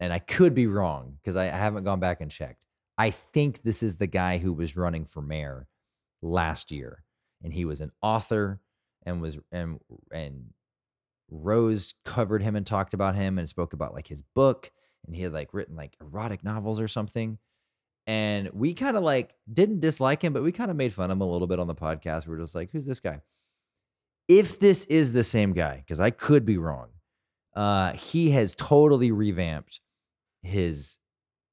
and 0.01 0.11
I 0.11 0.19
could 0.19 0.53
be 0.53 0.67
wrong 0.67 1.17
because 1.21 1.37
I, 1.37 1.45
I 1.45 1.57
haven't 1.57 1.83
gone 1.85 1.99
back 2.01 2.19
and 2.19 2.31
checked. 2.31 2.65
I 2.97 3.11
think 3.11 3.61
this 3.63 3.83
is 3.83 3.95
the 3.95 4.07
guy 4.07 4.37
who 4.37 4.51
was 4.51 4.75
running 4.75 5.05
for 5.05 5.21
mayor 5.21 5.67
last 6.21 6.71
year. 6.71 7.03
And 7.41 7.53
he 7.53 7.63
was 7.63 7.79
an 7.79 7.91
author 8.01 8.59
and 9.03 9.21
was 9.21 9.39
and 9.51 9.79
and 10.11 10.51
Rose 11.29 11.93
covered 12.05 12.41
him 12.41 12.55
and 12.55 12.65
talked 12.65 12.93
about 12.93 13.15
him 13.15 13.37
and 13.37 13.47
spoke 13.47 13.73
about 13.73 13.93
like 13.93 14.07
his 14.07 14.21
book 14.21 14.71
and 15.05 15.15
he 15.15 15.21
had 15.21 15.33
like 15.33 15.53
written 15.53 15.75
like 15.75 15.95
erotic 16.01 16.43
novels 16.43 16.79
or 16.79 16.87
something. 16.87 17.37
And 18.07 18.49
we 18.53 18.73
kind 18.73 18.97
of 18.97 19.03
like 19.03 19.35
didn't 19.51 19.81
dislike 19.81 20.23
him, 20.23 20.33
but 20.33 20.43
we 20.43 20.51
kind 20.51 20.71
of 20.71 20.77
made 20.77 20.93
fun 20.93 21.11
of 21.11 21.17
him 21.17 21.21
a 21.21 21.29
little 21.31 21.47
bit 21.47 21.59
on 21.59 21.67
the 21.67 21.75
podcast. 21.75 22.27
We 22.27 22.35
are 22.35 22.39
just 22.39 22.55
like, 22.55 22.71
who's 22.71 22.85
this 22.85 22.99
guy? 22.99 23.21
If 24.27 24.59
this 24.59 24.85
is 24.85 25.13
the 25.13 25.23
same 25.23 25.53
guy, 25.53 25.77
because 25.77 25.99
I 25.99 26.09
could 26.11 26.45
be 26.45 26.57
wrong, 26.57 26.89
uh, 27.55 27.93
he 27.93 28.31
has 28.31 28.55
totally 28.55 29.11
revamped 29.11 29.79
his 30.41 30.97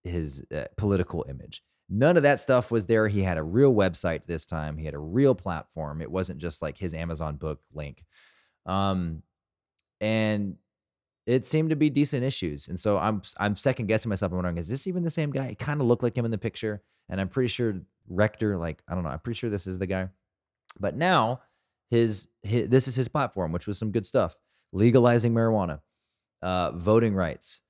his 0.04 0.44
uh, 0.54 0.64
political 0.76 1.26
image. 1.28 1.62
None 1.88 2.16
of 2.16 2.22
that 2.22 2.40
stuff 2.40 2.70
was 2.70 2.86
there. 2.86 3.08
He 3.08 3.22
had 3.22 3.38
a 3.38 3.42
real 3.42 3.74
website 3.74 4.26
this 4.26 4.46
time. 4.46 4.76
He 4.76 4.84
had 4.84 4.94
a 4.94 4.98
real 4.98 5.34
platform. 5.34 6.00
It 6.00 6.10
wasn't 6.10 6.40
just 6.40 6.62
like 6.62 6.76
his 6.76 6.94
Amazon 6.94 7.36
book 7.36 7.60
link. 7.72 8.04
Um, 8.66 9.22
and 10.00 10.56
it 11.26 11.44
seemed 11.44 11.70
to 11.70 11.76
be 11.76 11.90
decent 11.90 12.24
issues. 12.24 12.68
And 12.68 12.78
so 12.78 12.98
I'm 12.98 13.22
I'm 13.38 13.56
second 13.56 13.86
guessing 13.86 14.08
myself. 14.08 14.32
I'm 14.32 14.36
wondering, 14.36 14.58
is 14.58 14.68
this 14.68 14.86
even 14.86 15.02
the 15.02 15.10
same 15.10 15.30
guy? 15.30 15.46
It 15.46 15.58
kind 15.58 15.80
of 15.80 15.86
looked 15.86 16.02
like 16.02 16.16
him 16.16 16.24
in 16.24 16.30
the 16.30 16.38
picture, 16.38 16.82
and 17.08 17.20
I'm 17.20 17.28
pretty 17.28 17.48
sure 17.48 17.80
Rector, 18.08 18.56
like 18.56 18.82
I 18.88 18.94
don't 18.94 19.04
know, 19.04 19.10
I'm 19.10 19.20
pretty 19.20 19.38
sure 19.38 19.50
this 19.50 19.66
is 19.66 19.78
the 19.78 19.86
guy. 19.86 20.08
But 20.78 20.96
now 20.96 21.40
his, 21.90 22.26
his 22.42 22.68
this 22.68 22.88
is 22.88 22.96
his 22.96 23.08
platform, 23.08 23.52
which 23.52 23.66
was 23.66 23.78
some 23.78 23.90
good 23.90 24.06
stuff. 24.06 24.38
legalizing 24.72 25.32
marijuana, 25.32 25.80
uh, 26.42 26.72
voting 26.72 27.14
rights, 27.14 27.62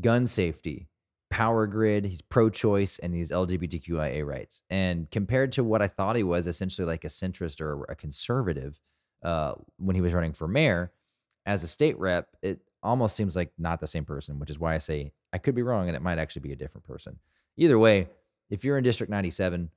gun 0.00 0.26
safety, 0.26 0.88
power 1.30 1.66
grid. 1.66 2.04
He's 2.04 2.22
pro 2.22 2.50
choice 2.50 2.98
and 2.98 3.14
he's 3.14 3.30
LGBTQIA 3.30 4.26
rights. 4.26 4.62
And 4.70 5.10
compared 5.10 5.52
to 5.52 5.64
what 5.64 5.82
I 5.82 5.88
thought 5.88 6.16
he 6.16 6.22
was, 6.22 6.46
essentially 6.46 6.86
like 6.86 7.04
a 7.04 7.08
centrist 7.08 7.60
or 7.60 7.84
a 7.88 7.94
conservative 7.94 8.80
uh, 9.22 9.54
when 9.76 9.94
he 9.94 10.02
was 10.02 10.14
running 10.14 10.32
for 10.32 10.48
mayor, 10.48 10.92
as 11.48 11.64
a 11.64 11.66
state 11.66 11.98
rep, 11.98 12.28
it 12.42 12.60
almost 12.82 13.16
seems 13.16 13.34
like 13.34 13.50
not 13.58 13.80
the 13.80 13.86
same 13.86 14.04
person, 14.04 14.38
which 14.38 14.50
is 14.50 14.58
why 14.58 14.74
I 14.74 14.78
say 14.78 15.12
I 15.32 15.38
could 15.38 15.54
be 15.54 15.62
wrong 15.62 15.88
and 15.88 15.96
it 15.96 16.02
might 16.02 16.18
actually 16.18 16.42
be 16.42 16.52
a 16.52 16.56
different 16.56 16.86
person. 16.86 17.18
Either 17.56 17.78
way, 17.78 18.08
if 18.50 18.64
you're 18.64 18.76
in 18.76 18.84
District 18.84 19.10
97, 19.10 19.70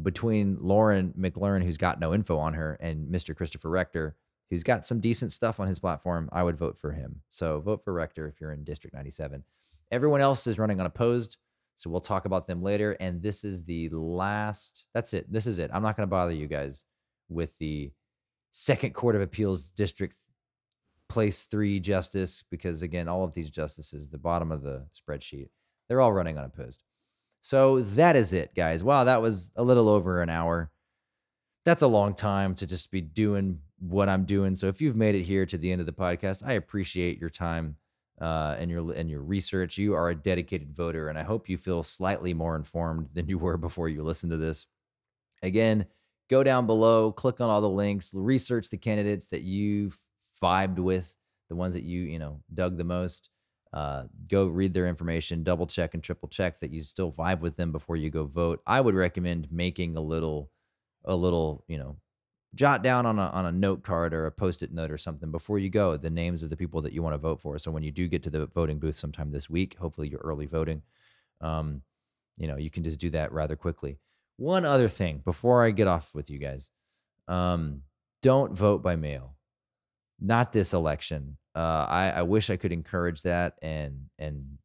between 0.00 0.58
Lauren 0.60 1.12
McLaurin, 1.18 1.64
who's 1.64 1.76
got 1.76 1.98
no 1.98 2.14
info 2.14 2.38
on 2.38 2.54
her, 2.54 2.78
and 2.80 3.12
Mr. 3.12 3.34
Christopher 3.34 3.68
Rector, 3.68 4.14
who's 4.48 4.62
got 4.62 4.86
some 4.86 5.00
decent 5.00 5.32
stuff 5.32 5.58
on 5.58 5.66
his 5.66 5.80
platform, 5.80 6.28
I 6.32 6.44
would 6.44 6.56
vote 6.56 6.78
for 6.78 6.92
him. 6.92 7.20
So 7.28 7.60
vote 7.60 7.82
for 7.82 7.92
Rector 7.92 8.28
if 8.28 8.40
you're 8.40 8.52
in 8.52 8.62
District 8.62 8.94
97. 8.94 9.42
Everyone 9.90 10.20
else 10.20 10.46
is 10.46 10.56
running 10.56 10.78
unopposed. 10.78 11.36
So 11.74 11.90
we'll 11.90 12.00
talk 12.00 12.26
about 12.26 12.46
them 12.46 12.62
later. 12.62 12.96
And 13.00 13.20
this 13.20 13.44
is 13.44 13.64
the 13.64 13.88
last, 13.88 14.84
that's 14.94 15.14
it. 15.14 15.30
This 15.32 15.46
is 15.46 15.58
it. 15.58 15.70
I'm 15.74 15.82
not 15.82 15.96
going 15.96 16.06
to 16.06 16.10
bother 16.10 16.32
you 16.32 16.46
guys 16.46 16.84
with 17.28 17.58
the 17.58 17.90
Second 18.52 18.94
Court 18.94 19.16
of 19.16 19.22
Appeals 19.22 19.70
District 19.70 20.14
Place 21.08 21.44
Three 21.44 21.80
Justice, 21.80 22.44
because 22.50 22.82
again, 22.82 23.08
all 23.08 23.24
of 23.24 23.32
these 23.32 23.50
justices, 23.50 24.08
the 24.08 24.18
bottom 24.18 24.52
of 24.52 24.62
the 24.62 24.86
spreadsheet, 24.94 25.48
they're 25.88 26.00
all 26.00 26.12
running 26.12 26.38
unopposed. 26.38 26.82
So 27.42 27.80
that 27.80 28.16
is 28.16 28.32
it, 28.32 28.54
guys. 28.54 28.84
Wow, 28.84 29.04
that 29.04 29.22
was 29.22 29.52
a 29.56 29.62
little 29.62 29.88
over 29.88 30.22
an 30.22 30.28
hour. 30.28 30.70
That's 31.64 31.82
a 31.82 31.86
long 31.86 32.14
time 32.14 32.54
to 32.56 32.66
just 32.66 32.90
be 32.90 33.00
doing 33.00 33.60
what 33.78 34.08
I'm 34.08 34.24
doing. 34.24 34.54
So 34.54 34.66
if 34.66 34.80
you've 34.80 34.96
made 34.96 35.14
it 35.14 35.22
here 35.22 35.46
to 35.46 35.58
the 35.58 35.70
end 35.70 35.80
of 35.80 35.86
the 35.86 35.92
podcast, 35.92 36.42
I 36.44 36.54
appreciate 36.54 37.18
your 37.18 37.30
time 37.30 37.76
uh, 38.20 38.56
and 38.58 38.70
your 38.70 38.92
and 38.92 39.08
your 39.08 39.22
research. 39.22 39.78
You 39.78 39.94
are 39.94 40.10
a 40.10 40.14
dedicated 40.14 40.74
voter, 40.74 41.08
and 41.08 41.18
I 41.18 41.22
hope 41.22 41.48
you 41.48 41.56
feel 41.56 41.82
slightly 41.82 42.34
more 42.34 42.56
informed 42.56 43.08
than 43.14 43.28
you 43.28 43.38
were 43.38 43.56
before 43.56 43.88
you 43.88 44.02
listened 44.02 44.32
to 44.32 44.36
this. 44.36 44.66
Again, 45.42 45.86
go 46.28 46.42
down 46.42 46.66
below, 46.66 47.12
click 47.12 47.40
on 47.40 47.48
all 47.48 47.60
the 47.60 47.68
links, 47.68 48.12
research 48.14 48.68
the 48.68 48.76
candidates 48.76 49.28
that 49.28 49.42
you 49.42 49.92
vibed 50.40 50.78
with, 50.78 51.16
the 51.48 51.56
ones 51.56 51.74
that 51.74 51.84
you 51.84 52.02
you 52.02 52.18
know 52.18 52.40
dug 52.52 52.76
the 52.76 52.84
most. 52.84 53.30
Uh, 53.70 54.04
go 54.28 54.46
read 54.46 54.72
their 54.72 54.86
information, 54.86 55.44
double 55.44 55.66
check 55.66 55.92
and 55.92 56.02
triple 56.02 56.28
check 56.28 56.58
that 56.58 56.70
you 56.70 56.80
still 56.80 57.12
vibe 57.12 57.40
with 57.40 57.54
them 57.56 57.70
before 57.70 57.96
you 57.96 58.08
go 58.08 58.24
vote. 58.24 58.62
I 58.66 58.80
would 58.80 58.94
recommend 58.94 59.52
making 59.52 59.94
a 59.94 60.00
little, 60.00 60.50
a 61.04 61.14
little, 61.14 61.64
you 61.68 61.76
know, 61.76 61.98
jot 62.54 62.82
down 62.82 63.04
on 63.04 63.18
a 63.18 63.26
on 63.26 63.44
a 63.44 63.52
note 63.52 63.82
card 63.82 64.14
or 64.14 64.24
a 64.24 64.32
post-it 64.32 64.72
note 64.72 64.90
or 64.90 64.96
something 64.96 65.30
before 65.30 65.58
you 65.58 65.68
go 65.68 65.98
the 65.98 66.08
names 66.08 66.42
of 66.42 66.48
the 66.48 66.56
people 66.56 66.80
that 66.80 66.94
you 66.94 67.02
want 67.02 67.12
to 67.12 67.18
vote 67.18 67.42
for. 67.42 67.58
So 67.58 67.70
when 67.70 67.82
you 67.82 67.92
do 67.92 68.08
get 68.08 68.22
to 68.22 68.30
the 68.30 68.46
voting 68.46 68.78
booth 68.78 68.96
sometime 68.96 69.30
this 69.30 69.50
week, 69.50 69.76
hopefully 69.78 70.08
you're 70.08 70.20
early 70.20 70.46
voting, 70.46 70.80
um, 71.42 71.82
you 72.38 72.48
know, 72.48 72.56
you 72.56 72.70
can 72.70 72.82
just 72.82 72.98
do 72.98 73.10
that 73.10 73.32
rather 73.32 73.54
quickly. 73.54 73.98
One 74.38 74.64
other 74.64 74.88
thing 74.88 75.20
before 75.24 75.62
I 75.64 75.72
get 75.72 75.88
off 75.88 76.14
with 76.14 76.30
you 76.30 76.38
guys, 76.38 76.70
um, 77.26 77.82
don't 78.22 78.54
vote 78.54 78.82
by 78.82 78.96
mail. 78.96 79.34
Not 80.20 80.52
this 80.52 80.74
election. 80.74 81.36
Uh, 81.54 81.86
I, 81.88 82.10
I 82.16 82.22
wish 82.22 82.50
I 82.50 82.56
could 82.56 82.72
encourage 82.72 83.22
that 83.22 83.54
and 83.62 84.06
and 84.18 84.58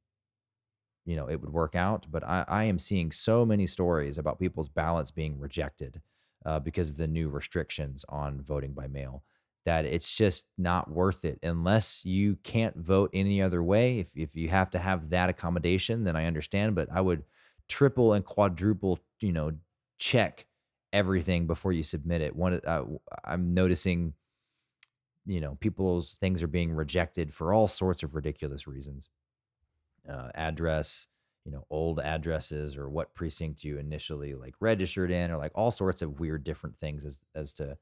you 1.06 1.16
know 1.16 1.28
it 1.30 1.40
would 1.40 1.52
work 1.52 1.76
out, 1.76 2.06
but 2.10 2.24
I, 2.24 2.46
I 2.48 2.64
am 2.66 2.80
seeing 2.80 3.12
so 3.12 3.46
many 3.46 3.68
stories 3.68 4.18
about 4.18 4.40
people's 4.40 4.70
ballots 4.70 5.12
being 5.12 5.40
rejected 5.40 6.02
uh, 6.46 6.60
because 6.60 6.90
of 6.90 6.98
the 6.98 7.08
new 7.08 7.30
restrictions 7.30 8.06
on 8.10 8.42
voting 8.42 8.74
by 8.74 8.88
mail 8.88 9.24
that 9.66 9.86
it's 9.86 10.14
just 10.14 10.46
not 10.58 10.92
worth 10.92 11.24
it 11.24 11.40
unless 11.44 12.04
you 12.04 12.36
can't 12.44 12.76
vote 12.78 13.10
any 13.14 13.42
other 13.42 13.64
way. 13.64 14.00
If, 14.00 14.12
if 14.16 14.36
you 14.36 14.50
have 14.50 14.70
to 14.72 14.80
have 14.80 15.10
that 15.12 15.30
accommodation, 15.30 16.04
then 16.04 16.16
I 16.18 16.26
understand, 16.26 16.76
but 16.76 16.90
I 16.92 17.00
would 17.00 17.24
triple 17.70 18.14
and 18.14 18.26
quadruple, 18.26 19.00
you 19.22 19.32
know, 19.32 19.54
check 19.98 20.46
everything 20.92 21.48
before 21.48 21.72
you 21.72 21.84
submit 21.84 22.22
it. 22.22 22.36
One, 22.36 22.60
uh, 22.66 22.84
I'm 23.24 23.54
noticing, 23.54 24.14
you 25.26 25.42
know, 25.42 25.56
people's 25.60 26.16
things 26.16 26.44
are 26.44 26.48
being 26.48 26.72
rejected 26.72 27.34
for 27.34 27.54
all 27.54 27.68
sorts 27.68 28.04
of 28.04 28.16
ridiculous 28.16 28.68
reasons. 28.68 29.10
Uh, 30.10 30.30
address, 30.36 31.08
you 31.46 31.52
know 31.52 31.66
old 31.70 32.00
addresses 32.00 32.78
or 32.78 32.90
what 32.90 33.14
precinct 33.14 33.64
you 33.64 33.78
initially 33.78 34.34
like 34.34 34.56
registered 34.60 35.12
in 35.12 35.32
or 35.32 35.38
like 35.38 35.52
all 35.56 35.72
sorts 35.72 36.02
of 36.02 36.20
weird 36.20 36.44
different 36.44 36.78
things 36.78 37.06
as 37.06 37.20
as 37.36 37.54
to 37.54 37.78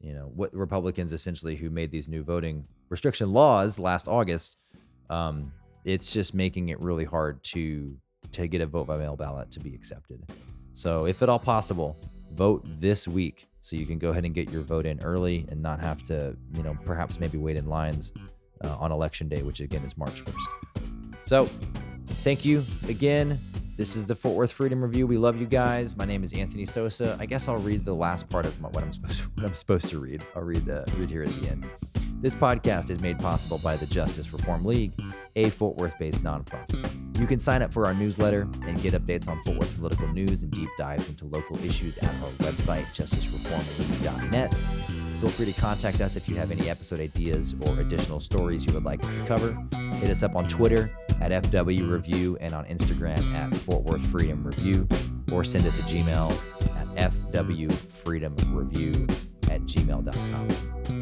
you 0.00 0.12
know 0.12 0.30
what 0.34 0.52
republicans 0.54 1.12
essentially 1.12 1.56
who 1.56 1.70
made 1.70 1.90
these 1.90 2.08
new 2.08 2.22
voting 2.22 2.64
restriction 2.88 3.32
laws 3.32 3.78
last 3.78 4.08
august 4.08 4.56
um 5.08 5.52
it's 5.84 6.12
just 6.12 6.34
making 6.34 6.68
it 6.68 6.80
really 6.80 7.04
hard 7.04 7.42
to 7.44 7.96
to 8.32 8.48
get 8.48 8.60
a 8.60 8.66
vote 8.66 8.86
by 8.86 8.96
mail 8.96 9.16
ballot 9.16 9.50
to 9.50 9.60
be 9.60 9.74
accepted 9.74 10.20
so 10.74 11.06
if 11.06 11.22
at 11.22 11.28
all 11.28 11.38
possible 11.38 11.96
vote 12.32 12.64
this 12.80 13.06
week 13.06 13.46
so 13.60 13.76
you 13.76 13.86
can 13.86 13.98
go 13.98 14.08
ahead 14.08 14.24
and 14.24 14.34
get 14.34 14.50
your 14.50 14.62
vote 14.62 14.86
in 14.86 15.00
early 15.02 15.46
and 15.50 15.60
not 15.60 15.80
have 15.80 16.02
to 16.02 16.36
you 16.56 16.62
know 16.62 16.76
perhaps 16.84 17.20
maybe 17.20 17.38
wait 17.38 17.56
in 17.56 17.66
lines 17.66 18.12
uh, 18.64 18.76
on 18.78 18.92
election 18.92 19.28
day 19.28 19.42
which 19.42 19.60
again 19.60 19.82
is 19.82 19.96
march 19.96 20.24
1st 20.24 21.16
so 21.24 21.48
Thank 22.22 22.44
you 22.44 22.64
again. 22.86 23.40
This 23.78 23.96
is 23.96 24.04
the 24.04 24.14
Fort 24.14 24.36
Worth 24.36 24.52
Freedom 24.52 24.82
Review. 24.82 25.06
We 25.06 25.16
love 25.16 25.40
you 25.40 25.46
guys. 25.46 25.96
My 25.96 26.04
name 26.04 26.22
is 26.22 26.34
Anthony 26.34 26.66
Sosa. 26.66 27.16
I 27.18 27.24
guess 27.24 27.48
I'll 27.48 27.56
read 27.56 27.86
the 27.86 27.94
last 27.94 28.28
part 28.28 28.44
of 28.44 28.60
what 28.60 28.84
I'm 28.84 28.92
supposed 28.92 29.20
to, 29.20 29.24
what 29.36 29.46
I'm 29.46 29.54
supposed 29.54 29.88
to 29.88 29.98
read. 29.98 30.22
I'll 30.36 30.42
read 30.42 30.66
the 30.66 30.84
read 30.98 31.08
here 31.08 31.22
at 31.22 31.30
the 31.40 31.48
end. 31.48 31.64
This 32.20 32.34
podcast 32.34 32.90
is 32.90 33.00
made 33.00 33.18
possible 33.18 33.56
by 33.56 33.78
the 33.78 33.86
Justice 33.86 34.34
Reform 34.34 34.66
League, 34.66 34.92
a 35.34 35.48
Fort 35.48 35.78
Worth-based 35.78 36.22
nonprofit. 36.22 36.99
You 37.20 37.26
can 37.26 37.38
sign 37.38 37.60
up 37.60 37.70
for 37.70 37.84
our 37.84 37.92
newsletter 37.92 38.48
and 38.66 38.80
get 38.80 38.94
updates 38.94 39.28
on 39.28 39.42
Fort 39.42 39.58
Worth 39.58 39.76
political 39.76 40.08
news 40.08 40.42
and 40.42 40.50
deep 40.50 40.70
dives 40.78 41.10
into 41.10 41.26
local 41.26 41.62
issues 41.62 41.98
at 41.98 42.08
our 42.08 42.30
website, 42.40 42.84
justicereformleague.net. 42.96 44.54
Feel 45.20 45.28
free 45.28 45.52
to 45.52 45.60
contact 45.60 46.00
us 46.00 46.16
if 46.16 46.30
you 46.30 46.36
have 46.36 46.50
any 46.50 46.70
episode 46.70 46.98
ideas 46.98 47.54
or 47.66 47.78
additional 47.80 48.20
stories 48.20 48.64
you 48.64 48.72
would 48.72 48.84
like 48.84 49.04
us 49.04 49.12
to 49.12 49.26
cover. 49.26 49.52
Hit 49.96 50.08
us 50.08 50.22
up 50.22 50.34
on 50.34 50.48
Twitter 50.48 50.90
at 51.20 51.30
FW 51.44 51.90
Review 51.90 52.38
and 52.40 52.54
on 52.54 52.64
Instagram 52.64 53.22
at 53.34 53.54
Fort 53.54 53.82
Worth 53.82 54.06
Freedom 54.06 54.42
Review, 54.42 54.88
or 55.30 55.44
send 55.44 55.66
us 55.66 55.78
a 55.78 55.82
Gmail 55.82 56.32
at 56.96 57.12
FW 57.12 57.70
Freedom 57.70 58.34
Review 58.48 59.06
at 59.50 59.60
gmail.com. 59.62 60.48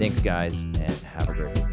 Thanks, 0.00 0.18
guys, 0.18 0.64
and 0.64 0.90
have 0.90 1.28
a 1.28 1.32
great 1.32 1.54
day. 1.54 1.67